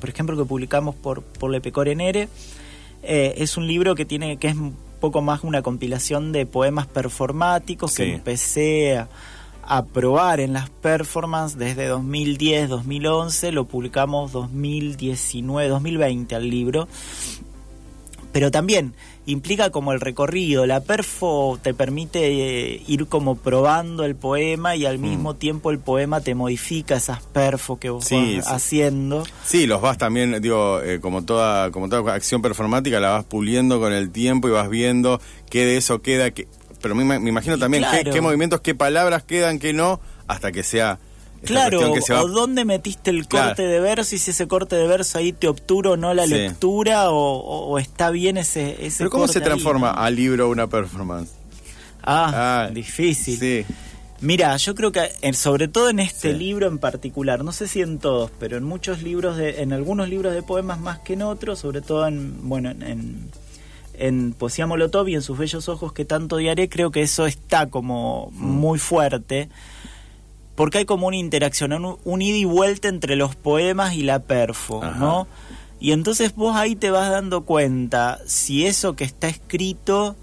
por 0.01 0.09
ejemplo 0.09 0.37
que 0.37 0.45
publicamos 0.45 0.95
por 0.95 1.23
por 1.23 1.51
Le 1.51 1.61
Pecore 1.61 1.97
Nere 1.97 2.29
Eh, 3.03 3.35
es 3.39 3.57
un 3.57 3.67
libro 3.67 3.95
que 3.97 4.05
tiene 4.05 4.37
que 4.37 4.49
es 4.49 4.57
poco 5.01 5.23
más 5.23 5.43
una 5.43 5.63
compilación 5.63 6.33
de 6.33 6.47
poemas 6.47 6.87
performáticos 6.87 7.95
que 7.95 8.15
empecé 8.15 8.99
a, 8.99 9.09
a 9.63 9.85
probar 9.85 10.41
en 10.41 10.53
las 10.53 10.69
performances 10.69 11.59
desde 11.59 11.87
2010, 11.87 12.69
2011, 12.69 13.53
lo 13.53 13.65
publicamos 13.65 14.33
2019, 14.33 15.69
2020 15.69 16.35
al 16.35 16.51
libro. 16.51 16.89
Pero 18.33 18.51
también 18.51 18.95
implica 19.27 19.71
como 19.71 19.93
el 19.93 20.01
recorrido, 20.01 20.67
la 20.67 20.81
perfo 20.81 21.59
te 21.63 21.75
permite 21.75 22.75
eh, 22.75 22.83
ir 22.87 23.07
como 23.07 23.35
probando 23.37 24.05
el 24.05 24.15
poema 24.17 24.77
y 24.77 24.87
al 24.87 24.99
Mm. 24.99 25.03
mismo 25.03 25.35
tiempo 25.35 25.71
el 25.71 25.79
poema 25.79 26.21
te 26.21 26.35
modifica 26.35 26.97
esas 26.97 27.23
perfos 27.23 27.79
que 27.79 27.91
vos 27.91 28.05
Sí, 28.05 28.37
vas 28.37 28.47
sí. 28.47 28.53
haciendo. 28.55 29.25
Sí, 29.45 29.67
los 29.67 29.81
vas 29.81 29.99
también, 29.99 30.41
digo, 30.41 30.81
eh, 30.81 31.01
como 31.01 31.25
toda 31.25 31.71
como 31.71 31.89
toda 31.89 32.15
acción 32.15 32.41
performática, 32.43 33.01
la 33.01 33.11
vas 33.11 33.25
puliendo 33.25 33.81
con 33.81 33.93
el 33.93 34.11
tiempo 34.11 34.49
y 34.49 34.53
vas 34.53 34.69
viendo 34.71 35.21
qué 35.51 35.65
de 35.65 35.77
eso 35.77 36.01
queda, 36.03 36.31
qué- 36.31 36.47
pero 36.81 36.95
me, 36.95 37.05
me 37.05 37.29
imagino 37.29 37.59
también 37.59 37.83
qué, 37.91 38.01
claro. 38.01 38.13
qué 38.13 38.21
movimientos, 38.21 38.61
qué 38.63 38.75
palabras 38.75 39.23
quedan, 39.25 39.59
qué 39.59 39.73
no, 39.73 40.01
hasta 40.29 40.51
que 40.53 40.63
sea 40.63 40.99
Claro, 41.45 41.95
que 41.95 42.03
se 42.03 42.13
va... 42.13 42.23
o 42.23 42.29
dónde 42.29 42.65
metiste 42.65 43.11
el 43.11 43.27
Claro. 43.27 43.49
corte 43.49 43.63
de 43.63 43.81
verso 43.81 44.15
y 44.15 44.19
si 44.19 44.31
ese 44.31 44.47
corte 44.47 44.77
de 44.77 44.87
verso 44.87 45.19
ahí 45.19 45.33
te 45.33 45.49
obtura 45.49 45.91
o 45.91 45.97
no 45.97 46.13
la 46.15 46.25
Sí. 46.27 46.31
lectura 46.35 47.11
o, 47.11 47.79
está 47.79 48.11
bien 48.11 48.37
ese, 48.37 48.85
ese 48.87 48.99
Pero 48.99 49.11
¿cómo 49.11 49.23
corte 49.23 49.33
se 49.35 49.39
ahí, 49.41 49.45
transforma 49.47 49.93
¿no? 49.93 49.99
a 50.01 50.11
libro 50.11 50.49
una 50.51 50.67
performance? 50.67 51.31
Ah, 52.03 52.69
difícil. 52.73 53.39
Sí. 53.39 53.65
Mira, 54.23 54.55
yo 54.59 54.75
creo 54.75 54.93
que 54.93 55.09
sobre 55.33 55.67
todo 55.69 55.89
en 55.89 55.99
este 55.99 56.33
Sí. 56.33 56.39
libro 56.39 56.67
en 56.67 56.79
particular, 56.79 57.43
no 57.43 57.53
sé 57.53 57.67
si 57.69 57.81
en 57.81 57.99
todos, 57.99 58.31
pero 58.39 58.59
en 58.59 58.65
muchos 58.65 59.03
libros 59.03 59.37
de, 59.39 59.63
en 59.63 59.73
algunos 59.73 60.09
libros 60.11 60.35
de 60.35 60.43
poemas 60.43 60.79
más 60.79 60.99
que 60.99 61.15
en 61.15 61.23
otros, 61.23 61.59
sobre 61.59 61.81
todo 61.81 62.07
en, 62.07 62.47
bueno, 62.49 62.71
en, 62.71 63.31
en, 63.95 64.33
Poesía 64.35 64.67
Molotov 64.67 65.09
y 65.09 65.15
en 65.15 65.23
sus 65.23 65.39
bellos 65.39 65.71
ojos 65.71 65.95
que 65.95 66.05
tanto 66.05 66.37
odiaré, 66.37 66.69
creo 66.69 66.91
que 66.91 67.01
eso 67.01 67.27
está 67.27 67.71
como 67.71 68.31
Mm. 68.33 68.45
muy 68.47 68.79
fuerte. 68.79 69.49
Porque 70.61 70.77
hay 70.77 70.85
como 70.85 71.07
una 71.07 71.17
interacción, 71.17 71.73
un, 71.73 71.97
un 72.05 72.21
ida 72.21 72.37
y 72.37 72.45
vuelta 72.45 72.89
entre 72.89 73.17
los 73.17 73.35
poemas 73.35 73.95
y 73.95 74.03
la 74.03 74.19
perfo, 74.19 74.85
Ajá. 74.85 74.99
¿no? 74.99 75.27
Y 75.81 75.93
entonces 75.93 76.35
vos 76.35 76.55
ahí 76.55 76.77
te 76.77 76.91
vas 76.91 77.11
dando 77.11 77.47
cuenta 77.47 78.19
si 78.27 78.67
eso 78.67 78.95
que 78.95 79.05
está 79.05 79.27
escrito 79.29 80.17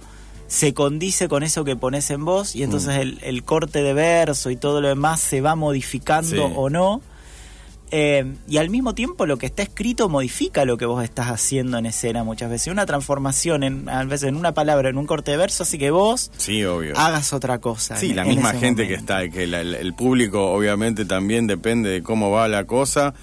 se 0.47 0.75
condice 0.75 1.27
con 1.27 1.41
eso 1.41 1.63
que 1.63 1.75
pones 1.75 2.11
en 2.11 2.23
voz 2.23 2.55
y 2.55 2.61
entonces 2.61 2.95
Mm. 2.95 2.99
el, 3.01 3.19
el 3.23 3.43
corte 3.43 3.81
de 3.81 3.93
verso 3.93 4.51
y 4.51 4.55
todo 4.57 4.79
lo 4.79 4.89
demás 4.89 5.21
se 5.21 5.41
va 5.41 5.55
modificando 5.55 6.29
Sí. 6.47 6.53
o 6.55 6.69
no. 6.69 7.01
Eh, 7.89 8.33
y 8.49 8.57
al 8.57 8.69
mismo 8.69 8.93
tiempo 8.93 9.25
lo 9.25 9.37
que 9.37 9.45
está 9.45 9.63
escrito 9.63 10.09
modifica 10.09 10.65
lo 10.65 10.77
que 10.77 10.85
vos 10.85 11.03
estás 11.03 11.27
haciendo 11.27 11.77
en 11.77 11.85
escena 11.85 12.23
muchas 12.25 12.49
veces. 12.49 12.67
Una 12.71 12.85
transformación 12.85 13.63
en, 13.63 13.87
a 13.87 14.03
veces 14.03 14.27
en 14.29 14.35
una 14.35 14.53
palabra, 14.53 14.89
en 14.89 14.97
un 14.97 15.05
corte 15.05 15.31
de 15.31 15.37
verso, 15.37 15.63
así 15.63 15.77
que 15.77 15.89
vos 15.91 16.29
Sí, 16.37 16.63
obvio. 16.65 16.97
hagas 16.97 17.31
otra 17.31 17.59
cosa. 17.59 17.95
Sí, 17.95 18.09
en- 18.09 18.17
la 18.17 18.25
misma 18.25 18.51
gente 18.51 18.83
momento. 18.83 18.87
que 18.87 18.93
está, 18.93 19.29
que 19.29 19.47
la- 19.47 19.61
el, 19.61 19.73
el 19.75 19.93
público 19.93 20.51
obviamente 20.51 21.05
también 21.05 21.47
depende 21.47 21.89
de 21.89 22.03
cómo 22.03 22.29
va 22.29 22.47
la 22.49 22.65
cosa, 22.65 23.13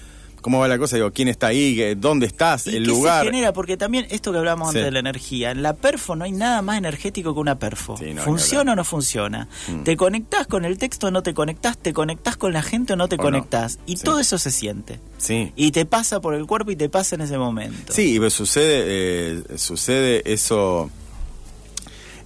cómo 0.45 0.59
va 0.59 0.67
la 0.67 0.77
cosa, 0.77 0.95
digo, 0.95 1.11
quién 1.11 1.27
está 1.27 1.47
ahí, 1.47 1.95
dónde 1.95 2.27
estás, 2.27 2.67
¿Y 2.67 2.75
el 2.75 2.83
qué 2.83 2.89
lugar. 2.91 3.25
se 3.25 3.31
genera? 3.31 3.51
Porque 3.51 3.77
también 3.77 4.05
esto 4.11 4.31
que 4.31 4.37
hablábamos 4.37 4.67
Sí. 4.73 4.77
antes 4.77 4.85
de 4.85 4.91
la 4.91 4.99
energía, 4.99 5.49
en 5.49 5.63
la 5.63 5.73
perfo 5.73 6.15
no 6.15 6.23
hay 6.23 6.33
nada 6.33 6.61
más 6.61 6.77
energético 6.77 7.33
que 7.33 7.39
una 7.39 7.57
perfo. 7.57 7.97
Sí, 7.97 8.05
no, 8.13 8.13
ni 8.13 8.19
¿Funciona 8.21 8.73
o 8.73 8.75
no 8.75 8.83
funciona? 8.83 9.47
Mm. 9.67 9.81
¿Te 9.81 9.97
conectás 9.97 10.45
con 10.45 10.63
el 10.63 10.77
texto 10.77 11.07
o 11.07 11.11
no 11.11 11.23
te 11.23 11.33
conectás? 11.33 11.79
¿Te 11.79 11.93
conectás 11.93 12.37
con 12.37 12.53
la 12.53 12.61
gente 12.61 12.93
o 12.93 12.95
no 12.95 13.07
te 13.07 13.15
O 13.15 13.17
no. 13.17 13.23
conectás? 13.23 13.79
Y 13.87 13.97
Sí. 13.97 14.03
todo 14.03 14.19
eso 14.19 14.37
se 14.37 14.51
siente. 14.51 14.99
Sí. 15.17 15.51
Y 15.55 15.71
te 15.71 15.87
pasa 15.87 16.21
por 16.21 16.35
el 16.35 16.45
cuerpo 16.45 16.69
y 16.69 16.75
te 16.75 16.89
pasa 16.89 17.15
en 17.15 17.21
ese 17.21 17.39
momento. 17.39 17.91
Sí, 17.91 18.13
y 18.15 18.19
pues 18.19 18.33
sucede, 18.33 18.83
eh, 18.85 19.43
sucede 19.57 20.31
eso, 20.31 20.91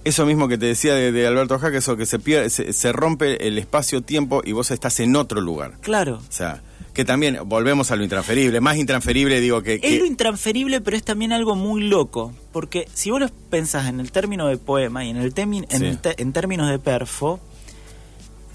eso 0.04 0.26
mismo 0.26 0.46
que 0.46 0.58
te 0.58 0.66
decía 0.66 0.94
de, 0.94 1.10
de 1.10 1.26
Alberto 1.26 1.58
Jaque, 1.58 1.78
eso 1.78 1.96
que 1.96 2.04
se 2.04 2.18
pierde, 2.18 2.50
se, 2.50 2.72
se 2.74 2.92
rompe 2.92 3.46
el 3.46 3.56
espacio-tiempo 3.56 4.42
y 4.44 4.52
vos 4.52 4.70
estás 4.70 5.00
en 5.00 5.16
otro 5.16 5.40
lugar. 5.40 5.78
Claro. 5.80 6.16
O 6.16 6.32
sea, 6.32 6.60
que 6.92 7.04
también 7.04 7.38
volvemos 7.46 7.90
a 7.90 7.96
lo 7.96 8.02
intransferible, 8.02 8.60
más 8.60 8.76
intransferible 8.76 9.40
digo 9.40 9.62
que, 9.62 9.80
que- 9.80 9.94
Es 9.94 10.00
lo 10.00 10.06
intransferible, 10.06 10.80
pero 10.80 10.96
es 10.96 11.04
también 11.04 11.32
algo 11.32 11.54
muy 11.56 11.82
loco. 11.82 12.32
Porque 12.52 12.86
si 12.94 13.10
vos 13.10 13.20
lo 13.20 13.28
pensás 13.48 13.86
en 13.88 14.00
el 14.00 14.10
término 14.12 14.48
de 14.48 14.56
poema 14.58 15.04
y 15.04 15.10
en 15.10 15.16
el, 15.16 15.32
temi- 15.34 15.66
en, 15.70 15.80
Sí. 15.80 15.86
el 15.86 15.98
te- 15.98 16.20
en 16.20 16.32
términos 16.32 16.68
de 16.68 16.78
perfo, 16.78 17.38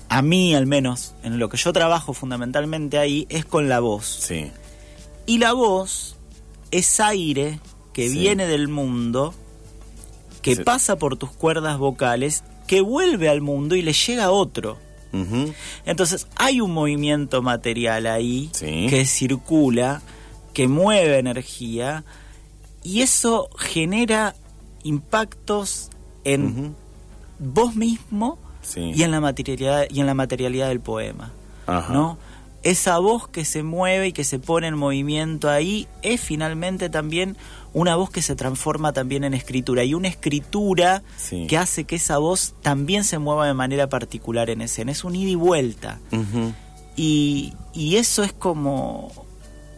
a 0.10 0.22
mí 0.22 0.54
al 0.54 0.68
menos, 0.68 1.16
en 1.24 1.40
lo 1.40 1.50
que 1.50 1.58
yo 1.58 1.72
trabajo 1.74 2.14
fundamentalmente 2.14 2.98
ahí, 2.98 3.26
es 3.30 3.46
con 3.46 3.70
la 3.70 3.80
voz. 3.80 4.06
Sí. 4.06 4.52
Y 5.26 5.38
la 5.40 5.54
voz 5.54 6.18
es 6.72 7.00
aire 7.00 7.60
que 7.94 8.10
Sí. 8.10 8.20
viene 8.20 8.46
del 8.48 8.68
mundo, 8.68 9.34
que 10.42 10.58
Sí. 10.58 10.64
pasa 10.64 10.98
por 10.98 11.18
tus 11.18 11.32
cuerdas 11.32 11.78
vocales, 11.78 12.44
que 12.68 12.82
vuelve 12.82 13.30
al 13.30 13.42
mundo 13.42 13.76
y 13.76 13.82
le 13.82 13.94
llega 13.94 14.26
a 14.26 14.32
otro. 14.32 14.78
Entonces 15.86 16.28
hay 16.36 16.61
un 16.61 16.72
movimiento 16.74 17.41
material 17.41 18.07
ahí 18.07 18.49
Sí. 18.53 18.88
que 18.89 19.05
circula, 19.05 20.01
que 20.53 20.68
mueve 20.68 21.18
energía 21.20 22.03
y 22.84 23.01
eso 23.01 23.49
genera 23.57 24.36
impactos 24.84 25.89
en 26.24 26.76
vos 27.39 27.76
mismo 27.76 28.38
Sí. 28.61 28.91
y 28.95 29.03
en 29.03 29.11
la 29.11 29.20
materialidad 29.22 29.86
y 29.89 29.99
en 29.99 30.05
la 30.07 30.13
materialidad 30.13 30.70
del 30.70 30.80
poema, 30.80 31.32
Ajá. 31.68 31.93
¿no? 31.93 32.18
Esa 32.63 32.97
voz 32.97 33.28
que 33.28 33.45
se 33.45 33.61
mueve 33.61 34.07
y 34.07 34.11
que 34.13 34.24
se 34.24 34.39
pone 34.39 34.66
en 34.68 34.76
movimiento 34.76 35.49
ahí 35.51 35.88
es 36.01 36.20
finalmente 36.22 36.89
también 36.89 37.38
una 37.76 37.96
voz 37.98 38.10
que 38.10 38.22
se 38.22 38.36
transforma 38.36 38.92
también 38.94 39.24
en 39.26 39.34
escritura 39.34 39.84
y 39.84 39.94
una 39.94 40.08
escritura 40.08 41.04
Sí. 41.18 41.46
que 41.48 41.58
hace 41.58 41.84
que 41.84 41.98
esa 41.98 42.18
voz 42.18 42.56
también 42.62 43.04
se 43.04 43.20
mueva 43.20 43.46
de 43.48 43.54
manera 43.54 43.90
particular 43.90 44.50
en 44.50 44.62
escena. 44.62 44.92
Es 44.94 45.04
un 45.04 45.14
ida 45.16 45.30
y 45.30 45.36
vuelta. 45.36 46.00
Y, 46.96 47.54
y 47.74 47.98
eso 47.98 48.24
es 48.24 48.32
como 48.32 49.12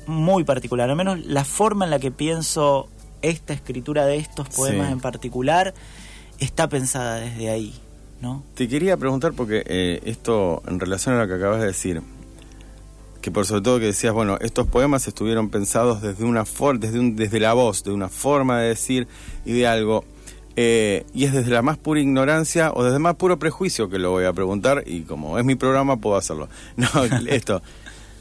muy 0.06 0.44
particular, 0.44 0.90
al 0.90 0.96
menos 0.96 1.26
la 1.26 1.44
forma 1.44 1.86
en 1.86 1.92
la 1.92 2.00
que 2.00 2.12
pienso 2.12 2.88
esta 3.24 3.54
escritura 3.54 4.06
de 4.06 4.18
estos 4.18 4.48
poemas 4.50 4.88
Sí. 4.88 4.94
en 4.94 5.00
particular 5.00 5.74
está 6.40 6.70
pensada 6.70 7.16
desde 7.16 7.50
ahí, 7.50 7.74
¿no? 8.22 8.44
Te 8.54 8.68
quería 8.68 8.96
preguntar 8.96 9.34
porque 9.34 9.64
eh, 9.66 10.02
esto 10.06 10.62
en 10.68 10.80
relación 10.80 11.16
a 11.16 11.22
lo 11.24 11.28
que 11.28 11.34
acabas 11.34 11.60
de 11.62 11.66
decir, 11.66 12.02
que 13.28 13.32
por 13.32 13.46
sobre 13.46 13.62
todo 13.62 13.78
que 13.80 13.88
decías, 13.88 14.14
bueno, 14.14 14.38
estos 14.40 14.68
poemas 14.68 15.06
estuvieron 15.06 15.50
pensados 15.50 16.02
desde 16.02 16.24
una 16.24 16.46
for 16.46 16.80
desde 16.80 16.98
un, 16.98 17.18
desde 17.18 17.42
la 17.42 17.52
voz, 17.52 17.84
de 17.84 17.92
una 17.92 18.08
forma 18.08 18.62
de 18.62 18.70
decir 18.70 19.06
y 19.44 19.52
de 19.52 19.68
algo. 19.68 20.06
eh, 20.56 21.06
y 21.14 21.26
es 21.26 21.34
desde 21.34 21.52
la 21.52 21.62
más 21.62 21.78
pura 21.78 22.00
ignorancia 22.00 22.72
o 22.74 22.86
desde 22.86 23.00
más 23.00 23.16
puro 23.16 23.38
prejuicio 23.38 23.90
que 23.90 24.00
lo 24.00 24.12
voy 24.12 24.24
a 24.24 24.32
preguntar 24.32 24.84
y 24.86 25.02
como 25.02 25.38
es 25.38 25.44
mi 25.44 25.56
programa 25.56 25.98
puedo 25.98 26.16
hacerlo. 26.16 26.48
No, 26.78 26.88
esto. 27.28 27.62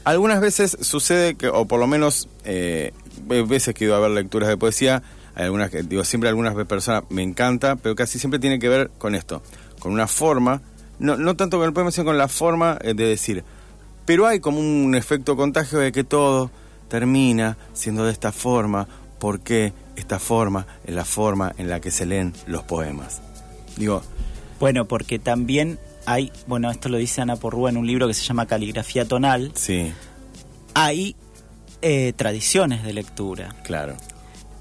Algunas 0.03 0.41
veces 0.41 0.77
sucede 0.81 1.35
que, 1.35 1.47
o 1.47 1.65
por 1.67 1.79
lo 1.79 1.87
menos 1.87 2.27
eh, 2.43 2.91
ve- 3.25 3.43
veces 3.43 3.73
que 3.73 3.85
ido 3.85 3.95
a 3.95 3.99
ver 3.99 4.11
lecturas 4.11 4.49
de 4.49 4.57
poesía, 4.57 5.03
hay 5.35 5.45
algunas 5.45 5.69
que, 5.71 5.83
digo, 5.83 6.03
siempre 6.03 6.27
algunas 6.29 6.53
personas 6.65 7.03
me 7.09 7.23
encanta, 7.23 7.77
pero 7.77 7.95
casi 7.95 8.19
siempre 8.19 8.39
tiene 8.39 8.59
que 8.59 8.67
ver 8.67 8.91
con 8.97 9.15
esto, 9.15 9.41
con 9.79 9.93
una 9.93 10.07
forma, 10.07 10.61
no, 10.99 11.15
no 11.15 11.35
tanto 11.37 11.57
con 11.59 11.65
el 11.65 11.71
poema, 11.73 11.91
sino 11.91 12.03
con 12.03 12.17
la 12.17 12.27
forma 12.27 12.77
eh, 12.81 12.93
de 12.93 13.05
decir. 13.05 13.45
Pero 14.07 14.25
hay 14.25 14.39
como 14.39 14.59
un 14.59 14.95
efecto 14.95 15.35
contagio 15.35 15.79
de 15.79 15.91
que 15.91 16.05
todo 16.05 16.49
termina 16.87 17.57
siendo 17.73 18.05
de 18.05 18.13
esta 18.13 18.31
forma, 18.31 18.87
porque 19.19 19.73
esta 19.97 20.17
forma 20.17 20.65
es 20.85 20.95
la 20.95 21.03
forma 21.03 21.53
en 21.57 21.69
la 21.69 21.81
que 21.81 21.91
se 21.91 22.05
leen 22.05 22.33
los 22.45 22.63
poemas. 22.63 23.21
Digo, 23.75 24.01
Bueno, 24.61 24.85
porque 24.85 25.19
también 25.19 25.77
hay, 26.05 26.31
bueno, 26.47 26.71
esto 26.71 26.87
lo 26.87 26.97
dice 26.97 27.21
Ana 27.21 27.35
Porrúa 27.35 27.69
en 27.69 27.75
un 27.75 27.85
libro 27.85 28.07
que 28.07 28.13
se 28.13 28.23
llama 28.23 28.45
Caligrafía 28.45 29.05
Tonal, 29.05 29.51
sí, 29.55 29.91
hay 30.73 31.17
eh, 31.81 32.13
tradiciones 32.15 32.83
de 32.83 32.93
lectura 32.93 33.55
claro. 33.65 33.97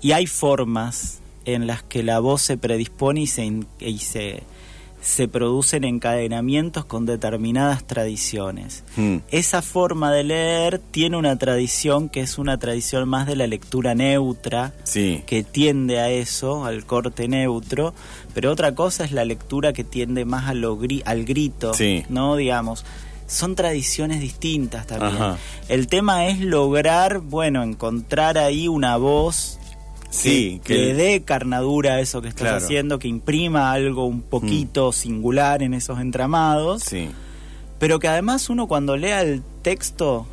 y 0.02 0.10
hay 0.10 0.26
formas 0.26 1.20
en 1.44 1.68
las 1.68 1.84
que 1.84 2.02
la 2.02 2.18
voz 2.18 2.42
se 2.42 2.58
predispone 2.58 3.20
y 3.20 3.26
se, 3.28 3.64
y 3.78 3.98
se, 3.98 4.42
se 5.06 5.28
producen 5.28 5.84
encadenamientos 5.84 6.84
con 6.84 7.06
determinadas 7.06 7.84
tradiciones. 7.86 8.82
Mm, 8.96 9.18
Esa 9.30 9.62
forma 9.62 10.10
de 10.10 10.24
leer 10.24 10.80
tiene 10.90 11.16
una 11.16 11.38
tradición 11.38 12.08
que 12.08 12.22
es 12.22 12.38
una 12.38 12.58
tradición 12.58 13.08
más 13.08 13.24
de 13.28 13.36
la 13.36 13.46
lectura 13.46 13.94
neutra, 13.94 14.72
sí, 14.82 15.22
que 15.24 15.44
tiende 15.44 16.00
a 16.00 16.10
eso, 16.10 16.64
al 16.64 16.84
corte 16.86 17.28
neutro, 17.28 17.94
pero 18.34 18.50
otra 18.50 18.74
cosa 18.74 19.04
es 19.04 19.12
la 19.12 19.24
lectura 19.24 19.72
que 19.72 19.84
tiende 19.84 20.24
más 20.24 20.48
a 20.48 20.54
lo 20.54 20.76
gri- 20.76 21.02
al 21.06 21.24
grito, 21.24 21.72
Sí. 21.72 22.04
¿no? 22.08 22.34
Digamos, 22.34 22.84
son 23.28 23.54
tradiciones 23.54 24.20
distintas 24.20 24.88
también. 24.88 25.14
Ajá. 25.14 25.38
El 25.68 25.86
tema 25.86 26.26
es 26.26 26.40
lograr, 26.40 27.20
bueno, 27.20 27.62
encontrar 27.62 28.38
ahí 28.38 28.66
una 28.66 28.96
voz 28.96 29.60
sí, 30.16 30.60
que, 30.64 30.74
le 30.74 30.94
dé 30.94 31.22
carnadura 31.22 31.94
a 31.94 32.00
eso 32.00 32.20
que 32.22 32.28
estás 32.28 32.42
Claro. 32.42 32.60
Mm. 32.60 32.64
haciendo, 32.64 32.98
que 32.98 33.08
imprima 33.08 33.72
algo 33.72 34.06
un 34.06 34.22
poquito 34.22 34.92
singular 34.92 35.62
en 35.62 35.74
esos 35.74 36.00
entramados, 36.00 36.82
sí. 36.82 37.08
pero 37.78 37.98
que 37.98 38.08
además 38.08 38.48
uno 38.50 38.66
cuando 38.66 38.96
lea 38.96 39.22
el 39.22 39.42
texto 39.62 40.26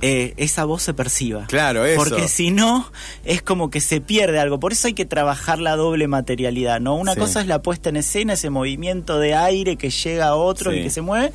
eh, 0.00 0.34
esa 0.36 0.64
voz 0.64 0.82
se 0.82 0.94
perciba. 0.94 1.46
Claro, 1.46 1.84
eso. 1.84 2.02
Porque 2.02 2.26
si 2.26 2.50
no, 2.50 2.90
es 3.24 3.40
como 3.40 3.70
que 3.70 3.80
se 3.80 4.00
pierde 4.00 4.40
algo. 4.40 4.58
Por 4.58 4.72
eso 4.72 4.88
hay 4.88 4.94
que 4.94 5.04
trabajar 5.04 5.60
la 5.60 5.76
doble 5.76 6.08
materialidad, 6.08 6.80
¿no? 6.80 6.96
Una 6.96 7.14
Sí. 7.14 7.20
cosa 7.20 7.40
es 7.40 7.46
la 7.46 7.62
puesta 7.62 7.90
en 7.90 7.96
escena, 7.96 8.32
ese 8.32 8.50
movimiento 8.50 9.18
de 9.20 9.34
aire 9.34 9.76
que 9.76 9.90
llega 9.90 10.28
a 10.28 10.34
otro 10.34 10.72
Sí. 10.72 10.78
y 10.78 10.82
que 10.82 10.90
se 10.90 11.02
mueve, 11.02 11.30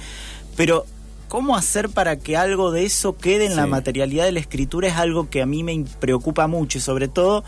pero 0.58 0.86
¿cómo 1.28 1.56
hacer 1.56 1.90
para 1.90 2.18
que 2.18 2.38
algo 2.38 2.72
de 2.72 2.86
eso 2.86 3.18
quede 3.18 3.46
en 3.46 3.56
la 3.56 3.66
materialidad 3.68 4.26
de 4.26 4.32
la 4.32 4.40
escritura? 4.40 4.88
Es 4.88 4.96
algo 4.96 5.30
que 5.30 5.42
a 5.42 5.46
mí 5.46 5.64
me 5.64 5.86
preocupa 6.00 6.48
mucho 6.48 6.78
y 6.78 6.82
sobre 6.82 7.08
todo 7.08 7.44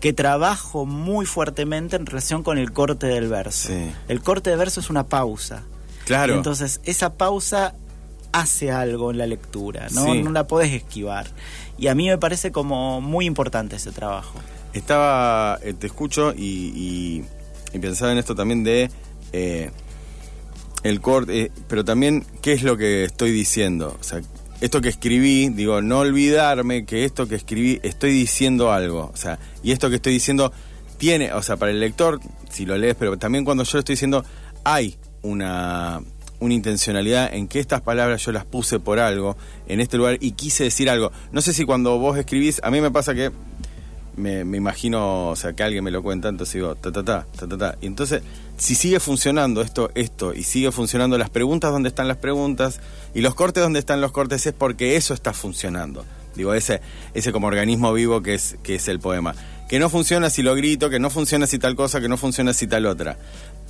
que 0.00 0.12
trabajo 0.12 0.86
muy 0.86 1.26
fuertemente 1.26 1.96
en 1.96 2.06
relación 2.06 2.42
con 2.42 2.56
el 2.58 2.72
corte 2.72 3.06
del 3.06 3.28
verso. 3.28 3.68
Sí. 3.68 3.90
El 4.08 4.22
corte 4.22 4.50
de 4.50 4.56
verso 4.56 4.80
es 4.80 4.88
una 4.90 5.06
pausa. 5.06 5.62
Claro. 6.06 6.34
Entonces 6.34 6.80
esa 6.84 7.14
pausa 7.14 7.74
hace 8.32 8.70
algo 8.70 9.10
en 9.10 9.18
la 9.18 9.26
lectura, 9.26 9.88
¿no? 9.92 10.04
Sí. 10.04 10.22
No 10.22 10.30
la 10.30 10.46
podés 10.46 10.72
esquivar. 10.72 11.26
Y 11.78 11.88
a 11.88 11.94
mí 11.94 12.08
me 12.08 12.16
parece 12.18 12.50
como 12.52 13.00
muy 13.00 13.26
importante 13.26 13.76
ese 13.76 13.92
trabajo. 13.92 14.38
Estaba, 14.72 15.58
eh, 15.62 15.72
te 15.74 15.86
escucho 15.88 16.32
y, 16.32 16.72
y- 16.74 17.24
y 17.72 17.78
pensaba 17.78 18.12
en 18.12 18.18
esto 18.18 18.34
también 18.34 18.64
de 18.64 18.90
eh, 19.32 19.70
el 20.82 21.00
corte, 21.00 21.42
eh, 21.42 21.52
pero 21.68 21.84
también 21.84 22.24
qué 22.42 22.52
es 22.52 22.62
lo 22.62 22.76
que 22.76 23.04
estoy 23.04 23.30
diciendo. 23.30 23.96
O 24.00 24.04
sea, 24.04 24.20
esto 24.60 24.80
que 24.80 24.88
escribí, 24.88 25.48
digo, 25.48 25.80
no 25.82 26.00
olvidarme 26.00 26.84
que 26.84 27.04
esto 27.04 27.26
que 27.26 27.34
escribí 27.34 27.80
estoy 27.82 28.12
diciendo 28.12 28.72
algo. 28.72 29.10
O 29.12 29.16
sea, 29.16 29.38
y 29.62 29.72
esto 29.72 29.88
que 29.88 29.96
estoy 29.96 30.12
diciendo 30.12 30.52
tiene, 30.98 31.32
o 31.32 31.42
sea, 31.42 31.56
para 31.56 31.72
el 31.72 31.80
lector, 31.80 32.20
si 32.50 32.66
lo 32.66 32.76
lees, 32.76 32.94
pero 32.98 33.16
también 33.16 33.44
cuando 33.44 33.64
yo 33.64 33.70
lo 33.74 33.78
estoy 33.80 33.94
diciendo, 33.94 34.24
hay 34.64 34.96
una, 35.22 36.00
una 36.40 36.54
intencionalidad 36.54 37.32
en 37.32 37.48
que 37.48 37.58
estas 37.58 37.80
palabras 37.80 38.24
yo 38.24 38.32
las 38.32 38.44
puse 38.44 38.80
por 38.80 38.98
algo 38.98 39.36
en 39.66 39.80
este 39.80 39.96
lugar 39.96 40.18
y 40.20 40.32
quise 40.32 40.64
decir 40.64 40.90
algo. 40.90 41.10
No 41.32 41.40
sé 41.40 41.54
si 41.54 41.64
cuando 41.64 41.98
vos 41.98 42.18
escribís, 42.18 42.60
a 42.62 42.70
mí 42.70 42.80
me 42.82 42.90
pasa 42.90 43.14
que 43.14 43.30
me, 44.16 44.44
me 44.44 44.56
imagino, 44.56 45.28
o 45.28 45.36
sea, 45.36 45.52
que 45.52 45.62
alguien 45.62 45.84
me 45.84 45.90
lo 45.90 46.02
cuenta, 46.02 46.28
entonces 46.28 46.54
digo, 46.54 46.74
ta, 46.74 46.92
ta, 46.92 47.04
ta, 47.04 47.26
ta, 47.36 47.46
ta, 47.46 47.58
ta. 47.58 47.78
Y 47.80 47.86
entonces, 47.86 48.22
si 48.56 48.74
sigue 48.74 49.00
funcionando 49.00 49.62
esto, 49.62 49.90
esto, 49.94 50.34
y 50.34 50.42
sigue 50.42 50.72
funcionando 50.72 51.16
las 51.18 51.30
preguntas 51.30 51.72
donde 51.72 51.88
están 51.88 52.08
las 52.08 52.18
preguntas, 52.18 52.80
y 53.14 53.20
los 53.20 53.34
cortes 53.34 53.62
donde 53.62 53.78
están 53.78 54.00
los 54.00 54.12
cortes, 54.12 54.46
es 54.46 54.52
porque 54.52 54.96
eso 54.96 55.14
está 55.14 55.32
funcionando. 55.32 56.04
Digo, 56.34 56.54
ese, 56.54 56.80
ese 57.14 57.32
como 57.32 57.48
organismo 57.48 57.92
vivo 57.92 58.22
que 58.22 58.34
es, 58.34 58.56
que 58.62 58.76
es 58.76 58.88
el 58.88 59.00
poema. 59.00 59.34
Que 59.68 59.78
no 59.78 59.88
funciona 59.88 60.30
si 60.30 60.42
lo 60.42 60.54
grito, 60.54 60.90
que 60.90 60.98
no 60.98 61.10
funciona 61.10 61.46
si 61.46 61.58
tal 61.58 61.76
cosa, 61.76 62.00
que 62.00 62.08
no 62.08 62.16
funciona 62.16 62.52
si 62.52 62.66
tal 62.66 62.86
otra. 62.86 63.18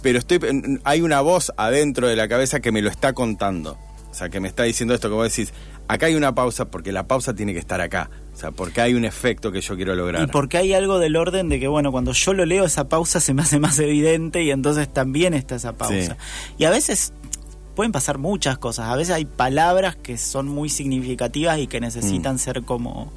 Pero 0.03 0.19
estoy, 0.19 0.41
hay 0.85 1.03
una 1.03 1.21
voz 1.21 1.53
adentro 1.57 2.09
de 2.09 2.17
la 2.17 2.29
cabeza 2.29 2.61
que 2.61 2.73
me 2.73 2.83
lo 2.83 2.91
está 2.91 3.13
contando. 3.13 3.79
Sea, 4.21 4.29
que 4.29 4.39
me 4.41 4.49
está 4.49 4.65
diciendo 4.65 4.95
esto 4.95 5.09
que 5.09 5.15
vos 5.15 5.35
decís, 5.35 5.53
acá 5.89 6.05
hay 6.07 6.15
una 6.15 6.35
pausa 6.35 6.67
porque 6.67 6.93
la 6.93 7.07
pausa 7.07 7.35
tiene 7.35 7.55
que 7.55 7.59
estar 7.59 7.81
acá. 7.81 8.11
O 8.35 8.37
sea, 8.39 8.51
porque 8.51 8.81
hay 8.83 8.93
un 8.95 9.05
efecto 9.07 9.51
que 9.51 9.61
yo 9.63 9.77
quiero 9.77 9.95
lograr. 9.95 10.23
Y 10.23 10.27
porque 10.27 10.59
hay 10.59 10.75
algo 10.75 10.99
del 10.99 11.17
orden 11.17 11.49
de 11.49 11.59
que, 11.59 11.69
bueno, 11.69 11.91
cuando 11.91 12.13
yo 12.13 12.35
lo 12.35 12.45
leo, 12.45 12.65
esa 12.67 12.89
pausa 12.89 13.19
se 13.21 13.33
me 13.33 13.41
hace 13.43 13.59
más 13.59 13.79
evidente 13.79 14.43
y 14.43 14.51
entonces 14.51 14.93
también 14.93 15.33
está 15.35 15.55
esa 15.57 15.73
pausa. 15.73 16.19
Y 16.59 16.65
a 16.65 16.71
veces 16.71 17.13
pueden 17.75 17.93
pasar 17.93 18.19
muchas 18.19 18.59
cosas. 18.59 18.89
A 18.89 18.97
veces 18.97 19.15
hay 19.15 19.25
palabras 19.25 19.97
que 19.97 20.19
son 20.19 20.49
muy 20.49 20.69
significativas 20.69 21.59
y 21.59 21.67
que 21.67 21.81
necesitan 21.81 22.39
ser 22.39 22.63
como 22.63 23.11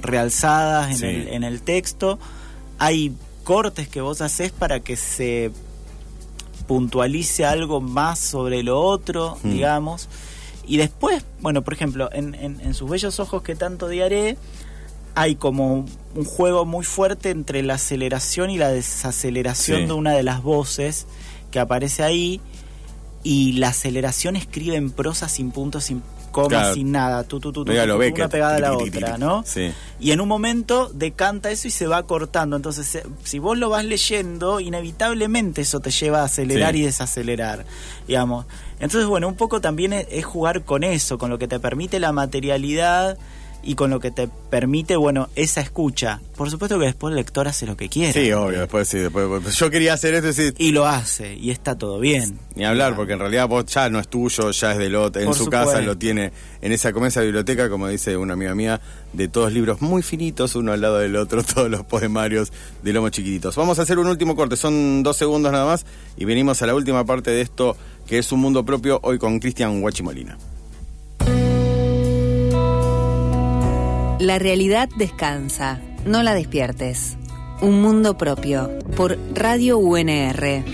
realzadas 0.00 0.90
en, 0.90 0.96
Sí. 0.98 1.06
el, 1.06 1.28
en 1.28 1.42
el 1.44 1.62
texto. 1.62 2.18
Hay 2.78 3.14
cortes 3.44 3.88
que 3.88 4.02
vos 4.02 4.20
haces 4.20 4.52
para 4.52 4.80
que 4.80 4.96
se 4.96 5.52
puntualice 6.66 7.44
algo 7.44 7.80
más 7.80 8.18
sobre 8.18 8.62
lo 8.62 8.80
otro, 8.80 9.36
Mm. 9.42 9.50
digamos. 9.52 10.08
Y 10.66 10.76
después, 10.78 11.24
bueno, 11.40 11.62
por 11.62 11.74
ejemplo, 11.74 12.08
en, 12.12 12.34
en- 12.34 12.60
en 12.60 12.74
sus 12.74 12.88
bellos 12.88 13.20
ojos 13.20 13.42
que 13.42 13.54
tanto 13.54 13.88
diaré, 13.88 14.36
hay 15.14 15.36
como 15.36 15.84
un 16.14 16.24
juego 16.24 16.64
muy 16.64 16.84
fuerte 16.84 17.30
entre 17.30 17.62
la 17.62 17.74
aceleración 17.74 18.50
y 18.50 18.58
la 18.58 18.68
desaceleración 18.70 19.80
Sí. 19.82 19.86
de 19.86 19.92
una 19.92 20.12
de 20.12 20.22
las 20.22 20.42
voces 20.42 21.06
que 21.50 21.60
aparece 21.60 22.02
ahí. 22.02 22.40
Y 23.22 23.52
la 23.52 23.68
aceleración 23.68 24.36
escribe 24.36 24.76
en 24.76 24.90
prosa 24.90 25.28
sin 25.28 25.50
puntos, 25.50 25.84
sin 25.84 26.02
Claro. 26.42 26.74
sin 26.74 26.92
nada. 26.92 27.24
Tú, 27.24 27.40
tú, 27.40 27.52
tú, 27.52 27.62
una 27.62 28.28
pegada 28.28 28.56
a 28.56 28.60
la 28.60 28.72
otra. 28.76 29.16
¿no? 29.18 29.42
Sí. 29.46 29.72
Y 30.00 30.10
en 30.10 30.20
un 30.20 30.28
momento 30.28 30.90
decanta 30.92 31.50
eso 31.50 31.68
y 31.68 31.70
se 31.70 31.86
va 31.86 32.02
cortando. 32.04 32.56
Entonces, 32.56 32.94
eh, 32.96 33.02
si 33.22 33.38
vos 33.38 33.56
lo 33.56 33.70
vas 33.70 33.84
leyendo, 33.84 34.60
inevitablemente 34.60 35.62
eso 35.62 35.80
te 35.80 35.90
lleva 35.90 36.20
a 36.20 36.24
acelerar 36.24 36.72
Sí. 36.74 36.80
y 36.80 36.82
desacelerar, 36.84 37.64
digamos. 38.06 38.46
Entonces, 38.80 39.06
bueno, 39.08 39.28
un 39.28 39.36
poco 39.36 39.60
también 39.60 39.92
es, 39.92 40.06
es 40.10 40.24
jugar 40.24 40.62
con 40.64 40.84
eso, 40.84 41.16
con 41.18 41.30
lo 41.30 41.38
que 41.38 41.48
te 41.48 41.58
permite 41.60 42.00
la 42.00 42.12
materialidad 42.12 43.16
y 43.64 43.74
con 43.74 43.90
lo 43.90 44.00
que 44.00 44.10
te 44.10 44.28
permite, 44.50 44.96
bueno, 44.96 45.28
esa 45.36 45.60
escucha. 45.60 46.20
Por 46.36 46.50
supuesto 46.50 46.78
que 46.78 46.86
después 46.86 47.12
el 47.12 47.16
lector 47.16 47.46
hace 47.48 47.66
lo 47.66 47.76
que 47.76 47.88
quiere. 47.88 48.12
Sí, 48.12 48.32
obvio, 48.32 48.60
después 48.60 48.88
sí, 48.88 48.98
después, 48.98 49.28
después- 49.30 49.54
yo 49.56 49.70
quería 49.70 49.92
hacer 49.94 50.14
esto 50.14 50.26
y 50.26 50.30
decir, 50.30 50.54
Y 50.58 50.72
lo 50.72 50.86
hace, 50.86 51.34
y 51.34 51.50
está 51.50 51.76
todo 51.78 51.98
bien. 52.00 52.38
ni 52.56 52.64
hablar, 52.64 52.96
porque 52.96 53.12
en 53.14 53.20
realidad 53.20 53.48
vos 53.48 53.66
ya 53.66 53.88
no 53.88 53.98
es 54.00 54.08
tuyo, 54.08 54.50
ya 54.50 54.72
es 54.72 54.78
del 54.78 54.94
otro, 54.96 55.20
en 55.22 55.28
Por 55.28 55.36
su 55.36 55.46
casa 55.46 55.80
lo 55.80 55.96
tiene, 55.96 56.32
en 56.60 56.72
esa 56.72 56.92
como 56.92 57.06
esa 57.06 57.20
biblioteca, 57.20 57.68
como 57.68 57.88
dice 57.88 58.16
una 58.16 58.34
amiga 58.34 58.54
mía, 58.54 58.80
de 59.12 59.28
todos 59.28 59.52
libros 59.52 59.80
muy 59.80 60.02
finitos, 60.02 60.54
uno 60.56 60.72
al 60.72 60.80
lado 60.80 60.98
del 60.98 61.14
otro, 61.16 61.42
todos 61.54 61.70
los 61.70 61.84
poemarios 61.84 62.52
de 62.82 62.92
lomos 62.92 63.12
chiquititos. 63.12 63.54
Vamos 63.56 63.78
a 63.78 63.82
hacer 63.82 63.98
un 63.98 64.08
último 64.08 64.34
corte, 64.36 64.56
son 64.56 65.02
dos 65.02 65.16
segundos 65.16 65.52
nada 65.52 65.66
más, 65.66 65.86
y 66.16 66.24
venimos 66.24 66.60
a 66.62 66.66
la 66.66 66.74
última 66.74 67.04
parte 67.04 67.30
de 67.30 67.40
esto, 67.42 67.76
que 68.06 68.18
es 68.18 68.32
un 68.32 68.40
mundo 68.40 68.64
propio, 68.64 68.98
hoy 69.02 69.18
con 69.18 69.38
Cristian 69.38 69.80
Guachimolina. 69.80 70.36
La 74.20 74.38
realidad 74.38 74.88
descansa, 74.96 75.80
no 76.06 76.22
la 76.22 76.34
despiertes. 76.34 77.16
Un 77.60 77.82
mundo 77.82 78.16
propio, 78.16 78.70
por 78.96 79.18
Radio 79.34 79.78
UNR. 79.78 80.64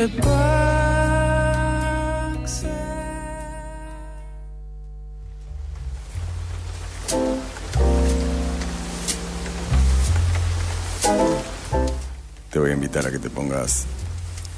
Te 12.50 12.58
voy 12.58 12.70
a 12.70 12.74
invitar 12.74 13.06
a 13.06 13.10
que 13.10 13.18
te 13.18 13.30
pongas. 13.30 13.86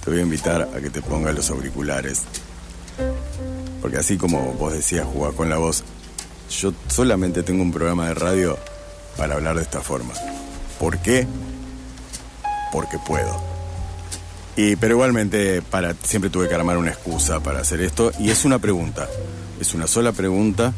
Te 0.05 0.11
voy 0.11 0.19
a 0.19 0.23
invitar 0.23 0.63
a 0.63 0.81
que 0.81 0.91
te 0.91 1.01
pongas 1.01 1.37
los 1.37 1.51
auriculares. 1.51 2.25
Porque 3.81 3.99
así 3.99 4.17
como 4.17 4.55
vos 4.55 4.73
decías 4.73 5.07
jugar 5.07 5.35
con 5.35 5.49
la 5.49 5.59
voz, 5.59 5.85
yo 6.51 6.75
solamente 6.89 7.45
tengo 7.45 7.63
un 7.63 7.73
programa 7.73 8.09
de 8.09 8.15
radio 8.15 8.59
para 9.23 9.35
hablar 9.35 9.55
de 9.55 9.63
esta 9.63 9.81
forma. 9.81 10.15
¿Por 10.81 10.99
qué? 10.99 11.29
Porque 12.73 12.99
puedo. 12.99 13.41
Y, 14.57 14.75
pero 14.75 14.95
igualmente 14.95 15.63
para, 15.63 15.95
siempre 15.95 16.29
tuve 16.29 16.49
que 16.49 16.57
armar 16.57 16.77
una 16.77 16.91
excusa 16.91 17.39
para 17.39 17.61
hacer 17.61 17.83
esto. 17.83 18.11
Y 18.19 18.31
es 18.31 18.45
una 18.45 18.59
pregunta. 18.59 19.07
Es 19.61 19.75
una 19.75 19.87
sola 19.87 20.11
pregunta, 20.11 20.73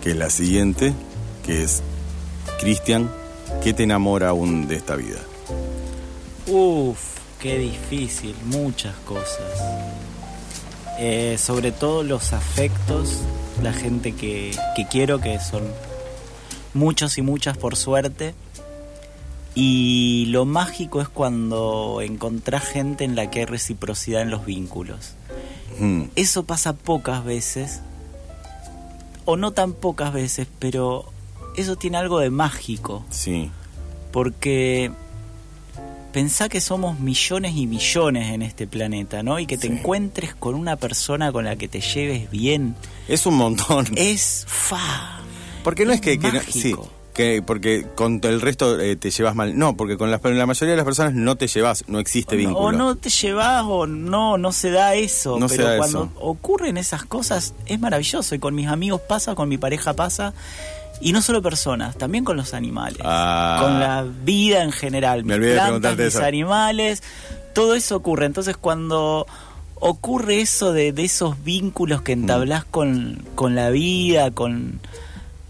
que 0.00 0.10
es 0.10 0.16
la 0.16 0.30
siguiente, 0.30 0.94
que 1.44 1.64
es, 1.64 1.82
Cristian, 2.60 3.10
¿qué 3.64 3.74
te 3.74 3.82
enamora 3.82 4.28
aún 4.28 4.68
de 4.68 4.76
esta 4.76 4.94
vida? 4.94 5.18
Uf, 6.46 7.00
qué 7.40 7.58
difícil, 7.58 8.36
muchas 8.44 8.94
cosas. 9.04 9.60
Eh, 11.00 11.36
sobre 11.36 11.72
todo 11.72 12.04
los 12.04 12.32
afectos, 12.32 13.22
la 13.60 13.72
gente 13.72 14.12
que, 14.12 14.56
que 14.76 14.86
quiero, 14.86 15.20
que 15.20 15.40
son 15.40 15.64
muchos 16.74 17.18
y 17.18 17.22
muchas 17.22 17.56
por 17.56 17.76
suerte. 17.76 18.34
Y 19.54 20.26
lo 20.28 20.44
mágico 20.44 21.00
es 21.00 21.08
cuando 21.08 22.00
encontrás 22.02 22.64
gente 22.64 23.04
en 23.04 23.16
la 23.16 23.30
que 23.30 23.40
hay 23.40 23.44
reciprocidad 23.46 24.22
en 24.22 24.30
los 24.30 24.44
vínculos. 24.46 25.14
Mm, 25.78 26.04
Eso 26.16 26.44
pasa 26.44 26.72
pocas 26.74 27.24
veces, 27.24 27.80
o 29.24 29.36
no 29.36 29.50
tan 29.52 29.72
pocas 29.72 30.12
veces, 30.12 30.46
pero 30.58 31.04
eso 31.56 31.76
tiene 31.76 31.98
algo 31.98 32.18
de 32.20 32.30
mágico. 32.30 33.04
sí. 33.10 33.50
Porque 34.12 34.90
pensá 36.12 36.48
que 36.48 36.60
somos 36.60 36.98
millones 36.98 37.54
y 37.54 37.68
millones 37.68 38.32
en 38.32 38.42
este 38.42 38.66
planeta, 38.66 39.22
¿no? 39.22 39.38
Y 39.38 39.46
que 39.46 39.56
te 39.56 39.68
encuentres 39.68 40.34
con 40.34 40.56
una 40.56 40.74
persona 40.74 41.30
con 41.30 41.44
la 41.44 41.54
que 41.54 41.68
te 41.68 41.80
lleves 41.80 42.28
bien. 42.28 42.74
Es 43.06 43.24
un 43.26 43.34
montón. 43.36 43.86
Es 43.94 44.44
fa. 44.48 45.19
Porque 45.62 45.84
no 45.84 45.92
es 45.92 46.00
que, 46.00 46.18
que 46.18 46.28
no- 46.28 46.34
mágico. 46.34 46.84
sí, 46.84 46.90
que 47.14 47.42
porque 47.44 47.86
con 47.96 48.20
el 48.22 48.40
resto 48.40 48.78
eh, 48.80 48.96
te 48.96 49.10
llevas 49.10 49.34
mal. 49.34 49.58
No, 49.58 49.76
porque 49.76 49.96
con 49.96 50.10
las- 50.10 50.22
la 50.22 50.46
mayoría 50.46 50.70
de 50.72 50.76
las 50.76 50.84
personas 50.84 51.12
no 51.14 51.36
te 51.36 51.48
llevas, 51.48 51.84
no 51.88 51.98
existe 51.98 52.36
vínculo. 52.36 52.58
O 52.58 52.72
no 52.72 52.96
te 52.96 53.10
llevas 53.10 53.64
o 53.66 53.86
no, 53.86 54.38
no 54.38 54.52
se 54.52 54.70
da 54.70 54.94
eso. 54.94 55.38
No 55.38 55.48
se 55.48 55.56
pero 55.56 55.68
da 55.70 55.76
cuando 55.78 56.04
eso. 56.04 56.12
ocurren 56.20 56.76
esas 56.76 57.04
cosas 57.04 57.52
es 57.66 57.80
maravilloso. 57.80 58.34
Y 58.34 58.38
con 58.38 58.54
mis 58.54 58.68
amigos 58.68 59.00
pasa, 59.08 59.34
con 59.34 59.48
mi 59.48 59.58
pareja 59.58 59.92
pasa. 59.94 60.32
Y 61.02 61.12
no 61.12 61.22
solo 61.22 61.40
personas, 61.42 61.96
también 61.96 62.24
con 62.24 62.36
los 62.36 62.52
animales. 62.54 62.98
Ah. 63.04 63.58
Con 63.62 63.80
la 63.80 64.04
vida 64.24 64.62
en 64.62 64.70
general. 64.72 65.24
Me 65.24 65.38
mis 65.38 65.48
de 65.48 65.54
plantas, 65.54 65.96
mis 65.96 66.06
eso. 66.08 66.24
animales. 66.24 67.02
Todo 67.54 67.74
eso 67.74 67.96
ocurre. 67.96 68.26
Entonces 68.26 68.56
cuando 68.56 69.26
ocurre 69.76 70.42
eso 70.42 70.72
de, 70.74 70.92
de 70.92 71.04
esos 71.04 71.42
vínculos 71.42 72.02
que 72.02 72.12
entablás 72.12 72.64
Mm. 72.66 72.70
con, 72.70 73.24
con 73.34 73.54
la 73.54 73.70
vida, 73.70 74.30
con, 74.30 74.78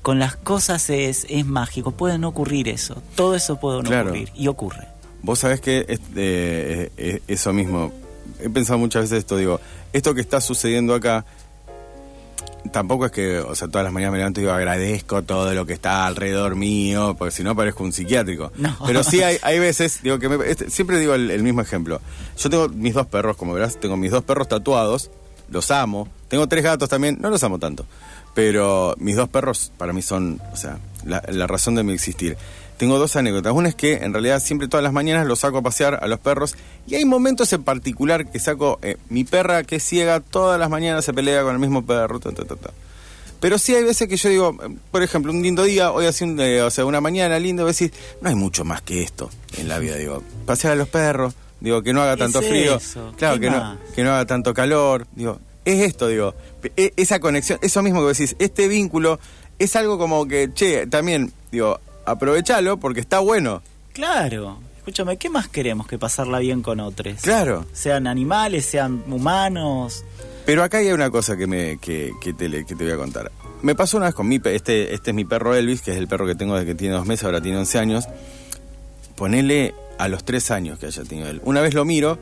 con 0.03 0.19
las 0.19 0.37
cosas 0.37 0.89
es, 0.91 1.27
es 1.29 1.45
mágico, 1.47 1.91
puede 1.93 2.19
no 2.19 2.29
ocurrir 2.29 2.69
eso, 2.69 3.03
todo 3.15 3.35
eso 3.35 3.59
puede 3.61 3.83
no 3.83 3.89
Claro. 3.89 4.09
ocurrir 4.11 4.31
y 4.35 4.49
ocurre. 4.49 4.87
Vos 5.23 5.39
sabés 5.41 5.61
que 5.61 5.85
es- 5.89 6.01
eh, 6.17 6.91
eh, 6.97 7.23
eso 7.29 7.53
mismo, 7.53 7.93
he 8.41 8.49
pensado 8.49 8.79
muchas 8.79 9.03
veces 9.03 9.19
esto, 9.19 9.37
digo, 9.37 9.61
esto 9.93 10.15
que 10.15 10.21
está 10.23 10.41
sucediendo 10.41 10.95
acá, 10.95 11.25
tampoco 12.73 13.07
es 13.07 13.13
que, 13.13 13.39
o 13.39 13.55
sea, 13.55 13.69
todas 13.69 13.85
las 13.85 13.93
mañanas 13.93 14.13
me 14.13 14.19
levanto 14.19 14.41
y 14.41 14.45
digo, 14.45 14.55
agradezco 14.55 15.23
todo 15.23 15.53
lo 15.55 15.65
que 15.67 15.73
está 15.73 16.07
alrededor 16.07 16.57
mío, 16.57 17.15
porque 17.19 17.33
si 17.33 17.43
no 17.43 17.57
parezco 17.57 17.85
un 17.85 17.93
psiquiátrico. 17.93 18.53
No. 18.57 18.77
Pero 18.87 19.03
sí 19.03 19.23
hay, 19.23 19.39
hay 19.43 19.59
veces, 19.59 20.03
digo, 20.03 20.19
que 20.19 20.29
me- 20.29 20.51
este, 20.51 20.71
siempre 20.71 20.99
digo 20.99 21.15
el, 21.15 21.31
el 21.31 21.43
mismo 21.43 21.61
ejemplo. 21.63 22.01
Yo 22.39 22.51
tengo 22.51 22.69
mis 22.69 22.95
dos 22.95 23.07
perros, 23.07 23.37
como 23.37 23.55
verás, 23.55 23.79
tengo 23.81 23.97
mis 23.97 24.11
dos 24.11 24.25
perros 24.25 24.49
tatuados, 24.49 25.11
los 25.51 25.71
amo. 25.71 26.09
Tengo 26.29 26.47
tres 26.47 26.63
gatos 26.63 26.89
también, 26.89 27.19
no 27.21 27.29
los 27.31 27.43
amo 27.43 27.59
tanto. 27.59 27.85
Pero 28.35 28.95
mis 28.99 29.17
dos 29.17 29.29
perros 29.29 29.73
para 29.77 29.93
mí 29.93 30.03
son, 30.03 30.41
o 30.53 30.57
sea, 30.57 30.79
la, 31.05 31.23
la 31.29 31.47
razón 31.47 31.75
de 31.75 31.83
mi 31.83 31.93
existir. 31.93 32.37
Tengo 32.77 32.99
dos 32.99 33.15
anécdotas. 33.17 33.53
Una 33.53 33.69
es 33.69 33.75
que 33.75 33.95
en 33.95 34.13
realidad 34.15 34.41
siempre 34.41 34.67
todas 34.67 34.83
las 34.83 34.93
mañanas 34.93 35.27
los 35.27 35.41
saco 35.41 35.59
a 35.59 35.63
pasear 35.63 35.99
a 36.03 36.07
los 36.07 36.19
perros 36.19 36.55
y 36.87 36.95
hay 36.95 37.05
momentos 37.05 37.53
en 37.53 37.63
particular 37.63 38.31
que 38.31 38.39
saco 38.39 38.79
eh, 38.83 38.97
mi 39.11 39.25
perra 39.25 39.65
que 39.65 39.77
es 39.77 39.85
ciega 39.85 40.21
todas 40.21 40.59
las 40.59 40.71
mañanas 40.71 41.05
se 41.05 41.13
pelea 41.13 41.43
con 41.43 41.53
el 41.53 41.59
mismo 41.59 41.85
perro. 41.85 42.21
ta, 42.21 42.33
ta, 42.33 42.45
ta, 42.45 42.57
ta. 42.57 42.71
Pero 43.41 43.59
sí 43.59 43.75
hay 43.75 43.85
veces 43.85 44.07
que 44.07 44.17
yo 44.17 44.29
digo, 44.29 44.57
por 44.91 45.03
ejemplo, 45.03 45.33
un 45.33 45.43
lindo 45.43 45.63
día, 45.63 45.93
hoy 45.93 46.07
hace 46.07 46.25
un, 46.25 46.39
eh, 46.41 46.63
o 46.63 46.71
sea, 46.71 46.85
una 46.85 47.01
mañana 47.01 47.39
lindo, 47.39 47.65
decís, 47.65 47.91
no 48.21 48.29
hay 48.29 48.35
mucho 48.35 48.65
más 48.65 48.83
que 48.83 49.03
esto 49.03 49.31
en 49.57 49.67
la 49.67 49.79
vida, 49.79 49.97
digo, 49.97 50.23
pasear 50.45 50.75
a 50.75 50.77
los 50.77 50.89
perros, 50.89 51.35
digo, 51.61 51.83
que 51.83 51.95
no 51.95 52.03
haga 52.03 52.17
¿Qué 52.17 52.23
tanto 52.23 52.41
es 52.41 52.49
frío, 52.49 52.77
eso? 52.77 53.15
claro, 53.17 53.37
¿Qué 53.37 53.47
que 53.47 53.51
no, 53.51 53.79
que 53.95 54.05
no 54.05 54.11
haga 54.11 54.27
tanto 54.27 54.53
calor, 54.53 55.07
digo, 55.17 55.41
es 55.65 55.81
esto, 55.83 56.09
digo, 56.09 56.35
e- 56.77 56.93
esa 56.97 57.21
conexión, 57.21 57.59
eso 57.63 57.83
mismo 57.83 58.01
que 58.03 58.09
decís, 58.09 58.37
este 58.39 58.69
vínculo 58.69 59.19
es 59.59 59.77
algo 59.77 59.99
como 59.99 60.27
que, 60.27 60.51
che, 60.55 60.87
también, 60.87 61.33
digo, 61.53 61.81
aprovechalo 62.07 62.79
porque 62.79 63.01
está 63.01 63.19
bueno. 63.21 63.63
Claro, 63.93 64.59
escúchame, 64.79 65.17
¿qué 65.17 65.29
más 65.29 65.49
queremos 65.49 65.87
que 65.87 65.99
pasarla 65.99 66.39
bien 66.39 66.63
con 66.63 66.81
otros? 66.81 67.21
Claro. 67.23 67.67
Sean 67.73 68.07
animales, 68.07 68.65
sean 68.65 69.05
humanos. 69.09 70.05
Pero 70.47 70.63
acá 70.65 70.79
hay 70.79 70.91
una 70.91 71.11
cosa 71.11 71.37
que, 71.37 71.47
me, 71.47 71.79
que, 71.79 72.13
que 72.21 72.33
te, 72.33 72.49
que 72.65 72.75
te 72.75 72.85
voy 72.85 72.93
a 72.93 72.97
contar. 72.97 73.31
Me 73.63 73.75
pasó 73.75 73.99
una 73.99 74.07
vez 74.07 74.15
con 74.15 74.27
mi 74.27 74.41
este, 74.43 74.95
este 74.95 75.11
es 75.11 75.15
mi 75.15 75.25
perro 75.27 75.55
Elvis, 75.55 75.83
que 75.83 75.91
es 75.91 75.99
el 75.99 76.09
perro 76.09 76.27
que 76.27 76.35
tengo 76.35 76.55
desde 76.55 76.67
que 76.67 76.75
tiene 76.75 76.95
dos 76.95 77.07
meses, 77.07 77.25
ahora 77.25 77.43
tiene 77.43 77.59
11 77.59 77.79
años. 77.79 78.09
Ponele 79.17 79.75
a 79.99 80.09
los 80.09 80.25
tres 80.25 80.51
años 80.51 80.79
que 80.79 80.87
haya 80.87 81.05
tenido 81.05 81.29
él. 81.29 81.43
Una 81.45 81.61
vez 81.61 81.75
lo 81.75 81.85
miro, 81.85 82.19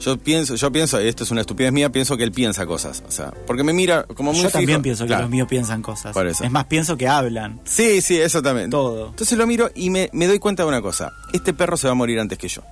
yo 0.00 0.16
pienso, 0.18 0.54
yo 0.54 0.72
pienso, 0.72 1.00
y 1.00 1.08
esto 1.08 1.24
es 1.24 1.30
una 1.30 1.42
estupidez 1.42 1.72
mía, 1.72 1.92
pienso 1.92 2.16
que 2.16 2.24
él 2.24 2.32
piensa 2.32 2.64
cosas. 2.66 3.02
O 3.06 3.10
sea, 3.10 3.32
porque 3.46 3.62
me 3.62 3.72
mira 3.72 4.04
como 4.14 4.32
muy 4.32 4.42
Yo 4.42 4.50
también 4.50 4.82
pienso 4.82 5.06
que 5.06 5.14
los 5.14 5.28
míos 5.30 5.46
piensan 5.48 5.82
cosas. 5.82 6.12
Por 6.12 6.26
eso. 6.26 6.42
Es 6.42 6.50
más, 6.50 6.64
pienso 6.64 6.96
que 6.96 7.06
hablan. 7.06 7.60
Sí, 7.64 8.00
sí, 8.00 8.18
eso 8.18 8.42
también. 8.42 8.70
Todo. 8.70 9.10
Entonces 9.10 9.36
lo 9.36 9.46
miro 9.46 9.70
y 9.74 9.90
me, 9.90 10.08
me 10.12 10.26
doy 10.26 10.38
cuenta 10.38 10.62
de 10.62 10.68
una 10.68 10.80
cosa. 10.80 11.12
Este 11.32 11.52
perro 11.52 11.76
se 11.76 11.86
va 11.86 11.92
a 11.92 11.94
morir 11.94 12.18
antes 12.18 12.38
que 12.38 12.48
yo. 12.48 12.62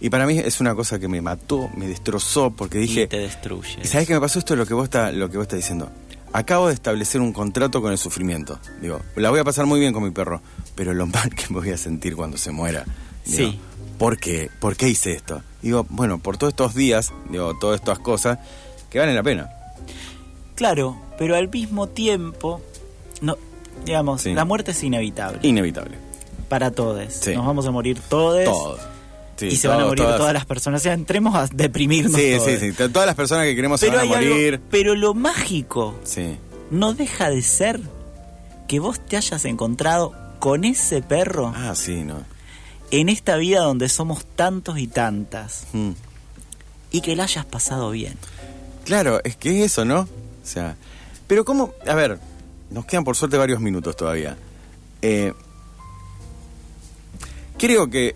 Y 0.00 0.10
para 0.10 0.26
mí 0.26 0.38
es 0.38 0.60
una 0.60 0.74
cosa 0.74 0.98
que 0.98 1.08
me 1.08 1.22
mató, 1.22 1.70
me 1.74 1.86
destrozó, 1.86 2.50
porque 2.50 2.78
dije... 2.78 3.02
y 3.02 3.06
te 3.06 3.18
destruye. 3.18 3.78
¿Y 3.82 3.86
sabés 3.86 4.06
qué 4.06 4.14
me 4.14 4.20
pasó 4.20 4.38
esto? 4.38 4.54
Lo 4.54 4.66
que 4.66 4.74
vos 4.74 4.84
está, 4.84 5.10
lo 5.10 5.30
que 5.30 5.38
vos 5.38 5.44
estás 5.44 5.58
diciendo. 5.58 5.90
Acabo 6.32 6.66
de 6.68 6.74
establecer 6.74 7.20
un 7.20 7.32
contrato 7.32 7.80
con 7.80 7.92
el 7.92 7.98
sufrimiento. 7.98 8.58
Digo, 8.82 9.00
la 9.14 9.30
voy 9.30 9.40
a 9.40 9.44
pasar 9.44 9.64
muy 9.64 9.80
bien 9.80 9.94
con 9.94 10.02
mi 10.02 10.10
perro, 10.10 10.42
pero 10.74 10.92
lo 10.92 11.06
mal 11.06 11.30
que 11.34 11.44
me 11.48 11.60
voy 11.60 11.70
a 11.70 11.78
sentir 11.78 12.14
cuando 12.14 12.36
se 12.36 12.50
muera. 12.50 12.84
Digo, 13.24 13.50
Sí. 13.50 13.58
¿Por 13.98 14.18
qué? 14.18 14.50
¿Por 14.60 14.76
qué 14.76 14.88
hice 14.88 15.12
esto? 15.12 15.42
Digo, 15.62 15.86
bueno, 15.88 16.18
por 16.18 16.36
todos 16.36 16.52
estos 16.52 16.74
días, 16.74 17.12
digo, 17.30 17.56
todas 17.58 17.80
estas 17.80 17.98
cosas 17.98 18.38
que 18.90 18.98
valen 18.98 19.14
la 19.14 19.22
pena. 19.22 19.50
Claro, 20.54 20.96
pero 21.18 21.36
al 21.36 21.48
mismo 21.48 21.86
tiempo, 21.88 22.60
no, 23.20 23.36
digamos, 23.84 24.22
Sí. 24.22 24.32
la 24.34 24.44
muerte 24.44 24.70
es 24.70 24.82
inevitable 24.82 25.40
Inevitable. 25.42 25.96
para 26.48 26.70
todos. 26.70 27.12
Sí. 27.12 27.34
Nos 27.34 27.46
vamos 27.46 27.66
a 27.66 27.70
morir 27.70 28.00
todos. 28.08 28.44
Todos. 28.44 28.80
Sí, 29.36 29.46
y 29.48 29.56
se 29.56 29.68
van 29.68 29.80
a 29.80 29.84
morir 29.84 30.02
todas. 30.04 30.16
todas 30.18 30.32
las 30.32 30.46
personas. 30.46 30.80
O 30.80 30.84
sea, 30.84 30.94
entremos 30.94 31.34
a 31.34 31.46
deprimirnos. 31.52 32.18
Sí, 32.18 32.32
todos. 32.36 32.48
sí, 32.48 32.58
sí. 32.58 32.72
Todas 32.72 33.06
las 33.06 33.14
personas 33.16 33.44
que 33.44 33.54
queremos 33.54 33.80
se 33.80 33.86
Pero 33.88 33.98
van 33.98 34.12
a 34.12 34.18
algo- 34.18 34.30
morir. 34.34 34.60
pero 34.70 34.94
lo 34.94 35.12
mágico 35.12 35.94
Sí. 36.04 36.38
no 36.70 36.94
deja 36.94 37.28
de 37.28 37.42
ser 37.42 37.80
que 38.66 38.80
vos 38.80 38.98
te 38.98 39.18
hayas 39.18 39.44
encontrado 39.44 40.14
con 40.38 40.64
ese 40.64 41.02
perro 41.02 41.52
Ah, 41.54 41.74
sí, 41.74 41.96
no. 42.04 42.24
En 42.90 43.08
esta 43.08 43.36
vida 43.36 43.60
donde 43.60 43.88
somos 43.88 44.24
tantos 44.24 44.78
y 44.78 44.86
tantas 44.86 45.66
Mm. 45.72 45.90
y 46.92 47.00
que 47.00 47.16
la 47.16 47.24
hayas 47.24 47.44
pasado 47.44 47.90
bien. 47.90 48.16
Claro, 48.84 49.20
es 49.24 49.36
que 49.36 49.58
es 49.58 49.72
eso, 49.72 49.84
¿no? 49.84 50.00
O 50.00 50.08
sea, 50.48 50.76
pero 51.26 51.44
cómo, 51.44 51.72
a 51.86 51.94
ver, 51.94 52.18
nos 52.70 52.84
quedan 52.86 53.04
por 53.04 53.16
suerte 53.16 53.36
varios 53.36 53.60
minutos 53.60 53.96
todavía. 53.96 54.36
Eh, 55.02 55.32
creo 57.58 57.90
que 57.90 58.14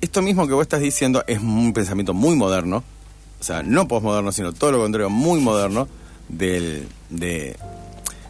esto 0.00 0.22
mismo 0.22 0.46
que 0.46 0.54
vos 0.54 0.62
estás 0.62 0.80
diciendo 0.80 1.24
es 1.26 1.40
un 1.40 1.72
pensamiento 1.72 2.14
muy 2.14 2.36
moderno, 2.36 2.84
o 3.40 3.44
sea, 3.44 3.62
no 3.62 3.88
posmoderno, 3.88 4.32
sino 4.32 4.52
todo 4.52 4.72
lo 4.72 4.78
contrario, 4.80 5.10
muy 5.10 5.40
moderno, 5.40 5.88
del, 6.28 6.88
de, 7.10 7.56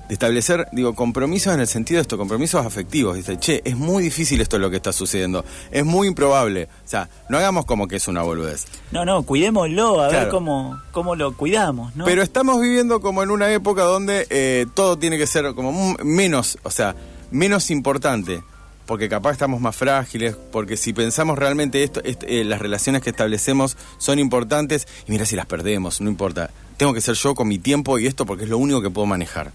de 0.08 0.14
establecer, 0.14 0.66
digo, 0.72 0.94
compromisos 0.94 1.52
en 1.54 1.60
el 1.60 1.66
sentido 1.66 1.98
de 1.98 2.02
esto, 2.02 2.16
compromisos 2.18 2.64
afectivos. 2.64 3.16
Dice, 3.16 3.38
che, 3.38 3.62
es 3.64 3.76
muy 3.76 4.02
difícil 4.02 4.40
esto 4.40 4.58
lo 4.58 4.70
que 4.70 4.76
está 4.76 4.92
sucediendo, 4.92 5.44
es 5.70 5.84
muy 5.84 6.08
improbable. 6.08 6.68
O 6.84 6.88
sea, 6.88 7.08
no 7.28 7.38
hagamos 7.38 7.64
como 7.66 7.88
que 7.88 7.96
es 7.96 8.06
una 8.08 8.22
boludez. 8.22 8.66
No, 8.92 9.04
no, 9.04 9.22
cuidémoslo, 9.24 10.00
a 10.00 10.08
ver 10.08 10.28
cómo, 10.28 10.80
cómo 10.92 11.16
lo 11.16 11.36
cuidamos, 11.36 11.94
¿no? 11.96 12.04
Pero 12.04 12.22
estamos 12.22 12.60
viviendo 12.60 13.00
como 13.00 13.22
en 13.22 13.30
una 13.30 13.50
época 13.52 13.82
donde 13.82 14.26
eh, 14.30 14.66
todo 14.74 14.96
tiene 14.98 15.18
que 15.18 15.26
ser 15.26 15.54
como 15.54 15.96
menos, 16.04 16.58
o 16.62 16.70
sea, 16.70 16.94
menos 17.30 17.70
importante. 17.70 18.42
Porque 18.86 19.08
capaz 19.08 19.32
estamos 19.32 19.60
más 19.60 19.74
frágiles, 19.74 20.36
porque 20.52 20.76
si 20.76 20.92
pensamos 20.92 21.36
realmente 21.36 21.82
esto, 21.82 22.00
est- 22.04 22.22
eh, 22.24 22.44
las 22.44 22.60
relaciones 22.60 23.02
que 23.02 23.10
establecemos 23.10 23.76
son 23.98 24.20
importantes, 24.20 24.86
y 25.08 25.10
mira 25.10 25.26
si 25.26 25.34
las 25.34 25.46
perdemos, 25.46 26.00
no 26.00 26.08
importa. 26.08 26.50
Tengo 26.76 26.94
que 26.94 27.00
ser 27.00 27.16
yo 27.16 27.34
con 27.34 27.48
mi 27.48 27.58
tiempo 27.58 27.98
y 27.98 28.06
esto 28.06 28.26
porque 28.26 28.44
es 28.44 28.48
lo 28.50 28.58
único 28.58 28.80
que 28.82 28.90
puedo 28.90 29.04
manejar. 29.08 29.50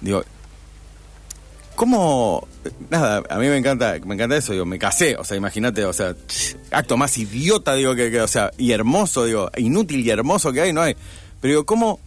Digo, 0.00 0.22
¿cómo? 1.76 2.46
Nada, 2.90 3.22
a 3.28 3.38
mí 3.38 3.48
me 3.48 3.56
encanta, 3.56 3.96
me 4.04 4.14
encanta 4.14 4.36
eso, 4.36 4.52
digo, 4.52 4.66
me 4.66 4.78
casé, 4.78 5.16
o 5.16 5.24
sea, 5.24 5.36
imagínate, 5.36 5.84
o 5.84 5.92
sea, 5.92 6.14
acto 6.70 6.96
más 6.96 7.16
idiota, 7.16 7.74
digo, 7.74 7.94
que, 7.94 8.10
que, 8.10 8.20
o 8.20 8.28
sea, 8.28 8.50
y 8.58 8.72
hermoso, 8.72 9.24
digo, 9.24 9.50
inútil 9.56 10.00
y 10.00 10.10
hermoso 10.10 10.52
que 10.52 10.60
hay, 10.62 10.72
no 10.72 10.82
hay. 10.82 10.94
Pero 11.40 11.52
digo, 11.52 11.66
¿cómo 11.66 12.00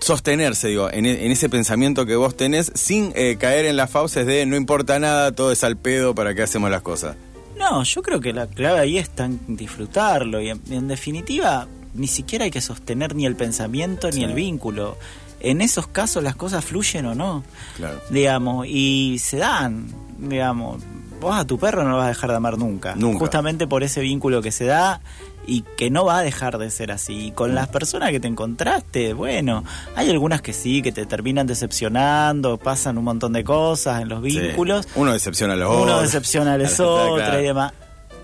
sostenerse, 0.00 0.68
digo, 0.68 0.90
en, 0.90 1.06
en 1.06 1.30
ese 1.30 1.48
pensamiento 1.48 2.06
que 2.06 2.16
vos 2.16 2.36
tenés 2.36 2.72
sin 2.74 3.12
eh, 3.14 3.36
caer 3.38 3.66
en 3.66 3.76
las 3.76 3.90
fauces 3.90 4.26
de 4.26 4.46
no 4.46 4.56
importa 4.56 4.98
nada, 4.98 5.32
todo 5.32 5.52
es 5.52 5.62
al 5.64 5.76
pedo, 5.76 6.14
¿para 6.14 6.34
qué 6.34 6.42
hacemos 6.42 6.70
las 6.70 6.82
cosas? 6.82 7.16
No, 7.56 7.82
yo 7.84 8.02
creo 8.02 8.20
que 8.20 8.32
la 8.32 8.46
clave 8.46 8.80
ahí 8.80 8.98
está 8.98 9.26
en 9.26 9.56
disfrutarlo 9.56 10.40
y 10.40 10.48
en, 10.48 10.60
en 10.70 10.88
definitiva 10.88 11.68
ni 11.94 12.06
siquiera 12.06 12.44
hay 12.44 12.50
que 12.50 12.60
sostener 12.60 13.14
ni 13.14 13.26
el 13.26 13.36
pensamiento 13.36 14.10
ni 14.10 14.24
el 14.24 14.32
vínculo. 14.32 14.96
En 15.40 15.60
esos 15.62 15.86
casos 15.86 16.22
las 16.22 16.36
cosas 16.36 16.64
fluyen 16.64 17.06
o 17.06 17.14
no, 17.14 17.42
Claro. 17.76 18.00
digamos, 18.10 18.66
y 18.68 19.18
se 19.20 19.38
dan, 19.38 19.86
digamos. 20.18 20.82
Vos 21.20 21.34
a 21.38 21.46
tu 21.46 21.58
perro 21.58 21.82
no 21.84 21.90
lo 21.90 21.96
vas 21.98 22.06
a 22.06 22.08
dejar 22.08 22.30
de 22.30 22.36
amar 22.36 22.56
nunca. 22.58 22.94
Nunca. 22.94 23.18
Justamente 23.18 23.66
por 23.66 23.82
ese 23.82 24.00
vínculo 24.00 24.40
que 24.40 24.52
se 24.52 24.64
da 24.64 25.00
y 25.46 25.62
que 25.76 25.90
no 25.90 26.04
va 26.06 26.18
a 26.18 26.22
dejar 26.22 26.56
de 26.56 26.70
ser 26.70 26.92
así. 26.92 27.26
Y 27.26 27.30
con 27.32 27.54
las 27.54 27.68
personas 27.68 28.10
que 28.10 28.20
te 28.20 28.28
encontraste, 28.28 29.12
bueno, 29.12 29.62
hay 29.96 30.08
algunas 30.08 30.40
que 30.40 30.52
sí, 30.54 30.80
que 30.80 30.92
te 30.92 31.04
terminan 31.04 31.46
decepcionando, 31.46 32.56
pasan 32.56 32.96
un 32.96 33.04
montón 33.04 33.32
de 33.34 33.44
cosas 33.44 34.00
en 34.00 34.08
los 34.08 34.22
Sí. 34.24 34.38
vínculos. 34.40 34.88
Uno 34.94 35.12
decepciona 35.12 35.52
a 35.54 35.56
los 35.56 35.68
otros. 35.70 35.82
Uno 35.84 36.00
decepciona 36.00 36.54
a 36.54 36.58
los 36.58 36.72
otros 36.80 37.18
claro. 37.18 37.40
y 37.40 37.44
demás. 37.44 37.72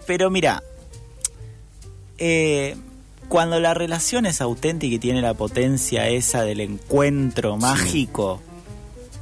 Pero 0.07 0.31
mira, 0.31 0.63
eh, 2.19 2.77
cuando 3.29 3.61
la 3.61 3.75
relación 3.75 4.27
es 4.27 4.41
auténtica 4.41 4.95
y 4.95 4.99
tiene 4.99 5.21
la 5.23 5.35
potencia 5.35 6.09
esa 6.09 6.43
del 6.43 6.61
encuentro 6.61 7.57
mágico, 7.57 8.41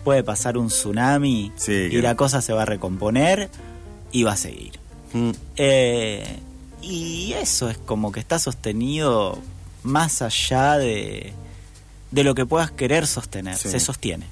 puede 0.05 0.22
pasar 0.22 0.59
un 0.59 0.68
tsunami 0.68 1.52
Sí, 1.57 1.72
y 1.90 2.00
la 2.02 2.14
cosa 2.14 2.42
se 2.42 2.52
va 2.52 2.62
a 2.62 2.66
recomponer 2.66 3.48
y 4.12 4.22
va 4.24 4.32
a 4.32 4.36
seguir. 4.36 4.72
Mm. 5.12 5.30
Eh, 5.57 6.38
y 6.82 7.32
eso 7.32 7.70
es 7.70 7.78
como 7.78 8.12
que 8.12 8.20
está 8.20 8.38
sostenido 8.38 9.38
más 9.82 10.20
allá 10.22 10.76
de, 10.76 11.32
de 12.11 12.24
lo 12.24 12.34
que 12.34 12.44
puedas 12.46 12.70
querer 12.70 13.07
sostener. 13.07 13.57
Sí. 13.57 13.70
Se 13.70 13.80
sostiene. 13.80 14.26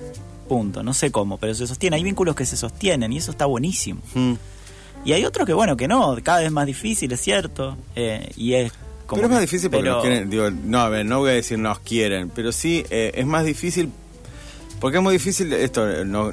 Punto. 0.49 0.83
No 0.83 0.93
sé 0.93 1.11
cómo, 1.11 1.39
pero 1.39 1.55
se 1.55 1.67
sostiene. 1.67 1.97
Hay 1.97 2.03
vínculos 2.03 2.35
que 2.37 2.45
se 2.45 2.57
sostienen 2.57 3.13
y 3.13 3.19
eso 3.19 3.31
está 3.31 3.47
buenísimo. 3.47 4.01
Mm. 4.15 4.35
Y 5.05 5.13
hay 5.15 5.25
otros 5.25 5.47
que, 5.47 5.53
bueno, 5.55 5.77
que 5.77 5.89
no, 5.89 6.15
cada 6.23 6.41
vez 6.41 6.53
más 6.53 6.67
difícil, 6.67 7.11
es 7.13 7.21
cierto. 7.21 7.77
eh, 7.97 8.31
y 8.37 8.55
es 8.55 8.73
como. 9.13 9.23
pero 9.23 9.27
es 9.29 9.33
más 9.33 9.41
difícil 9.41 9.71
porque 9.71 9.83
pero- 9.85 9.95
nos 9.95 10.03
quieren, 10.05 10.31
digo, 10.31 10.51
no, 10.51 10.81
a 10.81 10.89
ver, 10.89 11.07
no 11.07 11.19
voy 11.21 11.31
a 11.31 11.35
decir 11.35 11.59
nos 11.59 11.79
quieren, 11.81 12.31
pero 12.35 12.53
sí 12.53 12.85
eh, 12.91 13.13
es 13.15 13.27
más 13.27 13.45
difícil, 13.45 13.91
porque 14.81 14.97
es 14.99 15.03
muy 15.03 15.13
difícil 15.15 15.53
esto, 15.53 16.05
no, 16.05 16.33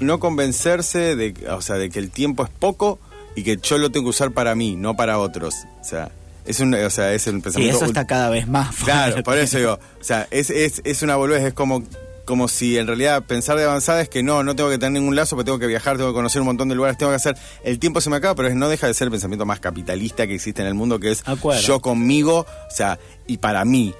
no 0.00 0.18
convencerse 0.18 1.16
de, 1.16 1.34
o 1.50 1.60
sea, 1.60 1.76
de 1.76 1.90
que 1.90 1.98
el 1.98 2.10
tiempo 2.10 2.44
es 2.44 2.50
poco 2.50 2.98
y 3.36 3.42
que 3.44 3.58
yo 3.62 3.78
lo 3.78 3.90
tengo 3.90 4.06
que 4.06 4.10
usar 4.10 4.32
para 4.32 4.54
mí, 4.54 4.76
no 4.76 4.96
para 4.96 5.18
otros. 5.18 5.54
O 5.80 5.84
sea, 5.84 6.10
es 6.44 6.58
un, 6.60 6.74
o 6.74 6.90
sea, 6.90 7.12
es 7.14 7.22
Sí, 7.22 7.30
pensamiento. 7.32 7.76
eso 7.76 7.84
ult- 7.86 7.88
está 7.88 8.06
cada 8.06 8.28
vez 8.30 8.48
más. 8.48 8.74
Claro, 8.84 9.12
fuerte. 9.12 9.22
por 9.22 9.38
eso 9.38 9.58
digo, 9.58 9.78
o 10.00 10.04
sea, 10.04 10.26
es, 10.30 10.50
es, 10.50 10.80
es 10.84 11.02
una 11.02 11.16
boludez, 11.16 11.44
es 11.44 11.54
como 11.54 11.82
como 12.24 12.48
si 12.48 12.78
en 12.78 12.86
realidad 12.86 13.22
pensar 13.24 13.56
de 13.58 13.64
avanzada 13.64 14.00
es 14.00 14.08
que 14.08 14.22
no, 14.22 14.42
no 14.44 14.54
tengo 14.56 14.70
que 14.70 14.78
tener 14.78 14.92
ningún 15.00 15.16
lazo, 15.16 15.36
porque 15.36 15.46
tengo 15.46 15.58
que 15.58 15.66
viajar, 15.66 15.96
tengo 15.96 16.10
que 16.10 16.14
conocer 16.14 16.40
un 16.40 16.46
montón 16.46 16.68
de 16.68 16.74
lugares, 16.74 16.96
tengo 16.98 17.10
que 17.12 17.16
hacer. 17.16 17.36
El 17.64 17.78
tiempo 17.78 18.00
se 18.00 18.10
me 18.10 18.16
acaba, 18.16 18.34
pero 18.34 18.54
no 18.54 18.68
deja 18.68 18.86
de 18.86 18.94
ser 18.94 19.06
el 19.06 19.10
pensamiento 19.12 19.44
más 19.46 19.60
capitalista 19.60 20.26
que 20.26 20.34
existe 20.34 20.62
en 20.62 20.68
el 20.68 20.74
mundo, 20.74 20.98
que 21.00 21.10
es 21.10 21.22
Acuerdo. 21.26 21.60
yo 21.62 21.80
conmigo, 21.80 22.40
o 22.40 22.74
sea, 22.74 22.98
y 23.26 23.38
para 23.38 23.64
mí. 23.64 23.94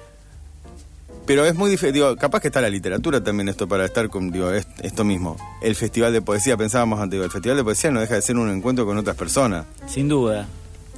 Pero 1.25 1.45
es 1.45 1.55
muy 1.55 1.69
difícil, 1.71 1.93
digo, 1.93 2.15
capaz 2.17 2.41
que 2.41 2.47
está 2.49 2.59
la 2.59 2.69
literatura 2.69 3.23
también 3.23 3.47
esto 3.47 3.65
para 3.67 3.85
estar 3.85 4.09
con, 4.09 4.29
digo, 4.31 4.51
es- 4.51 4.67
esto 4.81 5.05
mismo. 5.05 5.37
El 5.61 5.73
festival 5.75 6.11
de 6.11 6.21
poesía, 6.21 6.57
pensábamos 6.57 6.99
antes, 6.99 7.11
digo, 7.11 7.23
el 7.23 7.31
festival 7.31 7.57
de 7.57 7.63
poesía 7.63 7.91
no 7.91 8.01
deja 8.01 8.15
de 8.15 8.21
ser 8.21 8.35
un 8.35 8.49
encuentro 8.49 8.85
con 8.85 8.97
otras 8.97 9.15
personas. 9.15 9.65
Sin 9.87 10.09
duda. 10.09 10.47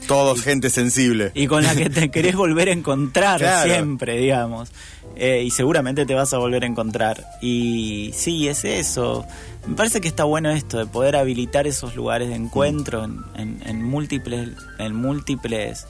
Todos 0.07 0.41
gente 0.41 0.69
sensible. 0.69 1.31
Y 1.33 1.47
con 1.47 1.63
la 1.63 1.75
que 1.75 1.89
te 1.89 2.09
querés 2.11 2.35
volver 2.35 2.69
a 2.69 2.71
encontrar 2.71 3.39
Claro. 3.39 3.69
siempre, 3.71 4.17
digamos. 4.17 4.71
Eh, 5.15 5.43
y 5.45 5.51
seguramente 5.51 6.05
te 6.05 6.13
vas 6.13 6.33
a 6.33 6.37
volver 6.37 6.63
a 6.63 6.67
encontrar. 6.67 7.25
Y 7.41 8.11
sí, 8.15 8.47
es 8.47 8.65
eso. 8.65 9.25
Me 9.67 9.75
parece 9.75 10.01
que 10.01 10.07
está 10.07 10.23
bueno 10.25 10.49
esto 10.51 10.77
de 10.77 10.85
poder 10.85 11.15
habilitar 11.15 11.67
esos 11.67 11.95
lugares 11.95 12.29
de 12.29 12.35
encuentro 12.35 13.03
en, 13.05 13.19
en- 13.35 13.61
en 13.65 13.83
múltiples, 13.83 14.49
en 14.77 14.95
múltiples 14.95 15.85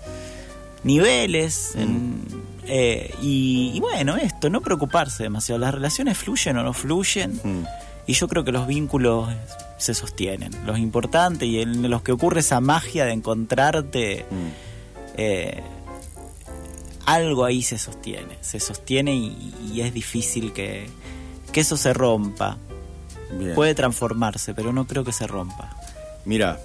niveles. 0.84 1.76
en- 1.76 2.22
eh, 2.68 3.14
y, 3.22 3.72
y 3.76 3.80
bueno, 3.80 4.18
esto, 4.18 4.50
no 4.50 4.62
preocuparse 4.62 5.24
demasiado. 5.24 5.60
Las 5.60 5.74
relaciones 5.74 6.18
fluyen 6.18 6.58
o 6.58 6.64
no 6.64 6.74
fluyen. 6.74 7.40
Y 8.08 8.14
yo 8.14 8.28
creo 8.28 8.44
que 8.44 8.52
los 8.52 8.68
vínculos 8.68 9.30
se 9.78 9.94
sostienen. 9.94 10.52
Los 10.66 10.78
importantes 10.80 11.48
y 11.48 11.62
en 11.62 11.90
los 11.90 12.02
que 12.02 12.12
ocurre 12.12 12.42
esa 12.42 12.60
magia 12.60 13.06
de 13.06 13.14
encontrarte, 13.14 14.26
eh, 15.18 15.64
algo 17.06 17.46
ahí 17.46 17.62
se 17.64 17.78
sostiene. 17.78 18.38
Se 18.42 18.60
sostiene 18.60 19.16
y, 19.16 19.54
y 19.74 19.82
es 19.82 19.94
difícil 19.94 20.54
que, 20.54 20.88
que 21.52 21.62
eso 21.62 21.78
se 21.78 21.94
rompa. 21.94 22.58
Bien. 23.32 23.56
Puede 23.56 23.74
transformarse, 23.74 24.54
pero 24.54 24.72
no 24.72 24.86
creo 24.86 25.04
que 25.04 25.12
se 25.12 25.26
rompa. 25.26 25.76
Mira, 26.26 26.60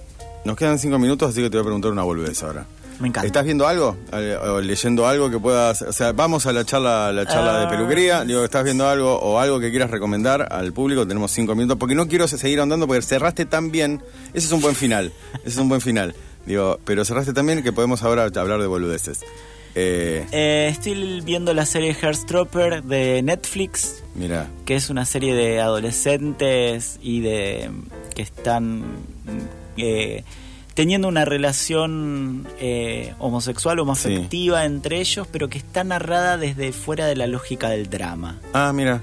nos 0.45 0.55
quedan 0.55 0.79
cinco 0.79 0.99
minutos, 0.99 1.29
así 1.29 1.41
que 1.41 1.49
te 1.49 1.57
voy 1.57 1.61
a 1.61 1.65
preguntar 1.65 1.91
una 1.91 2.03
boludez 2.03 2.41
ahora. 2.43 2.65
Me 3.01 3.07
encanta. 3.07 3.25
¿Estás 3.25 3.43
viendo 3.45 3.67
algo? 3.67 3.97
Eh, 4.13 4.37
¿O 4.41 4.61
leyendo 4.61 5.07
algo 5.07 5.29
que 5.31 5.39
puedas...? 5.39 5.81
O 5.81 5.91
sea, 5.91 6.11
vamos 6.11 6.45
a 6.45 6.53
la 6.53 6.63
charla, 6.63 7.11
la 7.11 7.25
charla 7.25 7.59
de 7.59 7.65
Ah. 7.65 7.69
peluquería. 7.69 8.23
Digo, 8.23 8.43
¿estás 8.45 8.63
viendo 8.63 8.87
algo 8.87 9.15
o 9.19 9.39
algo 9.39 9.59
que 9.59 9.71
quieras 9.71 9.89
recomendar 9.91 10.47
al 10.51 10.71
público? 10.71 11.07
Tenemos 11.07 11.31
cinco 11.31 11.55
minutos. 11.55 11.77
Porque 11.79 11.95
no 11.95 12.07
quiero 12.07 12.27
seguir 12.27 12.59
ahondando 12.59 12.85
porque 12.87 13.01
cerraste 13.01 13.45
tan 13.45 13.71
bien. 13.71 14.01
Ese 14.33 14.45
es 14.47 14.51
un 14.51 14.61
buen 14.61 14.75
final. 14.75 15.11
Ese 15.39 15.49
es 15.49 15.57
un 15.57 15.67
buen 15.67 15.81
final. 15.81 16.13
Digo, 16.45 16.79
pero 16.85 17.03
cerraste 17.05 17.33
tan 17.33 17.45
bien 17.47 17.63
que 17.63 17.71
podemos 17.73 18.03
ahora 18.03 18.23
hablar 18.23 18.61
de 18.61 18.67
boludeces. 18.67 19.21
Eh, 19.73 20.25
Eh, 20.31 20.67
estoy 20.69 21.21
viendo 21.21 21.53
la 21.53 21.65
serie 21.65 21.93
Heartstopper 21.93 22.83
de 22.83 23.21
Netflix, 23.23 24.03
mira, 24.15 24.47
que 24.65 24.75
es 24.75 24.89
una 24.89 25.05
serie 25.05 25.33
de 25.33 25.61
adolescentes 25.61 26.99
y 27.01 27.21
de 27.21 27.69
que 28.13 28.21
están 28.21 28.83
eh, 29.77 30.23
teniendo 30.73 31.07
una 31.07 31.25
relación 31.25 32.47
eh, 32.59 33.13
homosexual 33.19 33.79
homoafectiva 33.79 34.65
entre 34.65 34.99
ellos, 34.99 35.27
pero 35.31 35.49
que 35.49 35.57
está 35.57 35.83
narrada 35.83 36.37
desde 36.37 36.71
fuera 36.71 37.05
de 37.05 37.15
la 37.15 37.27
lógica 37.27 37.69
del 37.69 37.89
drama. 37.89 38.39
Ah, 38.53 38.71
mira. 38.73 39.01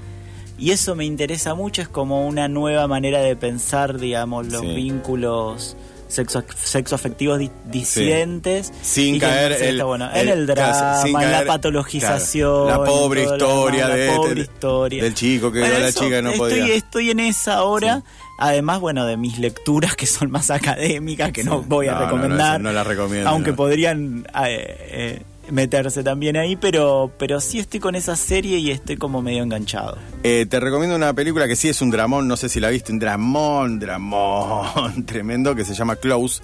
Y 0.57 0.71
eso 0.71 0.93
me 0.95 1.05
interesa 1.05 1.53
mucho, 1.55 1.81
es 1.81 1.87
como 1.87 2.27
una 2.27 2.47
nueva 2.49 2.87
manera 2.87 3.19
de 3.19 3.35
pensar, 3.35 3.97
digamos, 3.97 4.47
los 4.47 4.61
Sí. 4.61 4.67
vínculos 4.75 5.77
sexo, 6.09 6.43
sexoafectivos 6.57 7.37
di- 7.39 7.51
disidentes. 7.65 8.73
Sin 8.81 9.15
y 9.15 9.19
que 9.19 9.25
caer 9.27 9.55
que 9.57 9.69
el- 9.69 9.75
está 9.75 9.85
bueno. 9.85 10.09
el- 10.11 10.27
en 10.27 10.37
el 10.39 10.47
drama, 10.47 11.01
sin 11.03 11.09
en 11.15 11.21
caer- 11.21 11.31
la 11.31 11.45
patologización. 11.45 12.65
claro, 12.65 12.83
la 12.83 12.89
pobre 12.89 13.23
en 13.23 13.29
historia 13.33 13.87
demás, 13.87 13.93
de 13.93 13.97
la 13.99 14.05
este- 14.11 14.17
pobre 14.17 14.41
historia. 14.41 15.03
del 15.03 15.13
chico 15.13 15.51
que 15.51 15.63
a 15.65 15.79
la 15.79 15.91
chica 15.93 16.21
no 16.21 16.31
estoy, 16.31 16.49
podía. 16.59 16.73
Estoy 16.75 17.09
en 17.11 17.19
esa 17.19 17.53
ahora. 17.55 18.03
Además, 18.41 18.79
bueno, 18.79 19.05
de 19.05 19.17
mis 19.17 19.37
lecturas 19.37 19.95
que 19.95 20.05
son 20.05 20.31
más 20.31 20.49
académicas, 20.49 21.31
que 21.31 21.43
no 21.43 21.61
voy 21.61 21.87
a 21.87 21.91
No, 21.91 21.97
no, 21.99 22.05
no, 22.05 22.11
recomendar. 22.11 22.61
no 22.61 22.71
la 22.71 22.83
recomiendo, 22.85 23.29
Aunque 23.29 23.51
podrían 23.53 24.25
eh, 24.47 24.77
eh, 24.91 25.21
meterse 25.51 26.03
también 26.03 26.37
ahí, 26.37 26.55
pero, 26.55 27.11
pero 27.17 27.41
sí 27.41 27.59
estoy 27.59 27.79
con 27.81 27.95
esa 27.95 28.15
serie 28.15 28.57
y 28.59 28.71
estoy 28.71 28.95
como 28.95 29.21
medio 29.21 29.43
enganchado. 29.43 29.97
Eh, 30.23 30.45
te 30.49 30.59
recomiendo 30.61 30.95
una 30.95 31.13
película 31.13 31.47
que 31.47 31.55
sí 31.57 31.67
es 31.67 31.81
un 31.81 31.91
dramón, 31.91 32.27
no 32.29 32.37
sé 32.37 32.47
si 32.47 32.59
la 32.61 32.69
viste, 32.69 32.93
un 32.93 32.99
dramón, 32.99 33.77
dramón 33.77 35.05
tremendo 35.05 35.53
que 35.53 35.65
se 35.65 35.73
llama 35.73 35.97
Close, 35.97 36.41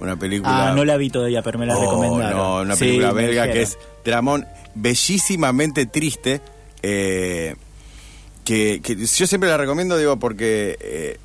una 0.00 0.16
película... 0.18 0.68
Ah, 0.70 0.74
no 0.74 0.84
la 0.84 0.96
vi 0.98 1.08
todavía, 1.08 1.40
pero 1.42 1.58
me 1.58 1.64
la 1.66 1.76
Oh, 1.76 1.80
recomendaron. 1.80 2.36
No, 2.36 2.60
una 2.60 2.76
película 2.76 3.12
belga 3.12 3.50
que 3.50 3.62
es 3.62 3.78
dramón 4.04 4.46
bellísimamente 4.74 5.86
triste, 5.86 6.40
que, 6.82 7.56
que 8.44 8.96
yo 8.96 9.26
siempre 9.26 9.48
la 9.48 9.56
recomiendo, 9.56 9.96
digo, 9.96 10.18
porque... 10.18 11.18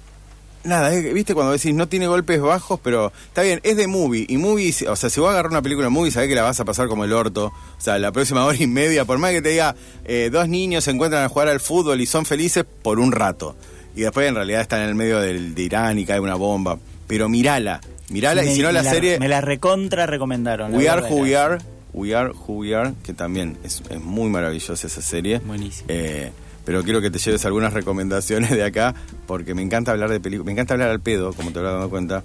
Nada, 0.65 0.93
eh, 0.93 1.13
viste 1.13 1.33
cuando 1.33 1.51
decís 1.51 1.73
no 1.73 1.87
tiene 1.89 2.07
golpes 2.07 2.39
bajos, 2.39 2.79
pero 2.81 3.11
está 3.27 3.41
bien, 3.41 3.59
es 3.63 3.75
de 3.75 3.87
movie. 3.87 4.25
Y 4.29 4.37
movie, 4.37 4.73
o 4.87 4.95
sea, 4.95 5.09
si 5.09 5.19
vos 5.19 5.29
agarrar 5.29 5.51
una 5.51 5.61
película 5.61 5.87
de 5.87 5.89
movie, 5.91 6.09
sabés 6.11 6.29
que 6.29 6.35
la 6.35 6.43
vas 6.43 6.59
a 6.59 6.65
pasar 6.65 6.87
como 6.87 7.03
el 7.03 7.11
orto. 7.11 7.47
O 7.47 7.81
sea, 7.81 7.99
la 7.99 8.11
próxima 8.13 8.45
hora 8.45 8.57
y 8.57 8.67
media, 8.67 9.03
por 9.05 9.17
más 9.17 9.31
que 9.31 9.41
te 9.41 9.49
diga, 9.49 9.75
eh, 10.05 10.29
dos 10.31 10.47
niños 10.47 10.85
se 10.85 10.91
encuentran 10.91 11.23
a 11.23 11.27
jugar 11.29 11.49
al 11.49 11.59
fútbol 11.59 11.99
y 11.99 12.05
son 12.05 12.25
felices 12.25 12.63
por 12.81 12.99
un 12.99 13.11
rato. 13.11 13.55
Y 13.95 14.01
después 14.01 14.27
en 14.27 14.35
realidad 14.35 14.61
están 14.61 14.81
en 14.81 14.89
el 14.89 14.95
medio 14.95 15.19
del, 15.19 15.53
de 15.53 15.61
Irán 15.63 15.99
y 15.99 16.05
cae 16.05 16.19
una 16.19 16.35
bomba. 16.35 16.79
Pero 17.07 17.27
mirala, 17.29 17.81
mirala. 18.09 18.41
Me- 18.41 18.51
y 18.51 18.55
si 18.55 18.61
no, 18.61 18.71
la 18.71 18.83
serie 18.83 19.19
Me 19.19 19.27
la 19.27 19.41
recontra 19.41 20.05
recomendaron. 20.05 20.73
We 20.73 20.87
Are 20.89 21.01
Who. 21.03 21.17
We 21.23 21.35
Are, 21.35 21.57
We 21.93 22.15
Are 22.15 22.31
Who 22.31 22.53
We 22.59 22.73
Are, 22.73 22.93
que 23.03 23.13
también 23.13 23.57
es, 23.63 23.83
es 23.89 24.01
muy 24.01 24.29
maravillosa 24.29 24.87
esa 24.87 25.01
serie. 25.01 25.39
Buenísimo. 25.39 25.85
Eh, 25.89 26.31
pero 26.65 26.83
quiero 26.83 27.01
que 27.01 27.09
te 27.11 27.19
lleves 27.19 27.45
algunas 27.45 27.73
recomendaciones 27.73 28.51
de 28.51 28.63
acá, 28.63 28.93
porque 29.27 29.53
me 29.55 29.61
encanta 29.61 29.91
hablar 29.91 30.09
de 30.09 30.19
películas, 30.19 30.45
me 30.45 30.51
encanta 30.53 30.73
hablar 30.73 30.89
al 30.89 30.99
pedo, 30.99 31.33
como 31.33 31.51
te 31.51 31.59
habrás 31.59 31.73
dado 31.75 31.89
cuenta. 31.89 32.23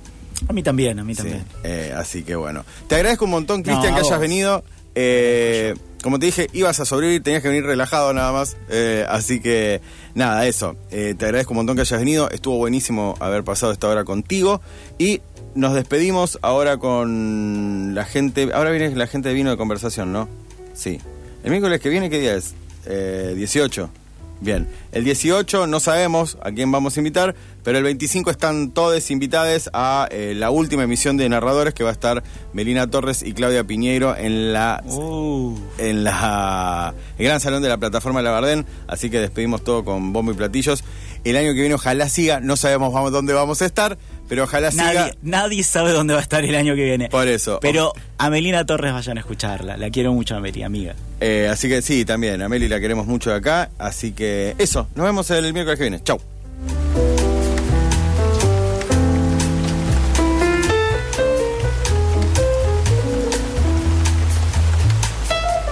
A 0.49 0.53
mí 0.53 0.63
también, 0.63 0.99
a 1.01 1.05
mí 1.05 1.15
Sí, 1.15 1.19
también. 1.23 1.45
eh, 1.65 1.93
así 1.97 2.23
que 2.23 2.37
bueno. 2.37 2.65
Te 2.87 2.95
agradezco 2.95 3.25
un 3.25 3.33
montón, 3.33 3.63
Cristian, 3.63 3.93
No, 3.95 4.01
que 4.01 4.07
hayas 4.07 4.21
venido. 4.21 4.63
Eh, 4.95 5.75
como 6.03 6.19
te 6.21 6.27
dije, 6.27 6.47
ibas 6.53 6.79
a 6.81 6.85
sobrevivir, 6.85 7.23
tenías 7.23 7.43
que 7.43 7.49
venir 7.49 7.65
relajado 7.65 8.13
nada 8.15 8.31
más. 8.33 8.57
Eh, 8.69 9.05
así 9.09 9.41
que, 9.41 9.81
nada, 10.15 10.47
eso. 10.47 10.77
Eh, 10.93 11.15
te 11.19 11.25
agradezco 11.25 11.53
un 11.53 11.57
montón 11.59 11.75
que 11.77 11.83
hayas 11.83 11.99
venido. 11.99 12.31
Estuvo 12.31 12.57
buenísimo 12.57 13.17
haber 13.21 13.43
pasado 13.43 13.73
esta 13.73 13.89
hora 13.89 14.05
contigo. 14.05 14.61
Y 14.99 15.21
nos 15.57 15.75
despedimos 15.75 16.39
ahora 16.43 16.77
con 16.77 17.95
la 17.95 18.05
gente. 18.05 18.49
Ahora 18.55 18.71
viene 18.71 18.95
la 18.95 19.07
gente 19.09 19.29
de 19.31 19.35
vino 19.35 19.51
de 19.51 19.57
conversación, 19.57 20.13
¿no? 20.13 20.29
Sí. 20.75 21.01
El 21.43 21.51
miércoles 21.51 21.81
que 21.81 21.89
viene, 21.89 22.11
¿qué 22.11 22.21
día 22.21 22.35
es? 22.37 22.55
Eh, 22.87 23.33
18. 23.37 23.91
Bien, 24.41 24.69
el 24.93 25.03
18 25.03 25.67
no 25.67 25.81
sabemos 25.81 26.39
a 26.43 26.53
quién 26.53 26.71
vamos 26.71 26.97
a 26.97 27.01
invitar, 27.01 27.35
pero 27.65 27.79
el 27.79 27.85
25 27.85 28.31
están 28.31 28.71
todos 28.71 29.11
invitados 29.11 29.69
a 29.73 30.07
eh, 30.13 30.33
la 30.37 30.51
última 30.51 30.85
emisión 30.85 31.17
de 31.17 31.29
Narradores 31.29 31.75
que 31.75 31.83
va 31.83 31.91
a 31.91 31.93
estar 31.93 32.23
Melina 32.53 32.89
Torres 32.89 33.25
y 33.25 33.33
Claudia 33.33 33.65
Piñeiro 33.65 34.17
en 34.17 34.53
la 34.53 34.83
en 35.79 36.05
la 36.05 36.95
el 37.19 37.25
gran 37.25 37.41
salón 37.41 37.63
de 37.63 37.69
la 37.69 37.79
plataforma 37.79 38.21
de 38.21 38.25
la 38.25 38.31
Bardén, 38.31 38.65
así 38.87 39.11
que 39.11 39.19
despedimos 39.19 39.65
todo 39.65 39.85
con 39.85 40.13
bombo 40.13 40.31
y 40.31 40.35
platillos. 40.35 40.85
El 41.25 41.37
año 41.37 41.53
que 41.53 41.61
viene 41.61 41.75
ojalá 41.75 42.09
siga, 42.09 42.39
no 42.39 42.57
sabemos 42.57 42.93
vamos, 42.93 43.11
dónde 43.11 43.35
vamos 43.35 43.61
a 43.61 43.67
estar, 43.67 43.99
pero 44.29 44.45
ojalá 44.45 44.71
siga. 44.71 44.93
Nadie, 44.93 45.15
nadie 45.23 45.63
sabe 45.63 45.93
dónde 45.93 46.15
va 46.15 46.21
a 46.21 46.23
estar 46.23 46.45
el 46.45 46.55
año 46.55 46.75
que 46.75 46.85
viene. 46.85 47.09
Por 47.09 47.29
eso. 47.29 47.59
Pero 47.61 47.93
a 48.19 48.31
Melina 48.31 48.65
Torres 48.65 48.93
vayan 48.93 49.17
a 49.19 49.21
escucharla. 49.21 49.77
La 49.77 49.91
quiero 49.91 50.13
mucho 50.13 50.37
a 50.37 50.41
Meli, 50.41 50.63
amiga. 50.63 50.95
Eh, 51.21 51.49
así 51.51 51.69
que 51.69 51.83
sí, 51.83 52.05
también, 52.05 52.43
a 52.43 52.49
Meli 52.49 52.69
la 52.69 52.81
queremos 52.81 53.07
mucho 53.07 53.31
de 53.31 53.37
acá, 53.37 53.71
así 53.79 54.13
que 54.13 54.55
eso, 54.59 54.89
nos 54.95 55.05
vemos 55.07 55.31
el 55.31 55.53
miércoles 55.53 55.79
que 55.79 55.85
viene. 55.85 56.03
Chau. 56.05 56.21